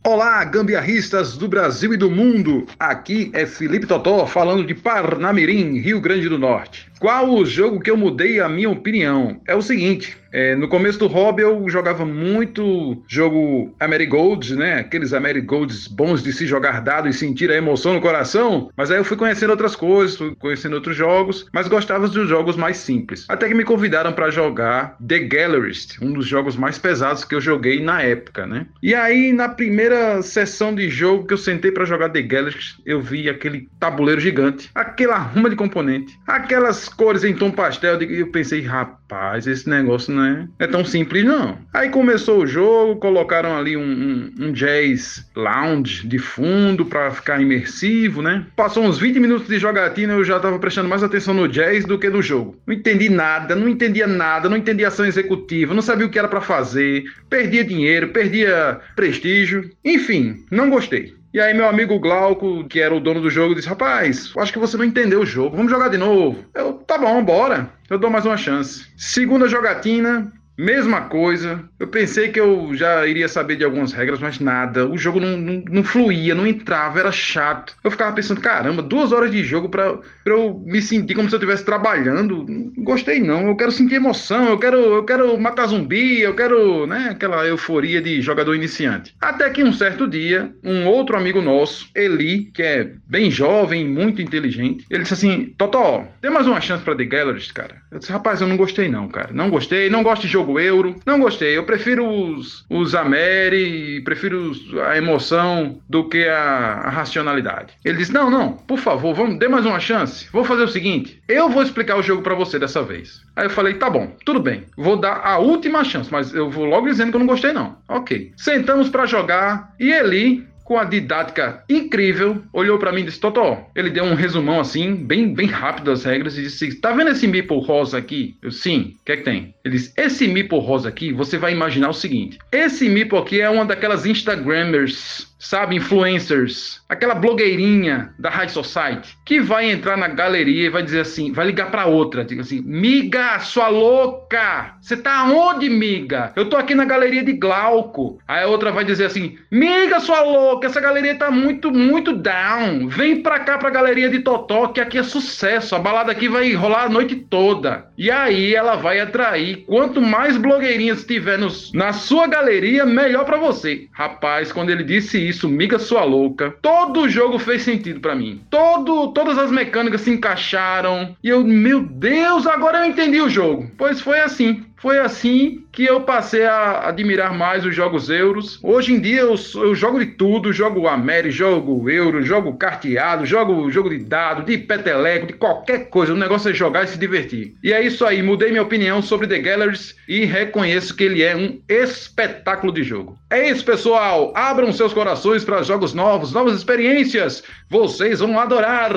Olá, 0.10 0.42
gambiarristas 0.46 1.36
do 1.36 1.50
Brasil 1.50 1.94
e 1.94 1.98
do 1.98 2.10
mundo! 2.10 2.66
Aqui 2.80 3.30
é 3.34 3.46
Felipe 3.46 3.86
Totó 3.86 4.26
falando 4.26 4.66
de 4.66 4.74
Parnamirim, 4.74 5.80
Rio 5.80 6.00
Grande 6.00 6.30
do 6.30 6.40
Norte. 6.40 6.87
Qual 7.00 7.30
o 7.30 7.46
jogo 7.46 7.80
que 7.80 7.92
eu 7.92 7.98
mudei 7.98 8.40
a 8.40 8.50
minha 8.50 8.70
opinião? 8.70 9.40
É 9.48 9.56
o 9.56 9.62
seguinte, 9.62 10.18
é, 10.32 10.56
no 10.56 10.68
começo 10.68 11.00
do 11.00 11.08
hobby 11.08 11.42
eu 11.42 11.68
jogava 11.70 12.06
muito 12.06 13.04
jogo 13.08 13.74
Amerigold, 13.80 14.56
né? 14.56 14.80
Aqueles 14.80 15.14
Amerigolds 15.14 15.88
bons 15.88 16.22
de 16.22 16.34
se 16.34 16.46
jogar 16.46 16.82
dado 16.82 17.08
e 17.08 17.14
sentir 17.14 17.50
a 17.52 17.56
emoção 17.56 17.94
no 17.94 18.02
coração. 18.02 18.70
Mas 18.76 18.92
aí 18.92 18.98
eu 18.98 19.06
fui 19.06 19.18
conhecendo 19.18 19.52
outras 19.52 19.76
coisas, 19.76 20.18
fui 20.18 20.36
conhecendo 20.36 20.74
outros 20.74 20.96
jogos, 20.96 21.48
mas 21.54 21.68
gostava 21.68 22.08
dos 22.08 22.28
jogos 22.28 22.56
mais 22.56 22.78
simples. 22.78 23.26
Até 23.30 23.48
que 23.48 23.54
me 23.54 23.64
convidaram 23.64 24.14
para 24.14 24.30
jogar 24.30 24.98
The 25.06 25.20
Gallerist, 25.20 25.98
um 26.02 26.14
dos 26.14 26.26
jogos 26.26 26.56
mais 26.56 26.78
pesados 26.78 27.24
que 27.24 27.36
eu 27.36 27.42
joguei 27.42 27.82
na 27.82 28.02
época, 28.02 28.46
né? 28.46 28.68
E 28.82 28.94
aí 28.94 29.32
na 29.32 29.50
primeira 29.50 30.22
sessão 30.22 30.74
de 30.74 30.90
jogo 30.90 31.26
que 31.26 31.34
eu 31.34 31.38
sentei 31.38 31.72
para 31.72 31.86
jogar 31.86 32.10
The 32.10 32.22
Gallerist, 32.22 32.80
eu 32.86 33.02
vi 33.02 33.30
aquele 33.30 33.70
tabuleiro 33.80 34.20
gigante, 34.20 34.70
aquela 34.76 35.18
ruma 35.18 35.50
de 35.50 35.56
componente, 35.56 36.18
aquelas 36.28 36.87
cores 36.90 37.24
em 37.24 37.34
tom 37.34 37.52
pastel, 37.52 38.02
e 38.02 38.20
eu 38.20 38.28
pensei, 38.28 38.62
rapaz, 38.62 39.48
esse 39.48 39.70
negócio 39.70 40.14
não 40.14 40.24
é, 40.24 40.48
é 40.60 40.68
tão 40.68 40.84
simples 40.84 41.24
não. 41.24 41.58
Aí 41.74 41.90
começou 41.90 42.40
o 42.40 42.48
jogo, 42.48 43.00
colocaram 43.00 43.58
ali 43.58 43.76
um, 43.76 43.82
um, 43.82 44.46
um 44.48 44.52
jazz 44.52 45.26
lounge 45.36 46.08
de 46.08 46.18
fundo 46.18 46.86
para 46.86 47.12
ficar 47.12 47.42
imersivo, 47.42 48.22
né? 48.22 48.46
Passou 48.56 48.84
uns 48.84 49.00
20 49.00 49.20
minutos 49.20 49.48
de 49.48 49.60
jogatina, 49.60 50.14
eu 50.14 50.24
já 50.24 50.40
tava 50.40 50.60
prestando 50.60 50.90
mais 50.90 51.04
atenção 51.04 51.34
no 51.34 51.48
jazz 51.48 51.86
do 51.86 51.98
que 51.98 52.10
no 52.10 52.22
jogo. 52.22 52.56
Não 52.66 52.74
entendi 52.74 53.10
nada, 53.10 53.56
não 53.56 53.68
entendia 53.68 54.08
nada, 54.08 54.50
não 54.50 54.58
entendia 54.58 54.88
ação 54.88 55.06
executiva, 55.06 55.74
não 55.74 55.82
sabia 55.82 56.06
o 56.06 56.10
que 56.10 56.20
era 56.20 56.28
para 56.28 56.42
fazer, 56.42 57.04
perdia 57.30 57.64
dinheiro, 57.64 58.10
perdia 58.10 58.80
prestígio, 58.96 59.70
enfim, 59.84 60.46
não 60.52 60.70
gostei. 60.70 61.17
E 61.34 61.40
aí 61.40 61.54
meu 61.54 61.68
amigo 61.68 62.00
Glauco, 62.00 62.64
que 62.66 62.80
era 62.80 62.96
o 62.96 63.00
dono 63.00 63.22
do 63.22 63.30
jogo, 63.30 63.54
disse: 63.54 63.68
Rapaz, 63.68 64.32
acho 64.38 64.54
que 64.54 64.60
você 64.60 64.78
não 64.78 64.86
entendeu 64.86 65.22
o 65.22 65.26
jogo, 65.26 65.58
vamos 65.58 65.72
jogar 65.72 65.90
de 65.90 65.98
novo. 65.98 66.44
Eu, 66.54 66.74
tá 66.74 66.98
bom, 66.98 67.24
bora. 67.24 67.70
Eu 67.90 67.98
dou 67.98 68.10
mais 68.10 68.26
uma 68.26 68.38
chance. 68.38 68.86
Segunda 68.98 69.48
jogatina, 69.48 70.32
Mesma 70.58 71.02
coisa. 71.02 71.64
Eu 71.80 71.88
pensei 71.88 72.30
que 72.30 72.40
eu 72.40 72.72
já 72.74 73.06
iria 73.06 73.28
saber 73.28 73.56
de 73.56 73.64
algumas 73.64 73.94
regras, 73.94 74.20
mas 74.20 74.40
nada. 74.40 74.88
O 74.88 74.98
jogo 74.98 75.20
não, 75.20 75.38
não, 75.38 75.64
não 75.70 75.84
fluía, 75.84 76.34
não 76.34 76.48
entrava, 76.48 77.00
era 77.00 77.12
chato. 77.12 77.76
Eu 77.84 77.92
ficava 77.92 78.16
pensando, 78.16 78.42
caramba, 78.42 78.82
duas 78.82 79.12
horas 79.12 79.30
de 79.30 79.44
jogo 79.44 79.70
pra 79.70 80.00
eu 80.26 80.60
me 80.66 80.82
sentir 80.82 81.14
como 81.14 81.30
se 81.30 81.36
eu 81.36 81.38
estivesse 81.38 81.64
trabalhando. 81.64 82.46
Não 82.48 82.84
gostei, 82.84 83.20
não. 83.20 83.48
Eu 83.48 83.56
quero 83.56 83.72
sentir 83.72 83.96
emoção, 83.96 84.50
eu 84.50 84.58
quero, 84.58 84.78
eu 84.78 85.04
quero 85.04 85.40
matar 85.40 85.68
zumbi, 85.68 86.22
eu 86.22 86.34
quero, 86.34 86.88
né, 86.88 87.10
aquela 87.12 87.46
euforia 87.46 88.02
de 88.02 88.22
jogador 88.22 88.56
iniciante. 88.56 89.14
Até 89.22 89.50
que 89.52 89.64
um 89.64 89.74
certo 89.74 90.08
dia, 90.08 90.52
um 90.64 90.88
outro 90.88 91.16
amigo 91.16 91.42
nosso, 91.42 91.90
Eli, 91.96 92.46
que 92.54 92.64
é 92.64 92.92
bem 93.08 93.30
jovem, 93.30 93.88
muito 93.88 94.22
inteligente, 94.22 94.86
ele 94.90 95.04
disse 95.04 95.14
assim: 95.14 95.54
Totó, 95.58 96.08
tem 96.20 96.32
mais 96.32 96.48
uma 96.48 96.62
chance 96.62 96.84
pra 96.84 96.96
The 96.96 97.06
Galleries, 97.06 97.52
cara. 97.52 97.76
Eu 97.92 98.00
disse, 98.00 98.12
rapaz, 98.12 98.42
eu 98.42 98.48
não 98.48 98.58
gostei, 98.58 98.90
não, 98.90 99.08
cara. 99.08 99.30
Não 99.32 99.50
gostei, 99.50 99.90
não 99.90 100.04
gosto 100.04 100.24
de 100.24 100.28
jogo 100.28 100.47
jogo 100.48 100.60
euro. 100.60 100.96
Não 101.06 101.20
gostei. 101.20 101.58
Eu 101.58 101.64
prefiro 101.64 102.08
os, 102.08 102.66
os 102.70 102.96
Ameri, 102.96 104.02
prefiro 104.02 104.52
a 104.88 104.98
emoção 104.98 105.80
do 105.90 106.08
que 106.08 106.26
a, 106.28 106.82
a, 106.86 106.90
racionalidade. 106.90 107.74
Ele 107.84 107.98
disse: 107.98 108.14
Não, 108.14 108.30
não, 108.30 108.54
por 108.54 108.80
favor, 108.80 109.14
vamos, 109.14 109.38
dê 109.38 109.48
mais 109.48 109.66
uma 109.66 109.80
chance. 109.80 110.28
Vou 110.32 110.46
fazer 110.46 110.64
o 110.64 110.68
seguinte: 110.68 111.22
eu 111.28 111.50
vou 111.50 111.62
explicar 111.62 111.98
o 111.98 112.04
jogo 112.04 112.22
para 112.22 112.36
você 112.36 112.58
dessa 112.58 112.82
vez. 112.82 113.22
Aí 113.36 113.46
eu 113.46 113.50
falei: 113.50 113.74
Tá 113.74 113.90
bom, 113.90 114.16
tudo 114.26 114.40
bem. 114.40 114.64
Vou 114.78 114.96
dar 114.96 115.22
a 115.24 115.38
última 115.38 115.84
chance, 115.84 116.12
mas 116.12 116.34
eu 116.34 116.50
vou 116.50 116.66
logo 116.66 116.88
dizendo 116.88 117.12
que 117.12 117.18
eu 117.18 117.20
não 117.20 117.28
gostei, 117.28 117.52
não. 117.52 117.78
Ok. 117.88 118.32
Sentamos 118.38 118.90
para 118.90 119.06
jogar 119.06 119.74
e 119.80 119.92
ele 119.92 120.48
com 120.68 120.78
a 120.78 120.84
didática 120.84 121.64
incrível, 121.70 122.44
olhou 122.52 122.78
para 122.78 122.92
mim 122.92 123.02
e 123.02 123.06
disse: 123.06 123.22
Totó, 123.22 123.70
ele 123.74 123.90
deu 123.90 124.04
um 124.04 124.16
resumão 124.16 124.60
assim, 124.60 124.96
bem, 124.96 125.34
bem 125.34 125.48
rápido 125.48 125.86
das 125.86 126.04
regras 126.04 126.38
e 126.38 126.44
disse: 126.44 126.76
Tá 126.82 126.92
vendo 126.92 127.12
esse 127.12 127.26
meeple 127.26 127.62
rosa 127.62 127.98
aqui? 127.98 128.36
Eu, 128.42 128.52
sim, 128.52 128.98
o 129.00 129.06
que 129.06 129.14
é 129.14 129.18
que 129.18 129.24
tem? 129.24 129.56
Ele 129.64 129.78
disse: 129.78 129.94
Esse 129.96 130.28
meeple 130.28 130.60
rosa 130.60 130.90
aqui, 130.90 131.14
você 131.14 131.38
vai 131.38 131.54
imaginar 131.54 131.90
o 131.90 131.94
seguinte: 131.94 132.38
esse 132.52 132.90
meeple 132.90 133.18
aqui 133.18 133.40
é 133.40 133.50
uma 133.50 133.64
daquelas 133.64 134.06
Instagrammers 134.06 135.37
sabe, 135.40 135.76
influencers, 135.76 136.82
aquela 136.90 137.14
blogueirinha 137.14 138.14
da 138.18 138.30
High 138.30 138.50
Society, 138.50 139.16
que 139.26 139.40
vai 139.40 139.70
entrar 139.70 139.98
na 139.98 140.08
galeria 140.08 140.66
e 140.66 140.70
vai 140.70 140.82
dizer 140.82 141.02
assim, 141.02 141.32
vai 141.32 141.46
ligar 141.46 141.70
para 141.70 141.86
outra, 141.86 142.26
diga 142.26 142.42
assim, 142.42 142.62
miga, 142.62 143.40
sua 143.40 143.68
louca, 143.68 144.74
você 144.82 144.98
tá 144.98 145.26
onde, 145.26 145.70
miga? 145.70 146.32
Eu 146.36 146.50
tô 146.50 146.58
aqui 146.58 146.74
na 146.74 146.86
galeria 146.86 147.24
de 147.24 147.34
Glauco. 147.34 148.20
Aí 148.28 148.44
a 148.44 148.48
outra 148.48 148.72
vai 148.72 148.84
dizer 148.84 149.06
assim, 149.06 149.38
miga, 149.52 150.00
sua 150.00 150.22
louca, 150.22 150.68
essa 150.68 150.82
galeria 150.82 151.16
tá 151.16 151.30
muito, 151.30 151.72
muito 151.72 152.14
down, 152.14 152.88
vem 152.88 153.22
pra 153.22 153.40
cá 153.40 153.58
pra 153.58 153.70
galeria 153.70 154.10
de 154.10 154.20
Totó, 154.20 154.68
que 154.68 154.82
aqui 154.82 154.98
é 154.98 155.04
sucesso, 155.04 155.76
a 155.76 155.80
balada 155.80 156.12
aqui 156.12 156.28
vai 156.28 156.54
rolar 156.54 156.84
a 156.84 156.90
noite 156.90 157.16
toda. 157.16 157.88
E 157.98 158.10
aí 158.10 158.56
ela 158.56 158.76
vai 158.76 159.00
atrair, 159.00 159.66
quanto 159.68 160.02
mais 160.02 160.38
blogueirinhas 160.38 161.04
tiver 161.04 161.38
nos, 161.38 161.72
na 161.74 161.94
sua 161.94 162.28
galeria, 162.28 162.86
melhor 162.86 163.26
para 163.26 163.38
você. 163.38 163.88
Rapaz, 163.92 164.52
quando 164.52 164.70
ele 164.70 164.84
disse 164.84 165.27
isso, 165.28 165.50
miga 165.50 165.80
sua 165.80 166.04
louca. 166.04 166.56
Todo 166.62 167.02
o 167.02 167.10
jogo 167.10 167.38
fez 167.40 167.64
sentido 167.64 168.00
para 168.00 168.16
mim. 168.16 168.42
Todo, 168.50 169.10
todas 169.10 169.38
as 169.38 169.52
mecânicas 169.52 170.02
se 170.02 170.12
encaixaram. 170.12 171.16
E 171.24 171.30
eu, 171.30 171.44
meu 171.44 171.82
Deus, 171.82 172.48
agora 172.48 172.80
eu 172.80 172.86
entendi 172.86 173.22
o 173.22 173.30
jogo. 173.30 173.70
Pois 173.78 174.02
foi 174.02 174.20
assim. 174.20 174.64
Foi 174.78 175.00
assim 175.00 175.64
que 175.78 175.86
eu 175.86 176.02
passei 176.02 176.44
a 176.44 176.88
admirar 176.88 177.38
mais 177.38 177.64
os 177.64 177.76
jogos 177.76 178.10
euros. 178.10 178.58
Hoje 178.64 178.96
em 178.96 179.00
dia 179.00 179.20
eu, 179.20 179.36
eu 179.58 179.76
jogo 179.76 180.00
de 180.00 180.08
tudo, 180.08 180.52
jogo 180.52 180.88
América, 180.88 181.30
jogo 181.30 181.88
euro, 181.88 182.24
jogo 182.24 182.58
carteado, 182.58 183.28
jogo 183.28 183.70
jogo 183.70 183.92
de 183.92 184.00
dado, 184.00 184.44
de 184.44 184.58
peteleco, 184.58 185.28
de 185.28 185.34
qualquer 185.34 185.92
coisa. 185.92 186.14
O 186.14 186.18
negócio 186.18 186.50
é 186.50 186.54
jogar 186.56 186.86
e 186.86 186.88
se 186.88 186.98
divertir. 186.98 187.54
E 187.64 187.72
é 187.72 187.80
isso 187.80 188.04
aí, 188.08 188.24
mudei 188.24 188.50
minha 188.50 188.64
opinião 188.64 189.04
sobre 189.04 189.28
The 189.28 189.38
Galleries 189.38 189.96
e 190.08 190.26
reconheço 190.26 190.96
que 190.96 191.04
ele 191.04 191.22
é 191.22 191.36
um 191.36 191.62
espetáculo 191.70 192.74
de 192.74 192.82
jogo. 192.82 193.16
É 193.30 193.48
isso, 193.48 193.64
pessoal. 193.64 194.34
Abram 194.36 194.74
seus 194.74 194.94
corações 194.94 195.46
para 195.46 195.62
jogos 195.62 195.94
novos, 195.94 196.34
novas 196.34 196.58
experiências. 196.58 197.44
Vocês 197.70 198.20
vão 198.20 198.40
adorar. 198.40 198.94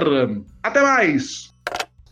Até 0.62 0.80
mais! 0.80 1.49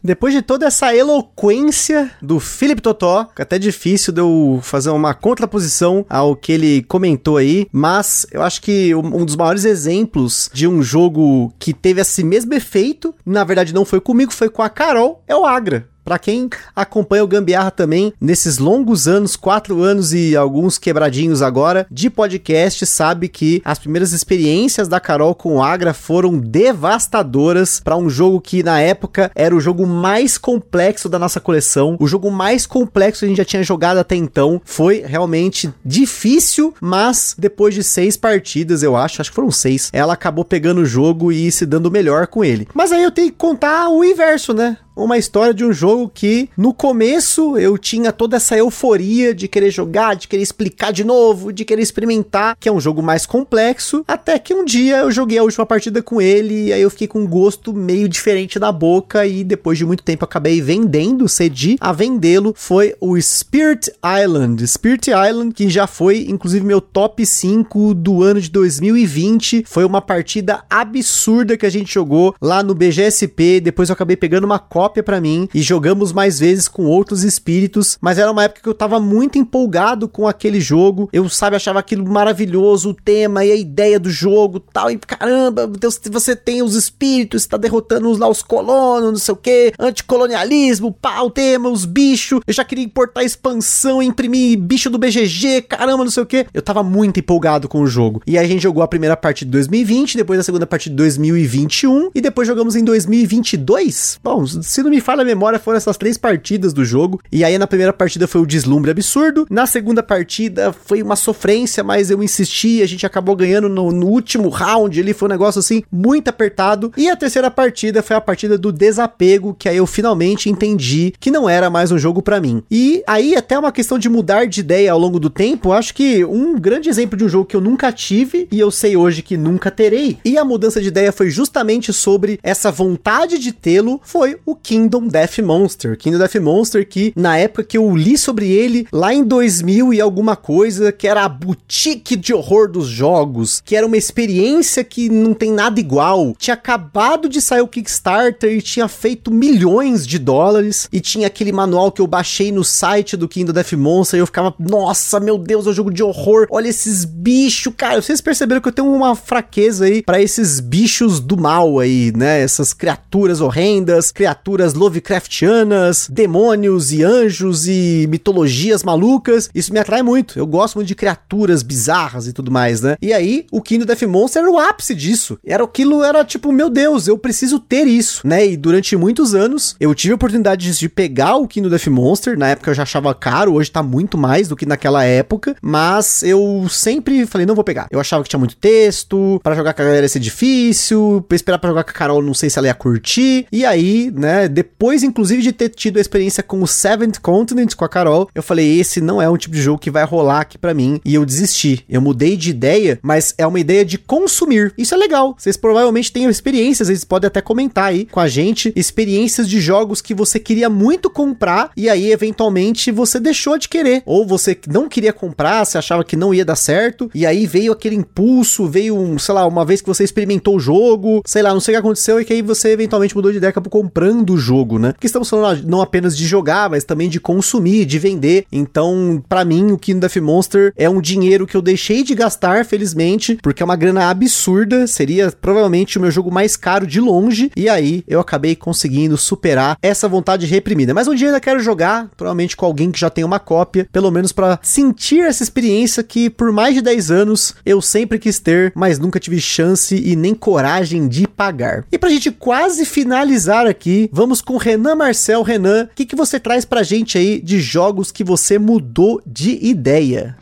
Depois 0.02 0.32
de 0.32 0.42
toda 0.42 0.66
essa 0.66 0.94
eloquência 0.94 2.10
do 2.22 2.38
Felipe 2.38 2.80
Totó, 2.80 3.24
que 3.24 3.42
é 3.42 3.44
até 3.44 3.58
difícil 3.58 4.12
de 4.12 4.20
eu 4.20 4.60
fazer 4.62 4.90
uma 4.90 5.12
contraposição 5.12 6.06
ao 6.08 6.36
que 6.36 6.52
ele 6.52 6.82
comentou 6.82 7.36
aí, 7.36 7.66
mas 7.72 8.26
eu 8.30 8.42
acho 8.42 8.62
que 8.62 8.94
um 8.94 9.24
dos 9.24 9.36
maiores 9.36 9.64
exemplos 9.64 10.48
de 10.52 10.68
um 10.68 10.82
jogo 10.82 11.52
que 11.58 11.74
teve 11.74 12.00
esse 12.00 12.22
mesmo 12.22 12.54
efeito, 12.54 13.14
na 13.26 13.44
verdade 13.44 13.74
não 13.74 13.84
foi 13.84 14.00
comigo, 14.00 14.32
foi 14.32 14.48
com 14.48 14.62
a 14.62 14.68
Carol, 14.68 15.22
é 15.26 15.34
o 15.34 15.44
Agra. 15.44 15.88
Para 16.08 16.18
quem 16.18 16.48
acompanha 16.74 17.22
o 17.22 17.26
Gambiarra 17.26 17.70
também, 17.70 18.14
nesses 18.18 18.56
longos 18.56 19.06
anos, 19.06 19.36
quatro 19.36 19.82
anos 19.82 20.14
e 20.14 20.34
alguns 20.34 20.78
quebradinhos 20.78 21.42
agora, 21.42 21.86
de 21.90 22.08
podcast, 22.08 22.86
sabe 22.86 23.28
que 23.28 23.60
as 23.62 23.78
primeiras 23.78 24.14
experiências 24.14 24.88
da 24.88 25.00
Carol 25.00 25.34
com 25.34 25.56
o 25.56 25.62
Agra 25.62 25.92
foram 25.92 26.38
devastadoras 26.38 27.80
para 27.80 27.94
um 27.94 28.08
jogo 28.08 28.40
que 28.40 28.62
na 28.62 28.80
época 28.80 29.30
era 29.34 29.54
o 29.54 29.60
jogo 29.60 29.86
mais 29.86 30.38
complexo 30.38 31.10
da 31.10 31.18
nossa 31.18 31.40
coleção, 31.40 31.94
o 32.00 32.06
jogo 32.06 32.30
mais 32.30 32.64
complexo 32.64 33.18
que 33.18 33.26
a 33.26 33.28
gente 33.28 33.36
já 33.36 33.44
tinha 33.44 33.62
jogado 33.62 33.98
até 33.98 34.16
então. 34.16 34.62
Foi 34.64 35.04
realmente 35.06 35.70
difícil, 35.84 36.72
mas 36.80 37.34
depois 37.36 37.74
de 37.74 37.84
seis 37.84 38.16
partidas, 38.16 38.82
eu 38.82 38.96
acho, 38.96 39.20
acho 39.20 39.30
que 39.30 39.36
foram 39.36 39.50
seis, 39.50 39.90
ela 39.92 40.14
acabou 40.14 40.42
pegando 40.42 40.80
o 40.80 40.86
jogo 40.86 41.30
e 41.30 41.52
se 41.52 41.66
dando 41.66 41.90
melhor 41.90 42.28
com 42.28 42.42
ele. 42.42 42.66
Mas 42.72 42.92
aí 42.92 43.02
eu 43.02 43.12
tenho 43.12 43.30
que 43.30 43.36
contar 43.36 43.90
o 43.90 44.02
inverso, 44.02 44.54
né? 44.54 44.78
Uma 44.98 45.16
história 45.16 45.54
de 45.54 45.64
um 45.64 45.72
jogo 45.72 46.10
que 46.12 46.50
no 46.56 46.74
começo 46.74 47.56
eu 47.56 47.78
tinha 47.78 48.12
toda 48.12 48.36
essa 48.36 48.56
euforia 48.56 49.32
de 49.32 49.46
querer 49.46 49.70
jogar, 49.70 50.16
de 50.16 50.26
querer 50.26 50.42
explicar 50.42 50.92
de 50.92 51.04
novo, 51.04 51.52
de 51.52 51.64
querer 51.64 51.82
experimentar, 51.82 52.56
que 52.58 52.68
é 52.68 52.72
um 52.72 52.80
jogo 52.80 53.00
mais 53.00 53.24
complexo, 53.24 54.04
até 54.08 54.38
que 54.38 54.52
um 54.52 54.64
dia 54.64 54.98
eu 54.98 55.10
joguei 55.10 55.38
a 55.38 55.42
última 55.42 55.64
partida 55.64 56.02
com 56.02 56.20
ele 56.20 56.66
e 56.66 56.72
aí 56.72 56.82
eu 56.82 56.90
fiquei 56.90 57.06
com 57.06 57.20
um 57.20 57.26
gosto 57.26 57.72
meio 57.72 58.08
diferente 58.08 58.58
na 58.58 58.72
boca 58.72 59.24
e 59.24 59.44
depois 59.44 59.78
de 59.78 59.86
muito 59.86 60.02
tempo 60.02 60.24
acabei 60.24 60.60
vendendo, 60.60 61.28
cedi 61.28 61.76
a 61.80 61.92
vendê-lo, 61.92 62.52
foi 62.56 62.94
o 63.00 63.20
Spirit 63.20 63.90
Island. 64.04 64.66
Spirit 64.66 65.10
Island, 65.10 65.54
que 65.54 65.68
já 65.68 65.86
foi 65.86 66.26
inclusive 66.28 66.66
meu 66.66 66.80
top 66.80 67.24
5 67.24 67.94
do 67.94 68.22
ano 68.22 68.40
de 68.40 68.50
2020, 68.50 69.64
foi 69.66 69.84
uma 69.84 70.00
partida 70.00 70.64
absurda 70.68 71.56
que 71.56 71.66
a 71.66 71.70
gente 71.70 71.92
jogou 71.92 72.34
lá 72.40 72.62
no 72.62 72.74
BGSP, 72.74 73.60
depois 73.60 73.88
eu 73.88 73.92
acabei 73.92 74.16
pegando 74.16 74.44
uma 74.44 74.58
cópia 74.58 74.87
para 75.02 75.20
mim 75.20 75.48
e 75.54 75.62
jogamos 75.62 76.12
mais 76.12 76.38
vezes 76.38 76.68
com 76.68 76.84
outros 76.84 77.24
espíritos, 77.24 77.98
mas 78.00 78.18
era 78.18 78.30
uma 78.30 78.44
época 78.44 78.62
que 78.62 78.68
eu 78.68 78.74
tava 78.74 78.98
muito 78.98 79.38
empolgado 79.38 80.08
com 80.08 80.26
aquele 80.26 80.60
jogo. 80.60 81.08
Eu, 81.12 81.28
sabe, 81.28 81.56
achava 81.56 81.78
aquilo 81.78 82.08
maravilhoso, 82.08 82.90
o 82.90 82.94
tema 82.94 83.44
e 83.44 83.52
a 83.52 83.56
ideia 83.56 83.98
do 83.98 84.10
jogo, 84.10 84.60
tal, 84.60 84.90
e 84.90 84.98
caramba, 84.98 85.66
Deus, 85.66 86.00
você 86.10 86.34
tem 86.34 86.62
os 86.62 86.74
espíritos, 86.74 87.42
está 87.42 87.56
derrotando 87.56 88.16
lá 88.16 88.28
os 88.28 88.42
colonos, 88.42 89.10
não 89.10 89.18
sei 89.18 89.34
o 89.34 89.36
que, 89.36 89.72
anticolonialismo, 89.78 90.92
pá, 90.92 91.20
o 91.22 91.30
tema, 91.30 91.68
os 91.68 91.84
bichos. 91.84 92.40
Eu 92.46 92.54
já 92.54 92.64
queria 92.64 92.84
importar 92.84 93.22
expansão, 93.22 94.02
imprimir 94.02 94.58
bicho 94.58 94.90
do 94.90 94.98
BGG, 94.98 95.62
caramba, 95.62 96.04
não 96.04 96.10
sei 96.10 96.22
o 96.22 96.26
que. 96.26 96.46
Eu 96.52 96.62
tava 96.62 96.82
muito 96.82 97.20
empolgado 97.20 97.68
com 97.68 97.80
o 97.80 97.86
jogo. 97.86 98.22
E 98.26 98.38
aí 98.38 98.44
a 98.44 98.48
gente 98.48 98.62
jogou 98.62 98.82
a 98.82 98.88
primeira 98.88 99.16
parte 99.16 99.44
de 99.44 99.50
2020, 99.50 100.16
depois 100.16 100.40
a 100.40 100.42
segunda 100.42 100.66
parte 100.66 100.88
de 100.88 100.96
2021 100.96 102.10
e 102.14 102.20
depois 102.20 102.46
jogamos 102.48 102.76
em 102.76 102.84
2022. 102.84 104.20
Bom, 104.22 104.44
se 104.78 104.82
não 104.84 104.90
me 104.90 105.00
falha 105.00 105.22
a 105.22 105.24
memória, 105.24 105.58
foram 105.58 105.76
essas 105.76 105.96
três 105.96 106.16
partidas 106.16 106.72
do 106.72 106.84
jogo. 106.84 107.20
E 107.32 107.42
aí 107.42 107.58
na 107.58 107.66
primeira 107.66 107.92
partida 107.92 108.28
foi 108.28 108.40
o 108.40 108.46
deslumbre 108.46 108.92
absurdo, 108.92 109.44
na 109.50 109.66
segunda 109.66 110.04
partida 110.04 110.72
foi 110.72 111.02
uma 111.02 111.16
sofrência, 111.16 111.82
mas 111.82 112.12
eu 112.12 112.22
insisti, 112.22 112.80
a 112.80 112.86
gente 112.86 113.04
acabou 113.04 113.34
ganhando 113.34 113.68
no, 113.68 113.90
no 113.90 114.06
último 114.06 114.48
round, 114.48 115.00
ele 115.00 115.12
foi 115.12 115.26
um 115.26 115.32
negócio 115.32 115.58
assim 115.58 115.82
muito 115.90 116.28
apertado. 116.28 116.92
E 116.96 117.10
a 117.10 117.16
terceira 117.16 117.50
partida 117.50 118.04
foi 118.04 118.14
a 118.14 118.20
partida 118.20 118.56
do 118.56 118.70
desapego, 118.70 119.52
que 119.58 119.68
aí 119.68 119.78
eu 119.78 119.86
finalmente 119.86 120.48
entendi 120.48 121.12
que 121.18 121.32
não 121.32 121.48
era 121.48 121.68
mais 121.68 121.90
um 121.90 121.98
jogo 121.98 122.22
para 122.22 122.40
mim. 122.40 122.62
E 122.70 123.02
aí 123.04 123.34
até 123.34 123.58
uma 123.58 123.72
questão 123.72 123.98
de 123.98 124.08
mudar 124.08 124.46
de 124.46 124.60
ideia 124.60 124.92
ao 124.92 124.98
longo 124.98 125.18
do 125.18 125.28
tempo, 125.28 125.72
acho 125.72 125.92
que 125.92 126.24
um 126.24 126.56
grande 126.56 126.88
exemplo 126.88 127.18
de 127.18 127.24
um 127.24 127.28
jogo 127.28 127.46
que 127.46 127.56
eu 127.56 127.60
nunca 127.60 127.90
tive 127.90 128.46
e 128.52 128.60
eu 128.60 128.70
sei 128.70 128.96
hoje 128.96 129.22
que 129.22 129.36
nunca 129.36 129.72
terei. 129.72 130.18
E 130.24 130.38
a 130.38 130.44
mudança 130.44 130.80
de 130.80 130.86
ideia 130.86 131.10
foi 131.10 131.30
justamente 131.30 131.92
sobre 131.92 132.38
essa 132.44 132.70
vontade 132.70 133.40
de 133.40 133.50
tê-lo, 133.50 134.00
foi 134.04 134.38
o 134.46 134.54
Kingdom 134.68 135.08
Death 135.08 135.38
Monster. 135.38 135.96
Kingdom 135.96 136.18
Death 136.18 136.34
Monster 136.42 136.86
que 136.86 137.10
na 137.16 137.38
época 137.38 137.64
que 137.64 137.78
eu 137.78 137.96
li 137.96 138.18
sobre 138.18 138.52
ele 138.52 138.86
lá 138.92 139.14
em 139.14 139.24
2000 139.24 139.94
e 139.94 140.00
alguma 140.02 140.36
coisa, 140.36 140.92
que 140.92 141.08
era 141.08 141.24
a 141.24 141.28
boutique 141.28 142.14
de 142.14 142.34
horror 142.34 142.70
dos 142.70 142.86
jogos, 142.86 143.62
que 143.64 143.74
era 143.74 143.86
uma 143.86 143.96
experiência 143.96 144.84
que 144.84 145.08
não 145.08 145.32
tem 145.32 145.50
nada 145.50 145.80
igual. 145.80 146.34
Tinha 146.36 146.52
acabado 146.52 147.30
de 147.30 147.40
sair 147.40 147.62
o 147.62 147.66
Kickstarter 147.66 148.52
e 148.52 148.60
tinha 148.60 148.86
feito 148.88 149.32
milhões 149.32 150.06
de 150.06 150.18
dólares 150.18 150.86
e 150.92 151.00
tinha 151.00 151.28
aquele 151.28 151.50
manual 151.50 151.90
que 151.90 152.02
eu 152.02 152.06
baixei 152.06 152.52
no 152.52 152.62
site 152.62 153.16
do 153.16 153.26
Kingdom 153.26 153.54
Death 153.54 153.72
Monster 153.72 154.18
e 154.18 154.20
eu 154.20 154.26
ficava, 154.26 154.54
nossa, 154.58 155.18
meu 155.18 155.38
Deus, 155.38 155.66
é 155.66 155.70
um 155.70 155.72
jogo 155.72 155.90
de 155.90 156.02
horror. 156.02 156.46
Olha 156.50 156.68
esses 156.68 157.06
bichos, 157.06 157.72
cara. 157.74 158.02
Vocês 158.02 158.20
perceberam 158.20 158.60
que 158.60 158.68
eu 158.68 158.72
tenho 158.72 158.92
uma 158.92 159.16
fraqueza 159.16 159.86
aí 159.86 160.02
para 160.02 160.20
esses 160.20 160.60
bichos 160.60 161.20
do 161.20 161.38
mal 161.38 161.78
aí, 161.78 162.12
né? 162.14 162.42
Essas 162.42 162.74
criaturas 162.74 163.40
horrendas, 163.40 164.12
criaturas 164.12 164.47
Lovecraftianas, 164.74 166.08
demônios 166.10 166.92
e 166.92 167.02
anjos 167.02 167.66
e 167.66 168.06
mitologias 168.08 168.82
malucas. 168.82 169.50
Isso 169.54 169.72
me 169.72 169.78
atrai 169.78 170.02
muito. 170.02 170.38
Eu 170.38 170.46
gosto 170.46 170.76
muito 170.76 170.88
de 170.88 170.94
criaturas 170.94 171.62
bizarras 171.62 172.26
e 172.26 172.32
tudo 172.32 172.50
mais, 172.50 172.80
né? 172.80 172.96
E 173.00 173.12
aí, 173.12 173.46
o 173.50 173.60
Kingdom 173.60 173.86
Death 173.86 174.02
Monster 174.02 174.42
era 174.42 174.50
o 174.50 174.58
ápice 174.58 174.94
disso. 174.94 175.38
Era 175.44 175.64
aquilo, 175.64 176.02
era 176.02 176.24
tipo, 176.24 176.52
meu 176.52 176.70
Deus, 176.70 177.06
eu 177.08 177.18
preciso 177.18 177.58
ter 177.58 177.86
isso, 177.86 178.26
né? 178.26 178.46
E 178.46 178.56
durante 178.56 178.96
muitos 178.96 179.34
anos, 179.34 179.76
eu 179.78 179.94
tive 179.94 180.12
a 180.12 180.16
oportunidade 180.16 180.78
de 180.78 180.88
pegar 180.88 181.36
o 181.36 181.46
Kingdom 181.46 181.68
Death 181.68 181.86
Monster. 181.88 182.38
Na 182.38 182.48
época 182.48 182.70
eu 182.70 182.74
já 182.74 182.82
achava 182.82 183.14
caro, 183.14 183.54
hoje 183.54 183.70
tá 183.70 183.82
muito 183.82 184.16
mais 184.16 184.48
do 184.48 184.56
que 184.56 184.66
naquela 184.66 185.04
época. 185.04 185.56
Mas 185.60 186.22
eu 186.22 186.66
sempre 186.70 187.26
falei, 187.26 187.46
não 187.46 187.54
vou 187.54 187.64
pegar. 187.64 187.88
Eu 187.90 188.00
achava 188.00 188.22
que 188.22 188.28
tinha 188.28 188.38
muito 188.38 188.56
texto, 188.56 189.40
para 189.42 189.54
jogar 189.54 189.74
com 189.74 189.82
a 189.82 189.84
galera 189.84 190.04
ia 190.04 190.08
ser 190.08 190.20
difícil, 190.20 191.24
pra 191.28 191.36
esperar 191.36 191.58
pra 191.58 191.70
jogar 191.70 191.84
com 191.84 191.90
a 191.90 191.94
Carol, 191.94 192.22
não 192.22 192.34
sei 192.34 192.48
se 192.50 192.58
ela 192.58 192.68
ia 192.68 192.74
curtir. 192.74 193.46
E 193.50 193.64
aí, 193.64 194.12
né, 194.14 194.37
depois, 194.46 195.02
inclusive, 195.02 195.42
de 195.42 195.52
ter 195.52 195.70
tido 195.70 195.96
a 195.96 196.00
experiência 196.00 196.42
com 196.42 196.62
o 196.62 196.66
Seventh 196.66 197.18
Continent 197.20 197.74
com 197.74 197.84
a 197.84 197.88
Carol, 197.88 198.28
eu 198.34 198.42
falei, 198.42 198.78
esse 198.78 199.00
não 199.00 199.20
é 199.20 199.28
um 199.28 199.36
tipo 199.36 199.54
de 199.54 199.62
jogo 199.62 199.78
que 199.78 199.90
vai 199.90 200.04
rolar 200.04 200.42
aqui 200.42 200.58
para 200.58 200.74
mim. 200.74 201.00
E 201.04 201.14
eu 201.14 201.24
desisti. 201.24 201.84
Eu 201.88 202.00
mudei 202.00 202.36
de 202.36 202.50
ideia, 202.50 202.98
mas 203.02 203.34
é 203.38 203.46
uma 203.46 203.58
ideia 203.58 203.84
de 203.84 203.98
consumir. 203.98 204.72
Isso 204.76 204.94
é 204.94 204.98
legal. 204.98 205.34
Vocês 205.38 205.56
provavelmente 205.56 206.12
têm 206.12 206.28
experiências, 206.28 206.88
eles 206.88 207.04
podem 207.04 207.26
até 207.26 207.40
comentar 207.40 207.86
aí 207.86 208.04
com 208.04 208.20
a 208.20 208.28
gente, 208.28 208.72
experiências 208.76 209.48
de 209.48 209.60
jogos 209.60 210.00
que 210.00 210.14
você 210.14 210.38
queria 210.38 210.68
muito 210.68 211.08
comprar 211.08 211.70
e 211.76 211.88
aí, 211.88 212.12
eventualmente, 212.12 212.90
você 212.90 213.18
deixou 213.18 213.58
de 213.58 213.68
querer. 213.68 214.02
Ou 214.04 214.26
você 214.26 214.58
não 214.68 214.88
queria 214.88 215.12
comprar, 215.12 215.64
você 215.64 215.78
achava 215.78 216.04
que 216.04 216.16
não 216.16 216.34
ia 216.34 216.44
dar 216.44 216.56
certo, 216.56 217.10
e 217.14 217.24
aí 217.24 217.46
veio 217.46 217.72
aquele 217.72 217.94
impulso, 217.94 218.66
veio 218.66 218.96
um, 218.96 219.18
sei 219.18 219.34
lá, 219.34 219.46
uma 219.46 219.64
vez 219.64 219.80
que 219.80 219.86
você 219.86 220.04
experimentou 220.04 220.56
o 220.56 220.60
jogo, 220.60 221.22
sei 221.24 221.42
lá, 221.42 221.52
não 221.52 221.60
sei 221.60 221.74
o 221.74 221.76
que 221.76 221.80
aconteceu, 221.80 222.20
e 222.20 222.24
que 222.24 222.32
aí 222.32 222.42
você 222.42 222.70
eventualmente 222.70 223.14
mudou 223.14 223.30
de 223.30 223.38
ideia, 223.38 223.50
acabou 223.50 223.70
comprando 223.70 224.27
o 224.32 224.38
jogo, 224.38 224.78
né? 224.78 224.92
Porque 224.92 225.06
estamos 225.06 225.28
falando 225.28 225.66
não 225.66 225.80
apenas 225.80 226.16
de 226.16 226.26
jogar, 226.26 226.70
mas 226.70 226.84
também 226.84 227.08
de 227.08 227.20
consumir, 227.20 227.84
de 227.84 227.98
vender. 227.98 228.46
Então, 228.50 229.22
para 229.28 229.44
mim, 229.44 229.72
o 229.72 229.78
Kingdom 229.78 230.00
Death 230.00 230.16
Monster 230.16 230.72
é 230.76 230.88
um 230.88 231.00
dinheiro 231.00 231.46
que 231.46 231.56
eu 231.56 231.62
deixei 231.62 232.02
de 232.02 232.14
gastar, 232.14 232.64
felizmente, 232.64 233.38
porque 233.42 233.62
é 233.62 233.64
uma 233.64 233.76
grana 233.76 234.08
absurda, 234.08 234.86
seria 234.86 235.32
provavelmente 235.32 235.98
o 235.98 236.00
meu 236.00 236.10
jogo 236.10 236.30
mais 236.30 236.56
caro 236.56 236.86
de 236.86 237.00
longe, 237.00 237.50
e 237.56 237.68
aí 237.68 238.04
eu 238.06 238.20
acabei 238.20 238.54
conseguindo 238.54 239.16
superar 239.16 239.76
essa 239.82 240.08
vontade 240.08 240.46
reprimida. 240.46 240.94
Mas 240.94 241.08
um 241.08 241.14
dia 241.14 241.28
ainda 241.28 241.40
quero 241.40 241.60
jogar, 241.60 242.08
provavelmente 242.16 242.56
com 242.56 242.66
alguém 242.66 242.90
que 242.90 243.00
já 243.00 243.10
tem 243.10 243.24
uma 243.24 243.38
cópia, 243.38 243.88
pelo 243.92 244.10
menos 244.10 244.32
para 244.32 244.58
sentir 244.62 245.20
essa 245.20 245.42
experiência 245.42 246.02
que 246.02 246.30
por 246.30 246.52
mais 246.52 246.74
de 246.74 246.80
10 246.82 247.10
anos 247.10 247.54
eu 247.64 247.80
sempre 247.80 248.18
quis 248.18 248.38
ter, 248.38 248.72
mas 248.74 248.98
nunca 248.98 249.20
tive 249.20 249.40
chance 249.40 249.94
e 249.94 250.16
nem 250.16 250.34
coragem 250.34 251.08
de 251.08 251.26
pagar. 251.26 251.84
E 251.90 251.98
pra 251.98 252.10
gente 252.10 252.30
quase 252.30 252.84
finalizar 252.84 253.66
aqui, 253.66 254.08
vamos 254.18 254.42
com 254.42 254.56
Renan 254.56 254.96
Marcel. 254.96 255.42
Renan, 255.42 255.84
o 255.84 255.94
que, 255.94 256.04
que 256.04 256.16
você 256.16 256.40
traz 256.40 256.64
pra 256.64 256.82
gente 256.82 257.16
aí 257.16 257.40
de 257.40 257.60
jogos 257.60 258.10
que 258.10 258.24
você 258.24 258.58
mudou 258.58 259.22
de 259.24 259.64
ideia? 259.64 260.36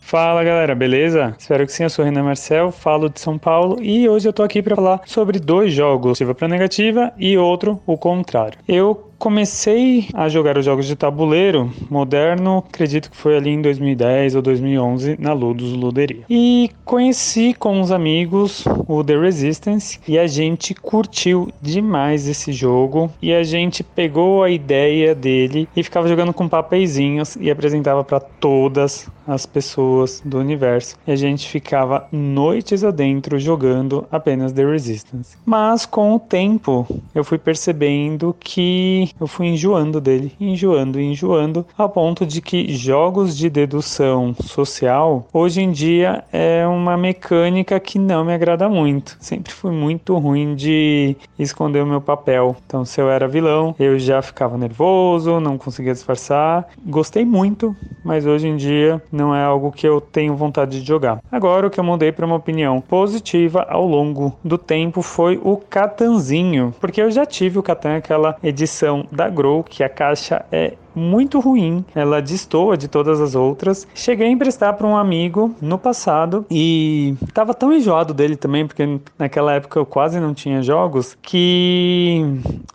Fala 0.00 0.42
galera, 0.42 0.74
beleza? 0.74 1.34
Espero 1.38 1.64
que 1.64 1.72
sim, 1.72 1.84
eu 1.84 1.90
sou 1.90 2.04
Renan 2.04 2.24
Marcel, 2.24 2.72
falo 2.72 3.08
de 3.08 3.20
São 3.20 3.38
Paulo 3.38 3.80
e 3.80 4.08
hoje 4.08 4.28
eu 4.28 4.32
tô 4.32 4.42
aqui 4.42 4.60
para 4.60 4.74
falar 4.74 5.02
sobre 5.06 5.38
dois 5.38 5.72
jogos, 5.72 6.18
positiva 6.18 6.34
para 6.34 6.48
negativa 6.48 7.12
e 7.16 7.38
outro 7.38 7.80
o 7.86 7.96
contrário. 7.96 8.58
Eu 8.66 9.11
comecei 9.22 10.08
a 10.14 10.28
jogar 10.28 10.58
os 10.58 10.64
jogos 10.64 10.84
de 10.84 10.96
tabuleiro 10.96 11.70
moderno, 11.88 12.64
acredito 12.68 13.08
que 13.08 13.16
foi 13.16 13.36
ali 13.36 13.50
em 13.50 13.62
2010 13.62 14.34
ou 14.34 14.42
2011 14.42 15.16
na 15.16 15.32
Ludus 15.32 15.74
Luderia. 15.74 16.24
E 16.28 16.68
conheci 16.84 17.54
com 17.54 17.80
uns 17.80 17.92
amigos 17.92 18.64
o 18.88 19.04
The 19.04 19.16
Resistance 19.16 20.00
e 20.08 20.18
a 20.18 20.26
gente 20.26 20.74
curtiu 20.74 21.52
demais 21.62 22.26
esse 22.26 22.52
jogo 22.52 23.12
e 23.22 23.32
a 23.32 23.44
gente 23.44 23.84
pegou 23.84 24.42
a 24.42 24.50
ideia 24.50 25.14
dele 25.14 25.68
e 25.76 25.84
ficava 25.84 26.08
jogando 26.08 26.32
com 26.32 26.48
papeizinhos 26.48 27.36
e 27.36 27.48
apresentava 27.48 28.02
para 28.02 28.18
todas 28.18 29.08
as 29.24 29.46
pessoas 29.46 30.20
do 30.24 30.38
universo. 30.38 30.96
E 31.06 31.12
a 31.12 31.16
gente 31.16 31.48
ficava 31.48 32.08
noites 32.10 32.82
adentro 32.82 33.38
jogando 33.38 34.04
apenas 34.10 34.52
The 34.52 34.64
Resistance. 34.64 35.36
Mas 35.46 35.86
com 35.86 36.14
o 36.16 36.18
tempo 36.18 36.86
eu 37.14 37.22
fui 37.22 37.38
percebendo 37.38 38.34
que 38.40 39.11
eu 39.20 39.26
fui 39.26 39.46
enjoando 39.46 40.00
dele, 40.00 40.32
enjoando, 40.40 41.00
enjoando, 41.00 41.66
a 41.76 41.88
ponto 41.88 42.26
de 42.26 42.40
que 42.40 42.72
jogos 42.74 43.36
de 43.36 43.48
dedução 43.48 44.34
social 44.40 45.26
hoje 45.32 45.60
em 45.60 45.70
dia 45.70 46.24
é 46.32 46.66
uma 46.66 46.96
mecânica 46.96 47.78
que 47.78 47.98
não 47.98 48.24
me 48.24 48.32
agrada 48.32 48.68
muito. 48.68 49.16
Sempre 49.20 49.52
fui 49.52 49.70
muito 49.70 50.16
ruim 50.18 50.54
de 50.54 51.16
esconder 51.38 51.82
o 51.82 51.86
meu 51.86 52.00
papel. 52.00 52.56
Então, 52.66 52.84
se 52.84 53.00
eu 53.00 53.10
era 53.10 53.28
vilão, 53.28 53.74
eu 53.78 53.98
já 53.98 54.20
ficava 54.22 54.56
nervoso, 54.56 55.40
não 55.40 55.58
conseguia 55.58 55.92
disfarçar. 55.92 56.68
Gostei 56.84 57.24
muito, 57.24 57.76
mas 58.04 58.26
hoje 58.26 58.48
em 58.48 58.56
dia 58.56 59.02
não 59.10 59.34
é 59.34 59.44
algo 59.44 59.72
que 59.72 59.86
eu 59.86 60.00
tenho 60.00 60.36
vontade 60.36 60.80
de 60.80 60.86
jogar. 60.86 61.20
Agora, 61.30 61.66
o 61.66 61.70
que 61.70 61.80
eu 61.80 61.84
mudei 61.84 62.12
para 62.12 62.26
uma 62.26 62.36
opinião 62.36 62.80
positiva 62.80 63.66
ao 63.68 63.86
longo 63.86 64.36
do 64.44 64.58
tempo 64.58 65.02
foi 65.02 65.40
o 65.42 65.56
Catanzinho, 65.56 66.74
porque 66.80 67.00
eu 67.00 67.10
já 67.10 67.24
tive 67.24 67.58
o 67.58 67.62
Catan, 67.62 67.96
aquela 67.96 68.36
edição 68.42 69.01
da 69.10 69.28
Grow, 69.28 69.62
que 69.62 69.82
a 69.82 69.88
caixa 69.88 70.44
é 70.52 70.74
muito 70.94 71.40
ruim, 71.40 71.84
ela 71.94 72.20
destoa 72.20 72.76
de 72.76 72.88
todas 72.88 73.20
as 73.20 73.34
outras. 73.34 73.86
Cheguei 73.94 74.26
a 74.26 74.30
emprestar 74.30 74.74
para 74.74 74.86
um 74.86 74.96
amigo 74.96 75.54
no 75.60 75.78
passado 75.78 76.44
e 76.50 77.14
tava 77.32 77.54
tão 77.54 77.72
enjoado 77.72 78.12
dele 78.12 78.36
também, 78.36 78.66
porque 78.66 79.00
naquela 79.18 79.54
época 79.54 79.78
eu 79.78 79.86
quase 79.86 80.20
não 80.20 80.34
tinha 80.34 80.62
jogos, 80.62 81.16
que 81.20 82.22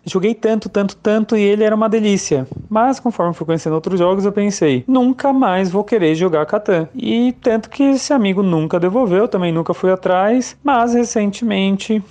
joguei 0.05 0.33
tanto, 0.33 0.69
tanto, 0.69 0.95
tanto 0.95 1.37
e 1.37 1.41
ele 1.41 1.63
era 1.63 1.75
uma 1.75 1.89
delícia. 1.89 2.47
Mas 2.69 2.99
conforme 2.99 3.33
fui 3.33 3.45
conhecendo 3.45 3.73
outros 3.73 3.99
jogos, 3.99 4.25
eu 4.25 4.31
pensei, 4.31 4.83
nunca 4.87 5.31
mais 5.31 5.69
vou 5.69 5.83
querer 5.83 6.15
jogar 6.15 6.45
Catan. 6.45 6.87
E 6.95 7.33
tanto 7.41 7.69
que 7.69 7.83
esse 7.83 8.13
amigo 8.13 8.41
nunca 8.41 8.79
devolveu, 8.79 9.27
também 9.27 9.51
nunca 9.51 9.73
fui 9.73 9.91
atrás, 9.91 10.57
mas 10.63 10.93
recentemente 10.93 12.03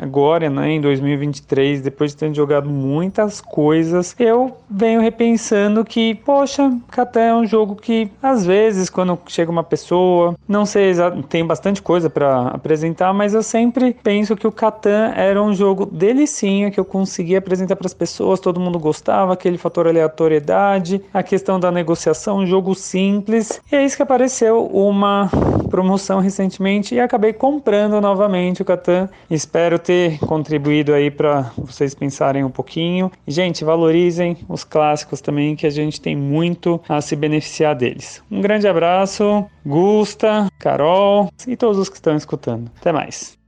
agora, 0.00 0.50
né, 0.50 0.72
em 0.72 0.80
2023, 0.80 1.82
depois 1.82 2.10
de 2.12 2.16
ter 2.16 2.34
jogado 2.34 2.68
muitas 2.68 3.40
coisas, 3.40 4.14
eu 4.18 4.56
venho 4.68 5.00
repensando 5.00 5.84
que, 5.84 6.14
poxa, 6.14 6.72
Catan 6.90 7.20
é 7.20 7.34
um 7.34 7.46
jogo 7.46 7.76
que 7.76 8.10
às 8.22 8.44
vezes 8.44 8.90
quando 8.90 9.18
chega 9.26 9.50
uma 9.50 9.62
pessoa, 9.62 10.36
não 10.48 10.66
sei, 10.66 10.92
tem 11.28 11.46
bastante 11.46 11.82
coisa 11.82 12.10
para 12.10 12.48
apresentar, 12.48 13.12
mas 13.12 13.34
eu 13.34 13.42
sempre 13.42 13.96
penso 14.02 14.36
que 14.36 14.46
o 14.46 14.52
Catan 14.52 15.12
era 15.14 15.40
um 15.42 15.54
jogo 15.54 15.86
delicinha 15.86 16.70
que 16.70 16.78
eu 16.78 16.84
conseguia 16.84 17.38
apresentar 17.38 17.76
para 17.76 17.86
as 17.86 17.94
pessoas, 17.94 18.40
todo 18.40 18.60
mundo 18.60 18.78
gostava, 18.78 19.32
aquele 19.32 19.58
fator 19.58 19.86
aleatoriedade, 19.86 21.02
a 21.12 21.22
questão 21.22 21.60
da 21.60 21.70
negociação, 21.70 22.38
um 22.38 22.46
jogo 22.46 22.74
simples. 22.74 23.60
E 23.70 23.76
é 23.76 23.84
isso 23.84 23.96
que 23.96 24.02
apareceu 24.02 24.66
uma 24.66 25.30
promoção 25.70 26.20
recentemente 26.20 26.94
e 26.94 27.00
acabei 27.00 27.32
comprando 27.32 28.00
novamente 28.00 28.62
o 28.62 28.64
Catan. 28.64 29.08
Espero 29.30 29.59
Espero 29.60 29.78
ter 29.78 30.18
contribuído 30.20 30.94
aí 30.94 31.10
para 31.10 31.52
vocês 31.54 31.94
pensarem 31.94 32.42
um 32.42 32.50
pouquinho. 32.50 33.12
E, 33.26 33.30
gente, 33.30 33.62
valorizem 33.62 34.38
os 34.48 34.64
clássicos 34.64 35.20
também, 35.20 35.54
que 35.54 35.66
a 35.66 35.70
gente 35.70 36.00
tem 36.00 36.16
muito 36.16 36.80
a 36.88 36.98
se 37.02 37.14
beneficiar 37.14 37.76
deles. 37.76 38.22
Um 38.30 38.40
grande 38.40 38.66
abraço, 38.66 39.44
Gusta, 39.64 40.48
Carol 40.58 41.28
e 41.46 41.58
todos 41.58 41.76
os 41.76 41.90
que 41.90 41.96
estão 41.96 42.16
escutando. 42.16 42.70
Até 42.80 42.90
mais. 42.90 43.39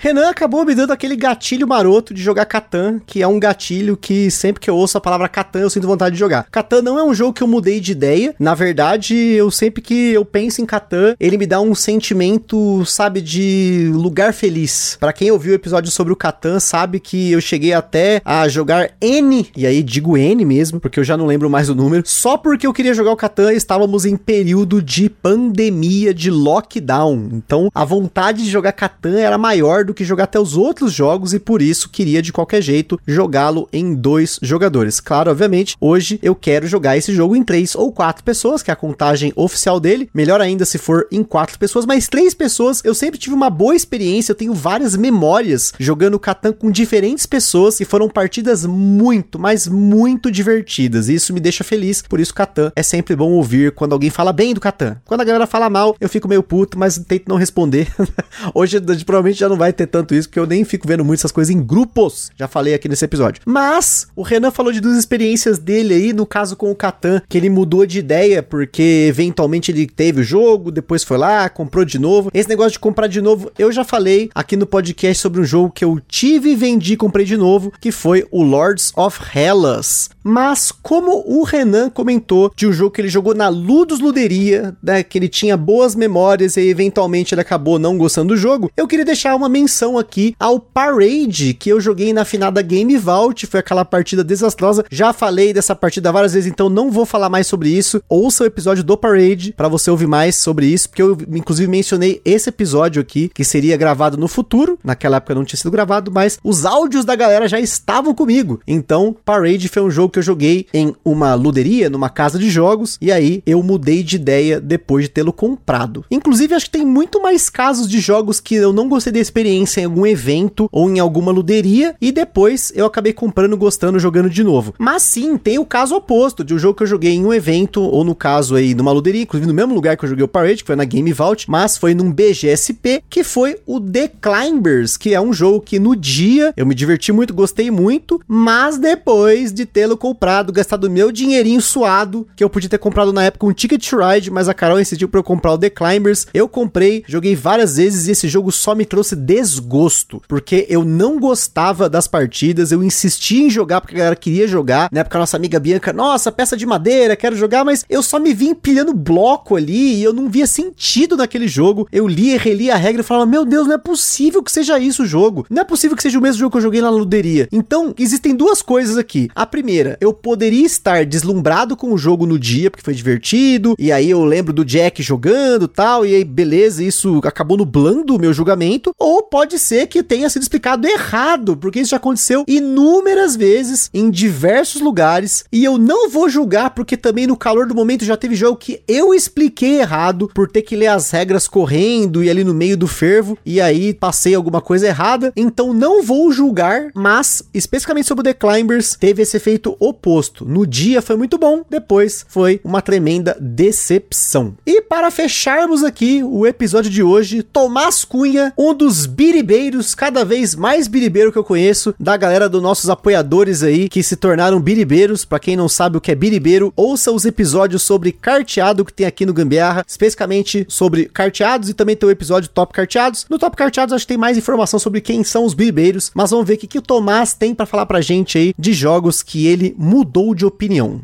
Renan 0.00 0.30
acabou 0.30 0.64
me 0.64 0.76
dando 0.76 0.92
aquele 0.92 1.16
gatilho 1.16 1.66
maroto 1.66 2.14
de 2.14 2.22
jogar 2.22 2.46
Catan, 2.46 3.00
que 3.04 3.20
é 3.20 3.26
um 3.26 3.40
gatilho 3.40 3.96
que 3.96 4.30
sempre 4.30 4.60
que 4.60 4.70
eu 4.70 4.76
ouço 4.76 4.96
a 4.96 5.00
palavra 5.00 5.28
Catan 5.28 5.58
eu 5.58 5.70
sinto 5.70 5.88
vontade 5.88 6.12
de 6.12 6.20
jogar. 6.20 6.46
Catan 6.52 6.82
não 6.82 6.96
é 6.96 7.02
um 7.02 7.12
jogo 7.12 7.32
que 7.32 7.42
eu 7.42 7.48
mudei 7.48 7.80
de 7.80 7.90
ideia. 7.90 8.32
Na 8.38 8.54
verdade, 8.54 9.16
eu 9.16 9.50
sempre 9.50 9.82
que 9.82 10.12
eu 10.12 10.24
penso 10.24 10.62
em 10.62 10.66
Catan, 10.66 11.16
ele 11.18 11.36
me 11.36 11.46
dá 11.46 11.60
um 11.60 11.74
sentimento, 11.74 12.84
sabe, 12.86 13.20
de 13.20 13.90
lugar 13.92 14.32
feliz. 14.32 14.96
Para 15.00 15.12
quem 15.12 15.32
ouviu 15.32 15.50
o 15.50 15.56
episódio 15.56 15.90
sobre 15.90 16.12
o 16.12 16.16
Catan, 16.16 16.60
sabe 16.60 17.00
que 17.00 17.32
eu 17.32 17.40
cheguei 17.40 17.72
até 17.72 18.22
a 18.24 18.46
jogar 18.46 18.92
N, 19.00 19.48
e 19.56 19.66
aí 19.66 19.82
digo 19.82 20.16
N 20.16 20.44
mesmo, 20.44 20.78
porque 20.78 21.00
eu 21.00 21.04
já 21.04 21.16
não 21.16 21.26
lembro 21.26 21.50
mais 21.50 21.68
o 21.68 21.74
número, 21.74 22.04
só 22.06 22.36
porque 22.36 22.68
eu 22.68 22.72
queria 22.72 22.94
jogar 22.94 23.10
o 23.10 23.16
Catan 23.16 23.52
estávamos 23.52 24.04
em 24.04 24.16
período 24.16 24.80
de 24.80 25.10
pandemia, 25.10 26.14
de 26.14 26.30
lockdown. 26.30 27.30
Então, 27.32 27.68
a 27.74 27.84
vontade 27.84 28.44
de 28.44 28.50
jogar 28.50 28.70
Catan 28.70 29.18
era 29.18 29.36
maior 29.36 29.87
do 29.88 29.94
que 29.94 30.04
jogar 30.04 30.24
até 30.24 30.38
os 30.38 30.56
outros 30.56 30.92
jogos 30.92 31.34
e 31.34 31.38
por 31.38 31.60
isso 31.60 31.90
queria 31.90 32.22
de 32.22 32.32
qualquer 32.32 32.62
jeito 32.62 32.98
jogá-lo 33.06 33.68
em 33.72 33.94
dois 33.94 34.38
jogadores. 34.42 35.00
Claro, 35.00 35.30
obviamente, 35.30 35.76
hoje 35.80 36.18
eu 36.22 36.34
quero 36.34 36.66
jogar 36.66 36.96
esse 36.96 37.12
jogo 37.14 37.34
em 37.34 37.42
três 37.42 37.74
ou 37.74 37.92
quatro 37.92 38.22
pessoas, 38.22 38.62
que 38.62 38.70
é 38.70 38.74
a 38.74 38.76
contagem 38.76 39.32
oficial 39.34 39.80
dele. 39.80 40.08
Melhor 40.14 40.40
ainda 40.40 40.64
se 40.64 40.78
for 40.78 41.06
em 41.10 41.22
quatro 41.22 41.58
pessoas, 41.58 41.86
mas 41.86 42.08
três 42.08 42.34
pessoas 42.34 42.82
eu 42.84 42.94
sempre 42.94 43.18
tive 43.18 43.34
uma 43.34 43.50
boa 43.50 43.74
experiência. 43.74 44.32
Eu 44.32 44.36
tenho 44.36 44.54
várias 44.54 44.96
memórias 44.96 45.72
jogando 45.78 46.18
Catan 46.18 46.52
com 46.52 46.70
diferentes 46.70 47.26
pessoas 47.26 47.80
e 47.80 47.84
foram 47.84 48.08
partidas 48.08 48.64
muito, 48.64 49.38
mas 49.38 49.66
muito 49.66 50.30
divertidas. 50.30 51.08
E 51.08 51.14
isso 51.14 51.32
me 51.32 51.40
deixa 51.40 51.64
feliz. 51.64 52.02
Por 52.02 52.20
isso, 52.20 52.34
Catan 52.34 52.72
é 52.76 52.82
sempre 52.82 53.16
bom 53.16 53.30
ouvir 53.32 53.72
quando 53.72 53.92
alguém 53.92 54.10
fala 54.10 54.32
bem 54.32 54.54
do 54.54 54.60
Catan. 54.60 55.00
Quando 55.04 55.20
a 55.20 55.24
galera 55.24 55.46
fala 55.46 55.70
mal, 55.70 55.96
eu 56.00 56.08
fico 56.08 56.28
meio 56.28 56.42
puto, 56.42 56.78
mas 56.78 56.98
tento 56.98 57.28
não 57.28 57.36
responder. 57.36 57.88
hoje 58.54 58.80
provavelmente 59.04 59.38
já 59.38 59.48
não 59.48 59.56
vai 59.56 59.72
ter 59.78 59.86
tanto 59.86 60.14
isso, 60.14 60.28
porque 60.28 60.40
eu 60.40 60.46
nem 60.46 60.64
fico 60.64 60.86
vendo 60.86 61.04
muito 61.04 61.20
essas 61.20 61.32
coisas 61.32 61.54
em 61.54 61.62
grupos. 61.62 62.30
Já 62.36 62.48
falei 62.48 62.74
aqui 62.74 62.88
nesse 62.88 63.04
episódio. 63.04 63.40
Mas 63.46 64.08
o 64.14 64.22
Renan 64.22 64.50
falou 64.50 64.72
de 64.72 64.80
duas 64.80 64.98
experiências 64.98 65.58
dele 65.58 65.94
aí, 65.94 66.12
no 66.12 66.26
caso 66.26 66.56
com 66.56 66.70
o 66.70 66.74
Catan, 66.74 67.22
que 67.28 67.38
ele 67.38 67.48
mudou 67.48 67.86
de 67.86 67.98
ideia 67.98 68.42
porque 68.42 69.06
eventualmente 69.08 69.70
ele 69.70 69.86
teve 69.86 70.20
o 70.20 70.24
jogo, 70.24 70.70
depois 70.70 71.04
foi 71.04 71.16
lá, 71.16 71.48
comprou 71.48 71.84
de 71.84 71.98
novo. 71.98 72.30
Esse 72.34 72.48
negócio 72.48 72.72
de 72.72 72.78
comprar 72.78 73.06
de 73.06 73.20
novo, 73.20 73.50
eu 73.58 73.70
já 73.70 73.84
falei 73.84 74.30
aqui 74.34 74.56
no 74.56 74.66
podcast 74.66 75.20
sobre 75.20 75.40
um 75.40 75.44
jogo 75.44 75.70
que 75.70 75.84
eu 75.84 76.00
tive, 76.08 76.56
vendi 76.56 76.94
e 76.94 76.96
comprei 76.96 77.24
de 77.24 77.36
novo, 77.36 77.72
que 77.80 77.92
foi 77.92 78.26
o 78.30 78.42
Lords 78.42 78.92
of 78.96 79.20
Hellas. 79.34 80.10
Mas 80.22 80.70
como 80.70 81.22
o 81.26 81.42
Renan 81.42 81.88
comentou 81.88 82.52
de 82.54 82.66
um 82.66 82.72
jogo 82.72 82.90
que 82.90 83.00
ele 83.00 83.08
jogou 83.08 83.34
na 83.34 83.48
Ludus 83.48 84.00
Luderia, 84.00 84.76
né, 84.82 85.02
que 85.02 85.18
ele 85.18 85.28
tinha 85.28 85.56
boas 85.56 85.94
memórias 85.94 86.56
e 86.56 86.68
eventualmente 86.68 87.34
ele 87.34 87.40
acabou 87.40 87.78
não 87.78 87.96
gostando 87.96 88.34
do 88.34 88.36
jogo, 88.36 88.70
eu 88.76 88.86
queria 88.86 89.04
deixar 89.04 89.34
uma 89.34 89.48
menção 89.48 89.67
menção 89.68 89.98
aqui 89.98 90.34
ao 90.40 90.58
Parade, 90.58 91.52
que 91.52 91.68
eu 91.68 91.78
joguei 91.78 92.10
na 92.10 92.24
finada 92.24 92.62
Game 92.62 92.96
Vault, 92.96 93.46
foi 93.46 93.60
aquela 93.60 93.84
partida 93.84 94.24
desastrosa. 94.24 94.82
Já 94.90 95.12
falei 95.12 95.52
dessa 95.52 95.76
partida 95.76 96.10
várias 96.10 96.32
vezes, 96.32 96.50
então 96.50 96.70
não 96.70 96.90
vou 96.90 97.04
falar 97.04 97.28
mais 97.28 97.46
sobre 97.46 97.68
isso. 97.68 98.02
Ouça 98.08 98.44
o 98.44 98.46
episódio 98.46 98.82
do 98.82 98.96
Parade 98.96 99.52
para 99.54 99.68
você 99.68 99.90
ouvir 99.90 100.06
mais 100.06 100.36
sobre 100.36 100.64
isso, 100.64 100.88
porque 100.88 101.02
eu 101.02 101.18
inclusive 101.34 101.70
mencionei 101.70 102.22
esse 102.24 102.48
episódio 102.48 103.02
aqui, 103.02 103.30
que 103.34 103.44
seria 103.44 103.76
gravado 103.76 104.16
no 104.16 104.26
futuro. 104.26 104.78
Naquela 104.82 105.18
época 105.18 105.34
não 105.34 105.44
tinha 105.44 105.58
sido 105.58 105.70
gravado, 105.70 106.10
mas 106.10 106.38
os 106.42 106.64
áudios 106.64 107.04
da 107.04 107.14
galera 107.14 107.46
já 107.46 107.60
estavam 107.60 108.14
comigo. 108.14 108.60
Então, 108.66 109.14
Parade 109.22 109.68
foi 109.68 109.82
um 109.82 109.90
jogo 109.90 110.14
que 110.14 110.18
eu 110.18 110.22
joguei 110.22 110.66
em 110.72 110.94
uma 111.04 111.34
luderia, 111.34 111.90
numa 111.90 112.08
casa 112.08 112.38
de 112.38 112.48
jogos, 112.48 112.96
e 113.02 113.12
aí 113.12 113.42
eu 113.44 113.62
mudei 113.62 114.02
de 114.02 114.16
ideia 114.16 114.62
depois 114.62 115.04
de 115.04 115.10
tê-lo 115.10 115.32
comprado. 115.32 116.06
Inclusive, 116.10 116.54
acho 116.54 116.64
que 116.64 116.78
tem 116.78 116.86
muito 116.86 117.20
mais 117.20 117.50
casos 117.50 117.86
de 117.86 118.00
jogos 118.00 118.40
que 118.40 118.54
eu 118.54 118.72
não 118.72 118.88
gostei 118.88 119.12
da 119.12 119.18
experiência 119.18 119.57
experiência 119.58 119.80
em 119.80 119.84
algum 119.84 120.06
evento 120.06 120.68
ou 120.70 120.88
em 120.88 120.98
alguma 120.98 121.32
luderia 121.32 121.94
e 122.00 122.12
depois 122.12 122.72
eu 122.74 122.86
acabei 122.86 123.12
comprando, 123.12 123.56
gostando, 123.56 123.98
jogando 123.98 124.30
de 124.30 124.44
novo. 124.44 124.74
Mas 124.78 125.02
sim, 125.02 125.36
tem 125.36 125.58
o 125.58 125.64
caso 125.64 125.96
oposto 125.96 126.44
de 126.44 126.54
um 126.54 126.58
jogo 126.58 126.74
que 126.74 126.82
eu 126.82 126.86
joguei 126.86 127.12
em 127.12 127.24
um 127.24 127.32
evento 127.32 127.82
ou 127.82 128.04
no 128.04 128.14
caso 128.14 128.54
aí 128.54 128.74
numa 128.74 128.92
luderia, 128.92 129.22
inclusive 129.22 129.46
no 129.46 129.54
mesmo 129.54 129.74
lugar 129.74 129.96
que 129.96 130.04
eu 130.04 130.08
joguei 130.08 130.24
o 130.24 130.28
Parade, 130.28 130.62
que 130.62 130.66
foi 130.66 130.76
na 130.76 130.84
Game 130.84 131.12
Vault, 131.12 131.50
mas 131.50 131.76
foi 131.76 131.94
num 131.94 132.12
BGSP, 132.12 133.02
que 133.08 133.24
foi 133.24 133.56
o 133.66 133.80
The 133.80 134.10
Climbers, 134.20 134.96
que 134.96 135.14
é 135.14 135.20
um 135.20 135.32
jogo 135.32 135.60
que 135.60 135.78
no 135.78 135.96
dia 135.96 136.52
eu 136.56 136.66
me 136.66 136.74
diverti 136.74 137.12
muito, 137.12 137.34
gostei 137.34 137.70
muito, 137.70 138.20
mas 138.26 138.78
depois 138.78 139.52
de 139.52 139.66
tê-lo 139.66 139.96
comprado, 139.96 140.52
gastado 140.52 140.90
meu 140.90 141.10
dinheirinho 141.10 141.60
suado, 141.60 142.26
que 142.36 142.44
eu 142.44 142.50
podia 142.50 142.68
ter 142.68 142.78
comprado 142.78 143.12
na 143.12 143.24
época 143.24 143.46
um 143.46 143.52
Ticket 143.52 143.92
Ride, 143.92 144.30
mas 144.30 144.48
a 144.48 144.54
Carol 144.54 144.80
insistiu 144.80 145.08
para 145.08 145.20
eu 145.20 145.24
comprar 145.24 145.52
o 145.52 145.58
The 145.58 145.70
Climbers, 145.70 146.26
eu 146.32 146.48
comprei, 146.48 147.04
joguei 147.06 147.34
várias 147.34 147.76
vezes 147.76 148.06
e 148.06 148.12
esse 148.12 148.28
jogo 148.28 148.52
só 148.52 148.74
me 148.74 148.84
trouxe 148.84 149.16
des 149.16 149.47
desgosto, 149.50 150.22
porque 150.28 150.66
eu 150.68 150.84
não 150.84 151.18
gostava 151.18 151.88
das 151.88 152.06
partidas, 152.06 152.72
eu 152.72 152.82
insistia 152.82 153.46
em 153.46 153.50
jogar 153.50 153.80
porque 153.80 153.94
a 153.94 153.98
galera 153.98 154.16
queria 154.16 154.46
jogar, 154.46 154.88
na 154.92 155.00
época 155.00 155.18
a 155.18 155.20
nossa 155.20 155.36
amiga 155.36 155.58
Bianca, 155.58 155.92
nossa, 155.92 156.32
peça 156.32 156.56
de 156.56 156.66
madeira, 156.66 157.16
quero 157.16 157.36
jogar, 157.36 157.64
mas 157.64 157.84
eu 157.88 158.02
só 158.02 158.18
me 158.18 158.34
via 158.34 158.50
empilhando 158.50 158.94
bloco 158.94 159.56
ali 159.56 159.96
e 159.96 160.02
eu 160.02 160.12
não 160.12 160.28
via 160.28 160.46
sentido 160.46 161.16
naquele 161.16 161.48
jogo. 161.48 161.88
Eu 161.92 162.06
lia 162.06 162.38
e 162.46 162.70
a 162.70 162.76
regra 162.76 163.02
e 163.02 163.04
falava, 163.04 163.26
meu 163.26 163.44
Deus, 163.44 163.66
não 163.66 163.74
é 163.74 163.78
possível 163.78 164.42
que 164.42 164.52
seja 164.52 164.78
isso 164.78 165.02
o 165.02 165.06
jogo. 165.06 165.46
Não 165.48 165.62
é 165.62 165.64
possível 165.64 165.96
que 165.96 166.02
seja 166.02 166.18
o 166.18 166.22
mesmo 166.22 166.40
jogo 166.40 166.52
que 166.52 166.58
eu 166.58 166.62
joguei 166.62 166.80
na 166.80 166.90
luderia. 166.90 167.48
Então, 167.50 167.94
existem 167.98 168.34
duas 168.34 168.62
coisas 168.62 168.96
aqui. 168.96 169.28
A 169.34 169.46
primeira, 169.46 169.96
eu 170.00 170.12
poderia 170.12 170.66
estar 170.66 171.04
deslumbrado 171.04 171.76
com 171.76 171.92
o 171.92 171.98
jogo 171.98 172.26
no 172.26 172.38
dia, 172.38 172.70
porque 172.70 172.84
foi 172.84 172.94
divertido, 172.94 173.74
e 173.78 173.90
aí 173.90 174.10
eu 174.10 174.24
lembro 174.24 174.52
do 174.52 174.64
Jack 174.64 175.02
jogando 175.02 175.68
tal, 175.68 176.04
e 176.04 176.14
aí 176.14 176.24
beleza, 176.24 176.82
isso 176.82 177.20
acabou 177.24 177.56
nublando 177.56 178.16
o 178.16 178.20
meu 178.20 178.32
julgamento, 178.32 178.92
ou 178.98 179.22
pode 179.22 179.37
pode 179.38 179.56
ser 179.56 179.86
que 179.86 180.02
tenha 180.02 180.28
sido 180.28 180.42
explicado 180.42 180.84
errado, 180.84 181.56
porque 181.56 181.78
isso 181.78 181.92
já 181.92 181.96
aconteceu 181.96 182.44
inúmeras 182.48 183.36
vezes 183.36 183.88
em 183.94 184.10
diversos 184.10 184.80
lugares 184.80 185.44
e 185.52 185.64
eu 185.64 185.78
não 185.78 186.10
vou 186.10 186.28
julgar 186.28 186.70
porque 186.70 186.96
também 186.96 187.24
no 187.24 187.36
calor 187.36 187.64
do 187.64 187.74
momento 187.74 188.04
já 188.04 188.16
teve 188.16 188.34
jogo 188.34 188.58
que 188.58 188.82
eu 188.88 189.14
expliquei 189.14 189.78
errado 189.78 190.28
por 190.34 190.50
ter 190.50 190.62
que 190.62 190.74
ler 190.74 190.88
as 190.88 191.12
regras 191.12 191.46
correndo 191.46 192.24
e 192.24 192.28
ali 192.28 192.42
no 192.42 192.52
meio 192.52 192.76
do 192.76 192.88
fervo 192.88 193.38
e 193.46 193.60
aí 193.60 193.94
passei 193.94 194.34
alguma 194.34 194.60
coisa 194.60 194.88
errada. 194.88 195.32
Então 195.36 195.72
não 195.72 196.02
vou 196.02 196.32
julgar, 196.32 196.88
mas 196.92 197.40
especificamente 197.54 198.08
sobre 198.08 198.22
o 198.22 198.24
The 198.24 198.34
Climbers 198.34 198.96
teve 198.98 199.22
esse 199.22 199.36
efeito 199.36 199.76
oposto. 199.78 200.44
No 200.44 200.66
dia 200.66 201.00
foi 201.00 201.14
muito 201.14 201.38
bom, 201.38 201.64
depois 201.70 202.26
foi 202.28 202.60
uma 202.64 202.82
tremenda 202.82 203.36
decepção. 203.40 204.56
E 204.66 204.82
para 204.82 205.12
fecharmos 205.12 205.84
aqui 205.84 206.24
o 206.24 206.44
episódio 206.44 206.90
de 206.90 207.04
hoje, 207.04 207.44
Tomás 207.44 208.04
Cunha, 208.04 208.52
um 208.58 208.74
dos 208.74 209.06
biribeiros, 209.28 209.94
cada 209.94 210.24
vez 210.24 210.54
mais 210.54 210.88
biribeiro 210.88 211.30
que 211.30 211.36
eu 211.36 211.44
conheço, 211.44 211.94
da 212.00 212.16
galera 212.16 212.48
dos 212.48 212.62
nossos 212.62 212.88
apoiadores 212.88 213.62
aí, 213.62 213.86
que 213.86 214.02
se 214.02 214.16
tornaram 214.16 214.58
biribeiros. 214.58 215.24
Pra 215.26 215.38
quem 215.38 215.54
não 215.54 215.68
sabe 215.68 215.98
o 215.98 216.00
que 216.00 216.10
é 216.10 216.14
biribeiro, 216.14 216.72
ouça 216.74 217.12
os 217.12 217.26
episódios 217.26 217.82
sobre 217.82 218.10
carteado 218.10 218.86
que 218.86 218.92
tem 218.92 219.06
aqui 219.06 219.26
no 219.26 219.34
Gambiarra, 219.34 219.84
especificamente 219.86 220.64
sobre 220.66 221.04
carteados 221.04 221.68
e 221.68 221.74
também 221.74 221.94
tem 221.94 222.08
o 222.08 222.12
episódio 222.12 222.48
Top 222.48 222.72
Carteados. 222.72 223.26
No 223.28 223.38
Top 223.38 223.54
Carteados 223.54 223.92
acho 223.92 224.04
que 224.04 224.14
tem 224.14 224.18
mais 224.18 224.38
informação 224.38 224.80
sobre 224.80 225.02
quem 225.02 225.22
são 225.22 225.44
os 225.44 225.52
biribeiros, 225.52 226.10
mas 226.14 226.30
vamos 226.30 226.46
ver 226.46 226.54
o 226.54 226.58
que, 226.58 226.66
que 226.66 226.78
o 226.78 226.82
Tomás 226.82 227.34
tem 227.34 227.54
para 227.54 227.66
falar 227.66 227.84
pra 227.84 228.00
gente 228.00 228.38
aí 228.38 228.54
de 228.58 228.72
jogos 228.72 229.22
que 229.22 229.46
ele 229.46 229.74
mudou 229.76 230.34
de 230.34 230.46
opinião. 230.46 231.02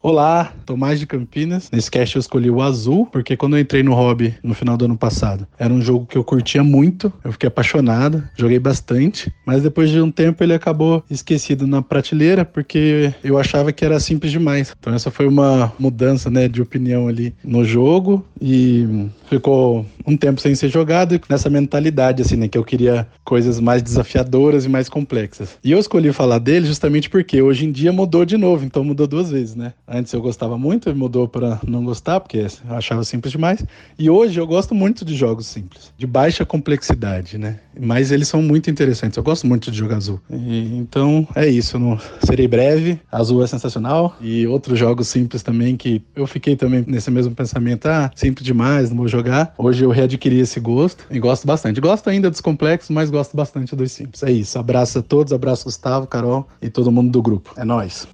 Olá, 0.00 0.52
Tomás 0.64 1.00
de 1.00 1.08
Campinas. 1.08 1.68
Nesse 1.72 1.90
cast 1.90 2.14
eu 2.14 2.20
escolhi 2.20 2.48
o 2.48 2.62
azul, 2.62 3.04
porque 3.06 3.36
quando 3.36 3.56
eu 3.56 3.60
entrei 3.60 3.82
no 3.82 3.94
hobby 3.94 4.32
no 4.44 4.54
final 4.54 4.76
do 4.76 4.84
ano 4.84 4.96
passado, 4.96 5.44
era 5.58 5.74
um 5.74 5.80
jogo 5.80 6.06
que 6.06 6.16
eu 6.16 6.22
curtia 6.22 6.62
muito, 6.62 7.12
eu 7.24 7.32
fiquei 7.32 7.48
apaixonado, 7.48 8.22
joguei 8.36 8.60
bastante, 8.60 9.32
mas 9.44 9.60
depois 9.60 9.90
de 9.90 10.00
um 10.00 10.08
tempo 10.08 10.44
ele 10.44 10.54
acabou 10.54 11.02
esquecido 11.10 11.66
na 11.66 11.82
prateleira, 11.82 12.44
porque 12.44 13.12
eu 13.24 13.36
achava 13.38 13.72
que 13.72 13.84
era 13.84 13.98
simples 13.98 14.30
demais. 14.30 14.72
Então 14.78 14.94
essa 14.94 15.10
foi 15.10 15.26
uma 15.26 15.72
mudança, 15.80 16.30
né, 16.30 16.46
de 16.46 16.62
opinião 16.62 17.08
ali 17.08 17.34
no 17.42 17.64
jogo 17.64 18.24
e 18.40 19.08
ficou 19.28 19.84
um 20.06 20.16
tempo 20.16 20.40
sem 20.40 20.54
ser 20.54 20.68
jogado 20.68 21.20
nessa 21.28 21.50
mentalidade, 21.50 22.22
assim, 22.22 22.36
né? 22.36 22.48
Que 22.48 22.56
eu 22.56 22.64
queria 22.64 23.06
coisas 23.24 23.60
mais 23.60 23.82
desafiadoras 23.82 24.64
e 24.64 24.68
mais 24.68 24.88
complexas. 24.88 25.58
E 25.62 25.70
eu 25.70 25.78
escolhi 25.78 26.12
falar 26.12 26.38
dele 26.38 26.66
justamente 26.66 27.10
porque 27.10 27.42
hoje 27.42 27.66
em 27.66 27.72
dia 27.72 27.92
mudou 27.92 28.24
de 28.24 28.36
novo, 28.36 28.64
então 28.64 28.82
mudou 28.82 29.06
duas 29.06 29.30
vezes, 29.30 29.54
né? 29.54 29.74
Antes 29.88 30.12
eu 30.12 30.20
gostava 30.20 30.58
muito, 30.58 30.94
mudou 30.94 31.26
para 31.26 31.58
não 31.66 31.82
gostar, 31.84 32.20
porque 32.20 32.38
eu 32.38 32.76
achava 32.76 33.02
simples 33.04 33.32
demais. 33.32 33.64
E 33.98 34.10
hoje 34.10 34.38
eu 34.38 34.46
gosto 34.46 34.74
muito 34.74 35.04
de 35.04 35.16
jogos 35.16 35.46
simples, 35.46 35.92
de 35.96 36.06
baixa 36.06 36.44
complexidade, 36.44 37.38
né? 37.38 37.60
Mas 37.80 38.10
eles 38.10 38.28
são 38.28 38.42
muito 38.42 38.70
interessantes. 38.70 39.16
Eu 39.16 39.22
gosto 39.22 39.46
muito 39.46 39.70
de 39.70 39.78
jogar 39.78 39.96
azul. 39.96 40.20
E, 40.28 40.76
então 40.76 41.26
é 41.34 41.48
isso. 41.48 41.78
Não 41.78 41.98
serei 42.24 42.46
breve. 42.46 43.00
Azul 43.10 43.42
é 43.42 43.46
sensacional. 43.46 44.16
E 44.20 44.46
outros 44.46 44.78
jogos 44.78 45.08
simples 45.08 45.42
também 45.42 45.76
que 45.76 46.02
eu 46.14 46.26
fiquei 46.26 46.56
também 46.56 46.84
nesse 46.86 47.10
mesmo 47.10 47.34
pensamento. 47.34 47.86
Ah, 47.86 48.10
simples 48.14 48.44
demais, 48.44 48.90
não 48.90 48.98
vou 48.98 49.08
jogar. 49.08 49.54
Hoje 49.56 49.84
eu 49.84 49.90
readquiri 49.90 50.40
esse 50.40 50.60
gosto 50.60 51.04
e 51.10 51.18
gosto 51.18 51.46
bastante. 51.46 51.80
Gosto 51.80 52.10
ainda 52.10 52.28
dos 52.30 52.40
complexos, 52.40 52.90
mas 52.90 53.10
gosto 53.10 53.36
bastante 53.36 53.74
dos 53.74 53.92
simples. 53.92 54.22
É 54.22 54.30
isso. 54.30 54.58
Abraço 54.58 54.98
a 54.98 55.02
todos, 55.02 55.32
abraço 55.32 55.64
Gustavo, 55.64 56.06
Carol 56.06 56.46
e 56.60 56.68
todo 56.68 56.92
mundo 56.92 57.10
do 57.10 57.22
grupo. 57.22 57.54
É 57.56 57.64
nós. 57.64 58.06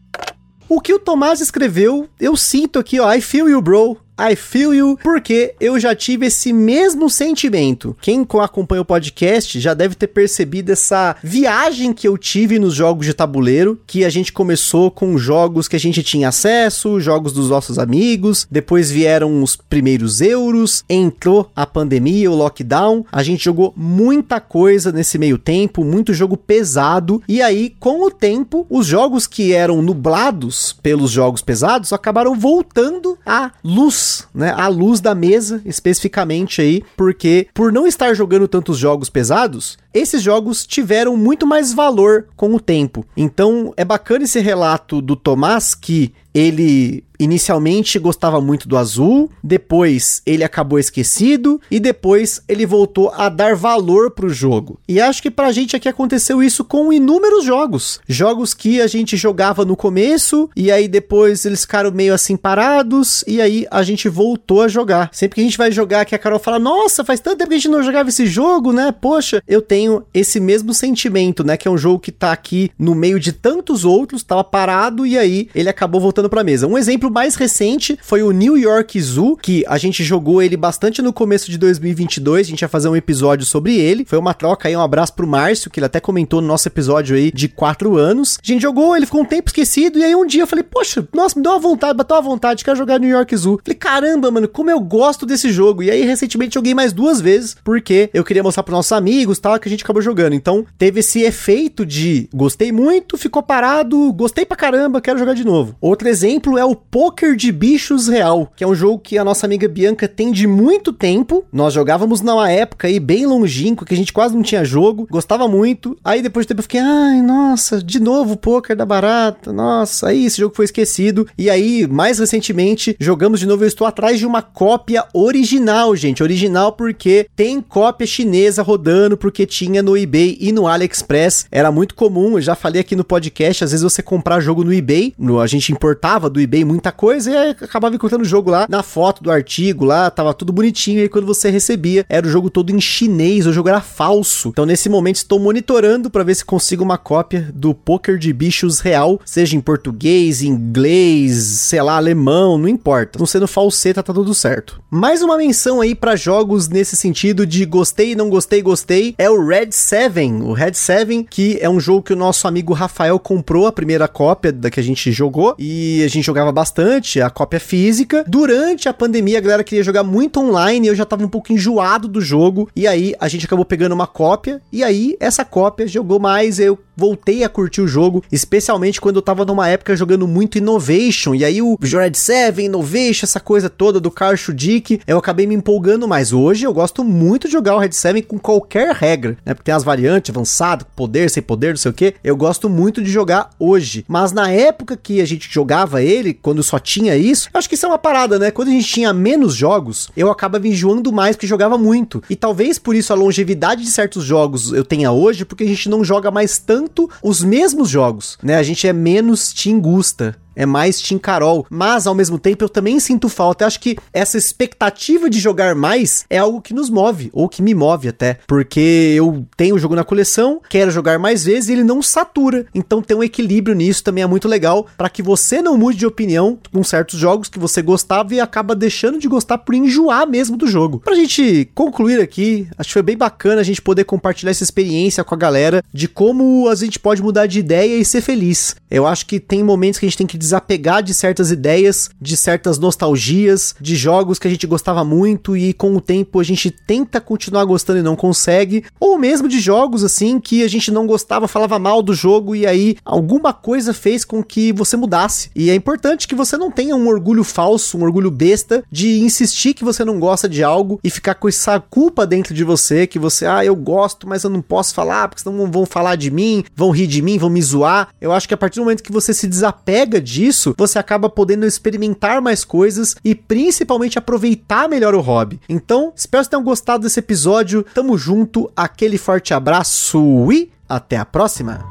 O 0.75 0.81
que 0.81 0.93
o 0.93 0.99
Tomás 0.99 1.41
escreveu, 1.41 2.09
eu 2.19 2.37
sinto 2.37 2.81
aqui, 2.81 2.99
ó, 2.99 3.15
I 3.15 3.21
feel 3.21 3.49
you, 3.49 3.63
bro. 3.63 3.97
I 4.19 4.37
feel 4.37 4.73
you, 4.73 4.97
porque 5.03 5.55
eu 5.59 5.79
já 5.79 5.95
tive 5.95 6.27
esse 6.27 6.53
mesmo 6.53 7.11
sentimento. 7.11 7.97
Quem 8.01 8.27
acompanha 8.41 8.83
o 8.83 8.85
podcast 8.85 9.59
já 9.59 9.75
deve 9.75 9.97
ter 9.97 10.07
percebido 10.07 10.71
essa 10.71 11.17
viagem 11.23 11.93
que 11.93 12.07
eu 12.07 12.17
tive 12.17 12.59
nos 12.59 12.75
jogos 12.75 13.07
de 13.07 13.15
tabuleiro, 13.15 13.81
que 13.87 14.05
a 14.05 14.11
gente 14.11 14.33
começou 14.33 14.91
com 14.91 15.19
jogos 15.19 15.67
que 15.67 15.75
a 15.75 15.81
gente 15.81 16.03
tinha 16.03 16.29
acesso, 16.29 17.01
jogos 17.01 17.33
dos 17.33 17.51
nossos 17.51 17.79
amigos, 17.79 18.47
depois 18.49 18.91
vieram 18.91 19.43
os 19.43 19.57
primeiros 19.57 20.21
euros, 20.21 20.85
entrou 20.89 21.51
a 21.55 21.67
pandemia, 21.67 22.31
o 22.31 22.37
lockdown, 22.37 23.05
a 23.11 23.23
gente 23.23 23.45
jogou 23.45 23.73
muita 23.77 24.41
coisa 24.41 24.93
nesse 24.93 25.19
meio 25.19 25.39
tempo, 25.39 25.85
muito 25.85 26.15
jogo 26.15 26.37
pesado, 26.37 27.21
e 27.27 27.43
aí 27.43 27.75
com 27.81 28.07
o 28.07 28.11
tempo, 28.11 28.65
os 28.71 28.87
jogos 28.87 29.27
que 29.27 29.53
eram 29.53 29.83
nublados 29.83 30.73
pelos 30.83 31.11
jogos 31.11 31.43
pesados 31.43 31.93
acabaram 31.93 32.39
voltando 32.39 33.19
à 33.27 33.51
luz 33.63 34.04
né, 34.35 34.53
a 34.57 34.69
luz 34.69 35.01
da 35.01 35.15
mesa, 35.15 35.61
especificamente 35.65 36.61
aí, 36.61 36.83
porque 36.97 37.49
por 37.55 37.73
não 37.73 37.87
estar 37.87 38.15
jogando 38.15 38.49
tantos 38.49 38.79
jogos 38.79 39.09
pesados, 39.09 39.79
esses 39.93 40.23
jogos 40.23 40.67
tiveram 40.67 41.17
muito 41.17 41.47
mais 41.47 41.73
valor 41.73 42.27
com 42.37 42.55
o 42.55 42.61
tempo. 42.61 43.07
Então 43.17 43.73
é 43.77 43.85
bacana 43.85 44.25
esse 44.25 44.41
relato 44.41 45.01
do 45.01 45.15
Tomás 45.15 45.75
que 45.75 46.13
ele 46.35 47.05
inicialmente 47.19 47.99
gostava 47.99 48.41
muito 48.41 48.69
do 48.69 48.77
azul, 48.77 49.31
depois 49.43 50.21
ele 50.27 50.45
acabou 50.45 50.79
esquecido 50.79 51.61
e 51.71 51.79
depois 51.79 52.43
ele 52.49 52.67
voltou 52.67 53.13
a 53.15 53.29
dar 53.29 53.55
valor 53.55 54.11
pro 54.11 54.29
jogo. 54.29 54.79
E 54.89 55.01
acho 55.01 55.23
que 55.23 55.31
pra 55.31 55.53
gente 55.53 55.77
aqui 55.77 55.89
aconteceu 55.89 56.43
isso 56.43 56.65
com 56.65 56.93
inúmeros 56.93 57.45
jogos. 57.45 58.01
Jogos 58.09 58.53
que 58.53 58.81
a 58.81 58.87
gente 58.87 59.17
jogava 59.17 59.65
no 59.65 59.77
começo 59.77 60.51
e 60.57 60.71
aí 60.71 60.89
depois 60.89 61.45
eles 61.45 61.63
ficaram 61.63 61.91
meio 61.93 62.15
assim 62.15 62.37
parados 62.37 63.25
e 63.27 63.41
aí 63.41 63.67
a 63.71 63.83
gente 63.83 64.09
voltou 64.09 64.63
a 64.63 64.69
jogar. 64.69 65.11
Sempre 65.13 65.37
que 65.37 65.41
a 65.41 65.45
gente 65.45 65.59
vai 65.59 65.71
jogar 65.71 66.05
que 66.05 66.15
a 66.15 66.19
Carol 66.19 66.39
fala: 66.39 66.59
"Nossa, 66.59 67.05
faz 67.05 67.21
tanto 67.21 67.39
tempo 67.39 67.51
que 67.51 67.55
a 67.55 67.59
gente 67.59 67.71
não 67.71 67.83
jogava 67.83 68.09
esse 68.09 68.27
jogo, 68.27 68.73
né? 68.73 68.93
Poxa, 68.93 69.43
eu 69.47 69.63
tenho 69.63 70.05
esse 70.13 70.41
mesmo 70.41 70.75
sentimento, 70.75 71.45
né, 71.45 71.57
que 71.57 71.69
é 71.69 71.71
um 71.71 71.79
jogo 71.79 72.01
que 72.01 72.13
tá 72.13 72.33
aqui 72.33 72.71
no 72.79 72.95
meio 72.95 73.21
de 73.21 73.33
tantos 73.33 73.85
outros, 73.85 74.23
tava 74.23 74.43
parado 74.43 75.07
e 75.07 75.17
aí 75.17 75.49
ele 75.55 75.69
acabou 75.69 76.01
voltando 76.01 76.24
voltando 76.25 76.31
pra 76.31 76.45
mesa. 76.45 76.67
Um 76.67 76.77
exemplo 76.77 77.11
mais 77.11 77.35
recente 77.35 77.99
foi 78.03 78.23
o 78.23 78.31
New 78.31 78.57
York 78.57 79.01
Zoo, 79.01 79.37
que 79.37 79.65
a 79.69 79.79
gente 79.79 80.03
jogou 80.03 80.43
ele 80.43 80.57
bastante 80.57 81.03
no 81.03 81.13
começo 81.13 81.51
de 81.51 81.59
2022, 81.59 82.47
a 82.47 82.51
gente 82.51 82.63
ia 82.63 82.69
fazer 82.69 82.89
um 82.89 82.97
episódio 82.97 83.47
sobre 83.47 83.77
ele. 83.77 84.05
Foi 84.05 84.19
uma 84.19 84.35
troca 84.35 84.69
aí, 84.69 84.77
um 84.77 84.81
abraço 84.81 85.15
pro 85.15 85.27
Márcio, 85.27 85.71
que 85.71 85.79
ele 85.79 85.87
até 85.87 86.01
comentou 86.01 86.41
no 86.41 86.49
nosso 86.49 86.67
episódio 86.69 87.17
aí 87.17 87.31
de 87.31 87.49
4 87.49 87.97
anos. 87.97 88.39
A 88.43 88.47
gente 88.47 88.63
jogou, 88.63 88.97
ele 88.97 89.07
ficou 89.07 89.23
um 89.23 89.25
tempo 89.25 89.49
esquecido, 89.49 89.99
e 89.99 90.05
aí 90.05 90.15
um 90.15 90.27
dia 90.27 90.43
eu 90.43 90.47
falei, 90.47 90.65
poxa, 90.65 91.07
nossa, 91.13 91.39
me 91.39 91.43
deu 91.43 91.53
uma 91.53 91.59
vontade, 91.59 91.97
bateu 91.97 92.17
uma 92.17 92.23
vontade, 92.23 92.65
quero 92.65 92.77
jogar 92.77 92.99
New 92.99 93.11
York 93.11 93.37
Zoo. 93.37 93.61
Falei, 93.63 93.77
caramba, 93.77 94.31
mano, 94.31 94.49
como 94.49 94.71
eu 94.71 94.81
gosto 94.81 95.27
desse 95.27 95.51
jogo. 95.53 95.83
E 95.83 95.91
aí, 95.91 96.05
recentemente, 96.05 96.55
joguei 96.55 96.75
mais 96.75 96.93
duas 96.93 97.21
vezes, 97.21 97.57
porque 97.63 98.11
eu 98.15 98.25
queria 98.25 98.43
mostrar 98.43 98.63
pros 98.63 98.77
nossos 98.77 98.93
amigos 98.93 99.39
tal, 99.39 99.59
que 99.59 99.69
a 99.69 99.71
gente 99.71 99.85
acabou 99.85 100.03
jogando. 100.03 100.35
Então, 100.35 100.65
teve 100.79 101.01
esse 101.01 101.23
efeito 101.23 101.85
de 101.85 102.29
gostei 102.35 102.73
muito, 102.73 103.17
ficou 103.17 103.43
parado, 103.43 104.13
gostei 104.13 104.45
pra 104.45 104.57
caramba, 104.57 105.01
quero 105.01 105.19
jogar 105.19 105.35
de 105.35 105.45
novo. 105.45 105.75
Outro 105.81 106.09
exemplo 106.15 106.57
é 106.57 106.65
o 106.65 106.77
Poker 106.77 107.35
de 107.35 107.51
Bichos 107.51 108.07
Real, 108.07 108.49
que 108.55 108.63
é 108.63 108.67
um 108.67 108.75
jogo 108.75 109.01
que 109.01 109.19
a 109.19 109.25
nossa 109.25 109.47
amiga 109.47 109.67
Bianca 109.67 110.07
tem 110.07 110.31
de 110.31 110.47
muito 110.47 110.93
tempo. 110.93 111.45
Nós 111.53 111.75
jogávamos 111.75 112.21
numa 112.21 112.49
época 112.49 112.87
aí 112.87 113.01
bem 113.01 113.27
longínqua, 113.27 113.85
que 113.85 113.93
a 113.93 113.97
gente 113.97 114.13
quase 114.13 114.33
não 114.33 114.43
tinha 114.43 114.65
jogo, 114.65 115.09
gostava 115.11 115.49
muito. 115.49 115.99
Aí 116.05 116.23
depois 116.23 116.45
de 116.45 116.49
tempo 116.49 116.61
eu 116.61 116.63
fiquei, 116.63 116.79
ai, 116.79 117.21
nossa, 117.21 117.83
de 117.83 117.99
novo 117.99 118.37
Poker 118.37 118.77
da 118.77 118.87
Barata, 118.87 119.53
nossa, 119.53 120.11
aí 120.11 120.25
esse 120.25 120.39
jogo 120.39 120.55
foi 120.55 120.67
esquecido. 120.67 121.27
E 121.37 121.51
aí, 121.51 121.85
mais 121.89 122.21
recentemente, 122.21 122.97
jogamos 123.01 123.41
de 123.41 123.47
novo. 123.47 123.65
Eu 123.65 123.69
estou 123.69 123.85
atrás 123.85 124.17
de 124.17 124.25
uma 124.27 124.41
cópia 124.41 125.05
original, 125.13 125.97
gente. 125.97 126.23
Original 126.23 126.71
porque 126.73 127.27
tem 127.35 127.61
cópia 127.61 128.07
chinesa 128.07 128.63
rodando, 128.63 129.17
porque 129.17 129.45
tinha 129.47 129.83
no 129.83 129.97
eBay 129.97 130.39
e 130.41 130.53
no 130.53 130.69
AliExpress. 130.69 131.47
Era 131.51 131.73
muito 131.73 131.97
comum, 131.97 132.39
eu 132.39 132.41
já 132.41 132.55
falei 132.55 132.81
aqui 132.81 132.95
no 132.95 133.03
podcast, 133.03 133.65
às 133.65 133.73
vezes 133.73 133.83
você 133.83 134.01
comprar 134.01 134.39
jogo 134.39 134.63
no 134.63 134.73
eBay, 134.73 135.13
no, 135.19 135.41
a 135.41 135.47
gente 135.49 135.73
importava 135.73 136.04
do 136.29 136.39
eBay 136.39 136.67
muita 136.67 136.93
coisa 136.93 137.31
e 137.31 137.49
acabava 137.65 137.95
encontrando 137.95 138.25
o 138.25 138.29
jogo 138.29 138.51
lá 138.51 138.67
na 138.69 138.83
foto 138.83 139.23
do 139.23 139.31
artigo 139.31 139.87
lá, 139.87 140.11
tava 140.11 140.35
tudo 140.35 140.53
bonitinho 140.53 141.03
e 141.03 141.09
quando 141.09 141.27
você 141.27 141.49
recebia 141.49 142.05
era 142.11 142.27
o 142.27 142.31
jogo 142.31 142.51
todo 142.51 142.69
em 142.69 142.79
chinês, 142.79 143.47
o 143.47 143.53
jogo 143.55 143.71
era 143.71 143.81
falso. 143.81 144.51
Então 144.51 144.67
nesse 144.67 144.91
momento 144.91 145.17
estou 145.17 145.41
monitorando 145.41 146.11
para 146.11 146.23
ver 146.23 146.35
se 146.35 146.45
consigo 146.45 146.85
uma 146.85 146.99
cópia 146.99 147.51
do 147.55 147.73
Poker 147.73 148.19
de 148.19 148.35
Bichos 148.35 148.81
real, 148.81 149.19
seja 149.25 149.57
em 149.57 149.63
português, 149.63 150.43
inglês, 150.43 151.37
sei 151.37 151.81
lá, 151.81 151.97
alemão, 151.97 152.59
não 152.59 152.69
importa. 152.69 153.19
Não 153.19 153.25
sendo 153.25 153.49
falseta 153.49 154.03
tá 154.03 154.13
tudo 154.13 154.35
certo. 154.35 154.83
Mais 154.91 155.23
uma 155.23 155.39
menção 155.39 155.81
aí 155.81 155.95
para 155.95 156.17
jogos 156.17 156.69
nesse 156.69 156.97
sentido 156.97 157.47
de 157.47 157.65
gostei, 157.65 158.15
não 158.15 158.29
gostei, 158.29 158.61
gostei, 158.61 159.15
é 159.17 159.31
o 159.31 159.43
Red 159.43 159.73
7. 159.73 160.43
O 160.43 160.53
Red 160.53 160.75
7 160.75 161.25
que 161.31 161.57
é 161.63 161.71
um 161.71 161.81
jogo 161.81 162.03
que 162.03 162.13
o 162.13 162.17
nosso 162.17 162.47
amigo 162.47 162.75
Rafael 162.75 163.19
comprou 163.19 163.67
a 163.67 163.73
primeira 163.73 164.07
cópia 164.07 164.53
da 164.53 164.71
que 164.71 164.79
a 164.79 164.83
gente 164.83 165.11
jogou 165.11 165.55
e 165.59 165.94
a 166.03 166.09
gente 166.09 166.25
jogava 166.25 166.51
bastante 166.51 167.21
a 167.21 167.31
cópia 167.31 167.61
física. 167.61 168.25
Durante 168.27 168.89
a 168.89 168.95
pandemia, 168.95 169.39
a 169.39 169.41
galera 169.41 169.65
queria 169.65 169.85
jogar 169.85 170.03
muito 170.03 170.41
online, 170.41 170.89
eu 170.89 170.95
já 170.95 171.05
tava 171.05 171.25
um 171.25 171.29
pouco 171.29 171.53
enjoado 171.53 172.09
do 172.09 172.21
jogo, 172.21 172.69
e 172.75 172.87
aí 172.87 173.15
a 173.21 173.29
gente 173.29 173.47
acabou 173.47 173.65
pegando 173.65 173.93
uma 173.93 174.07
cópia, 174.07 174.61
e 174.73 174.83
aí 174.83 175.17
essa 175.21 175.45
cópia 175.45 175.87
jogou 175.87 176.19
mais, 176.19 176.59
eu 176.59 176.79
voltei 176.97 177.43
a 177.43 177.49
curtir 177.49 177.81
o 177.81 177.89
jogo, 177.89 178.23
especialmente 178.31 179.01
quando 179.01 179.17
eu 179.17 179.23
tava 179.23 179.45
numa 179.45 179.69
época 179.69 179.97
jogando 179.97 180.27
muito 180.27 180.59
Innovation, 180.59 181.35
e 181.35 181.45
aí 181.45 181.61
o 181.61 181.77
Red 181.81 182.15
7, 182.15 182.63
Innovation, 182.63 183.25
essa 183.25 183.41
coisa 183.41 183.69
toda 183.69 184.01
do 184.01 184.11
Carl 184.11 184.37
Schudick, 184.37 185.01
eu 185.07 185.19
acabei 185.19 185.47
me 185.47 185.55
empolgando 185.55 186.07
mais. 186.07 186.33
Hoje 186.33 186.65
eu 186.65 186.73
gosto 186.73 187.05
muito 187.05 187.47
de 187.47 187.53
jogar 187.53 187.77
o 187.77 187.79
Red 187.79 187.93
7 187.93 188.23
com 188.23 188.39
qualquer 188.39 188.95
regra, 188.95 189.37
né? 189.45 189.55
Porque 189.55 189.65
tem 189.65 189.75
as 189.75 189.85
variantes, 189.85 190.31
avançado, 190.31 190.87
poder, 190.97 191.29
sem 191.31 191.43
poder, 191.43 191.71
não 191.71 191.77
sei 191.77 191.91
o 191.91 191.95
que. 191.95 192.15
Eu 192.23 192.37
gosto 192.37 192.69
muito 192.69 193.03
de 193.03 193.11
jogar 193.11 193.51
hoje. 193.59 194.05
Mas 194.07 194.33
na 194.33 194.51
época 194.51 194.97
que 194.97 195.21
a 195.21 195.25
gente 195.25 195.49
jogava 195.51 195.74
ele, 196.03 196.35
quando 196.35 196.63
só 196.63 196.79
tinha 196.79 197.17
isso, 197.17 197.49
acho 197.53 197.69
que 197.69 197.75
isso 197.75 197.87
é 197.87 197.89
uma 197.89 197.99
parada, 197.99 198.39
né? 198.39 198.51
Quando 198.51 198.69
a 198.69 198.73
gente 198.73 198.87
tinha 198.87 199.13
menos 199.13 199.55
jogos, 199.55 200.09
eu 200.17 200.31
acabava 200.31 200.69
enjoando 200.69 201.13
mais 201.13 201.37
porque 201.37 201.47
jogava 201.47 201.77
muito. 201.77 202.23
E 202.29 202.37
talvez 202.37 202.79
por 202.79 202.95
isso 202.95 203.13
a 203.13 203.17
longevidade 203.17 203.83
de 203.83 203.91
certos 203.91 204.25
jogos 204.25 204.73
eu 204.73 204.85
tenha 204.85 205.11
hoje, 205.11 205.45
porque 205.45 205.65
a 205.65 205.69
gente 205.69 205.89
não 205.89 206.05
joga 206.05 206.31
mais 206.31 206.59
tanto 206.59 207.11
os 207.23 207.43
mesmos 207.43 207.89
jogos, 207.89 208.39
né? 208.43 208.57
A 208.57 208.63
gente 208.63 208.87
é 208.87 208.93
menos 208.93 209.53
tingusta. 209.53 210.37
É 210.55 210.67
mais 210.67 211.01
Team 211.01 211.19
Carol. 211.19 211.67
Mas 211.71 212.07
ao 212.07 212.15
mesmo 212.15 212.39
tempo 212.39 212.65
eu 212.65 212.69
também 212.69 212.99
sinto 213.01 213.29
falta. 213.29 213.65
Eu 213.65 213.69
acho 213.69 213.81
que 213.81 213.97
essa 214.13 214.39
expectativa 214.39 215.29
de 215.29 215.39
jogar 215.39 215.75
mais 215.75 216.25
é 216.29 216.39
algo 216.39 216.61
que 216.61 216.75
nos 216.75 216.91
move, 216.91 217.31
ou 217.33 217.49
que 217.49 217.63
me 217.63 217.75
move 217.75 218.09
até. 218.09 218.39
Porque 218.47 219.15
eu 219.17 219.47
tenho 219.57 219.75
o 219.75 219.79
jogo 219.79 219.95
na 219.95 220.05
coleção, 220.05 220.61
quero 220.69 220.91
jogar 220.91 221.19
mais 221.19 221.45
vezes 221.45 221.69
e 221.69 221.73
ele 221.73 221.85
não 221.85 222.03
satura. 222.03 222.67
Então 222.75 223.03
ter 223.03 223.15
um 223.15 223.23
equilíbrio 223.23 223.75
nisso 223.75 224.05
também 224.05 224.25
é 224.25 224.27
muito 224.27 224.49
legal 224.49 224.87
para 224.97 225.09
que 225.09 225.23
você 225.23 225.61
não 225.61 225.77
mude 225.77 225.99
de 225.99 226.07
opinião 226.07 226.59
com 226.73 226.83
certos 226.83 227.19
jogos 227.19 227.49
que 227.49 227.59
você 227.59 227.83
gostava 227.83 228.35
e 228.35 228.41
acaba 228.41 228.75
deixando 228.75 229.19
de 229.19 229.29
gostar 229.29 229.59
por 229.59 229.75
enjoar 229.75 230.29
mesmo 230.29 230.57
do 230.57 230.67
jogo. 230.67 231.01
Pra 231.01 231.15
gente 231.15 231.71
concluir 231.75 232.21
aqui, 232.21 232.67
acho 232.79 232.89
que 232.89 232.93
foi 232.95 233.03
bem 233.03 233.17
bacana 233.17 233.61
a 233.61 233.65
gente 233.65 233.83
poder 233.83 234.05
compartilhar 234.05 234.51
essa 234.51 234.65
experiência 234.65 235.25
com 235.25 235.35
a 235.35 235.39
galera 235.39 235.83
de 235.93 236.09
como 236.09 236.69
a 236.69 236.75
gente 236.75 236.99
pode 236.99 237.23
mudar 237.23 237.47
de 237.47 237.59
ideia 237.59 237.97
e 237.97 238.05
ser 238.05 238.21
feliz. 238.21 238.77
Eu 238.91 239.07
acho 239.07 239.27
que 239.27 239.41
tem 239.41 239.63
momentos 239.63 239.99
que 239.99 240.07
a 240.07 240.09
gente 240.09 240.19
tem 240.19 240.27
que 240.27 240.39
desapegar 240.45 241.03
de 241.03 241.15
certas 241.15 241.51
ideias, 241.51 242.11
de 242.21 242.37
certas 242.37 242.79
nostalgias, 242.79 243.75
de 243.81 243.97
jogos 243.97 244.39
que 244.39 244.47
a 244.47 244.51
gente 244.51 244.67
gostava 244.67 245.05
muito 245.05 245.57
e 245.57 245.73
com 245.73 245.95
o 245.97 246.01
tempo 246.01 246.39
a 246.39 246.45
gente 246.45 246.71
tenta 246.71 247.21
continuar 247.21 247.65
gostando 247.65 247.99
e 247.99 248.03
não 248.03 248.15
consegue, 248.15 248.85
ou 249.01 249.19
mesmo 249.19 249.49
de 249.49 249.59
jogos 249.59 250.05
assim 250.05 250.39
que 250.39 250.63
a 250.63 250.69
gente 250.69 250.91
não 250.91 251.07
gostava, 251.07 251.49
falava 251.49 251.79
mal 251.79 252.03
do 252.03 252.15
jogo 252.15 252.55
e 252.55 252.67
aí 252.67 252.97
alguma 253.05 253.53
coisa 253.53 253.95
fez 253.95 254.25
com 254.25 254.43
que 254.43 254.73
você 254.73 254.97
mudasse. 254.97 255.51
E 255.55 255.71
é 255.71 255.75
importante 255.75 256.29
que 256.29 256.35
você 256.35 256.57
não 256.57 256.71
tenha 256.71 256.95
um 256.95 257.09
orgulho 257.09 257.45
falso, 257.45 257.97
um 257.97 258.03
orgulho 258.03 258.31
besta 258.31 258.85
de 258.91 259.21
insistir 259.21 259.75
que 259.75 259.85
você 259.85 260.05
não 260.05 260.21
gosta 260.21 260.49
de 260.49 260.63
algo 260.63 261.01
e 261.03 261.11
ficar 261.11 261.35
com 261.35 261.49
essa 261.49 261.81
culpa 261.81 262.27
dentro 262.27 262.55
de 262.55 262.65
você 262.65 263.07
que 263.07 263.19
você, 263.19 263.47
ah, 263.47 263.65
eu 263.65 263.75
gosto, 263.75 264.29
mas 264.29 264.45
eu 264.45 264.51
não 264.51 264.61
posso 264.61 264.95
falar 264.95 265.29
porque 265.29 265.43
senão 265.43 265.71
vão 265.71 265.87
falar 265.87 266.17
de 266.17 266.31
mim, 266.31 266.65
vão 266.77 266.91
rir 266.91 267.07
de 267.07 267.23
mim, 267.23 267.39
vão 267.39 267.51
me 267.51 267.63
zoar. 267.63 268.09
Eu 268.21 268.33
acho 268.33 268.47
que 268.47 268.55
a 268.55 268.57
partir 268.57 268.81
do 268.81 268.85
momento 268.85 269.03
que 269.03 269.13
você 269.13 269.33
se 269.33 269.47
desapega 269.47 270.21
disso, 270.35 270.75
você 270.77 270.99
acaba 270.99 271.29
podendo 271.29 271.65
experimentar 271.65 272.43
mais 272.43 272.65
coisas 272.65 273.15
e 273.25 273.35
principalmente 273.35 274.19
aproveitar 274.19 274.89
melhor 274.89 275.15
o 275.15 275.21
hobby. 275.21 275.61
Então, 275.69 276.13
espero 276.17 276.45
que 276.45 276.51
tenham 276.51 276.65
gostado 276.65 277.05
desse 277.05 277.21
episódio. 277.21 277.85
Tamo 277.95 278.19
junto, 278.19 278.71
aquele 278.77 279.17
forte 279.17 279.55
abraço 279.55 280.53
e 280.53 280.71
até 280.89 281.17
a 281.17 281.25
próxima! 281.25 281.85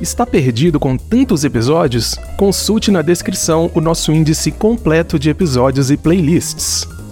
Está 0.00 0.26
perdido 0.26 0.80
com 0.80 0.96
tantos 0.96 1.44
episódios? 1.44 2.16
Consulte 2.36 2.90
na 2.90 3.00
descrição 3.00 3.70
o 3.74 3.80
nosso 3.80 4.10
índice 4.10 4.50
completo 4.50 5.18
de 5.18 5.30
episódios 5.30 5.90
e 5.90 5.96
playlists. 5.96 7.03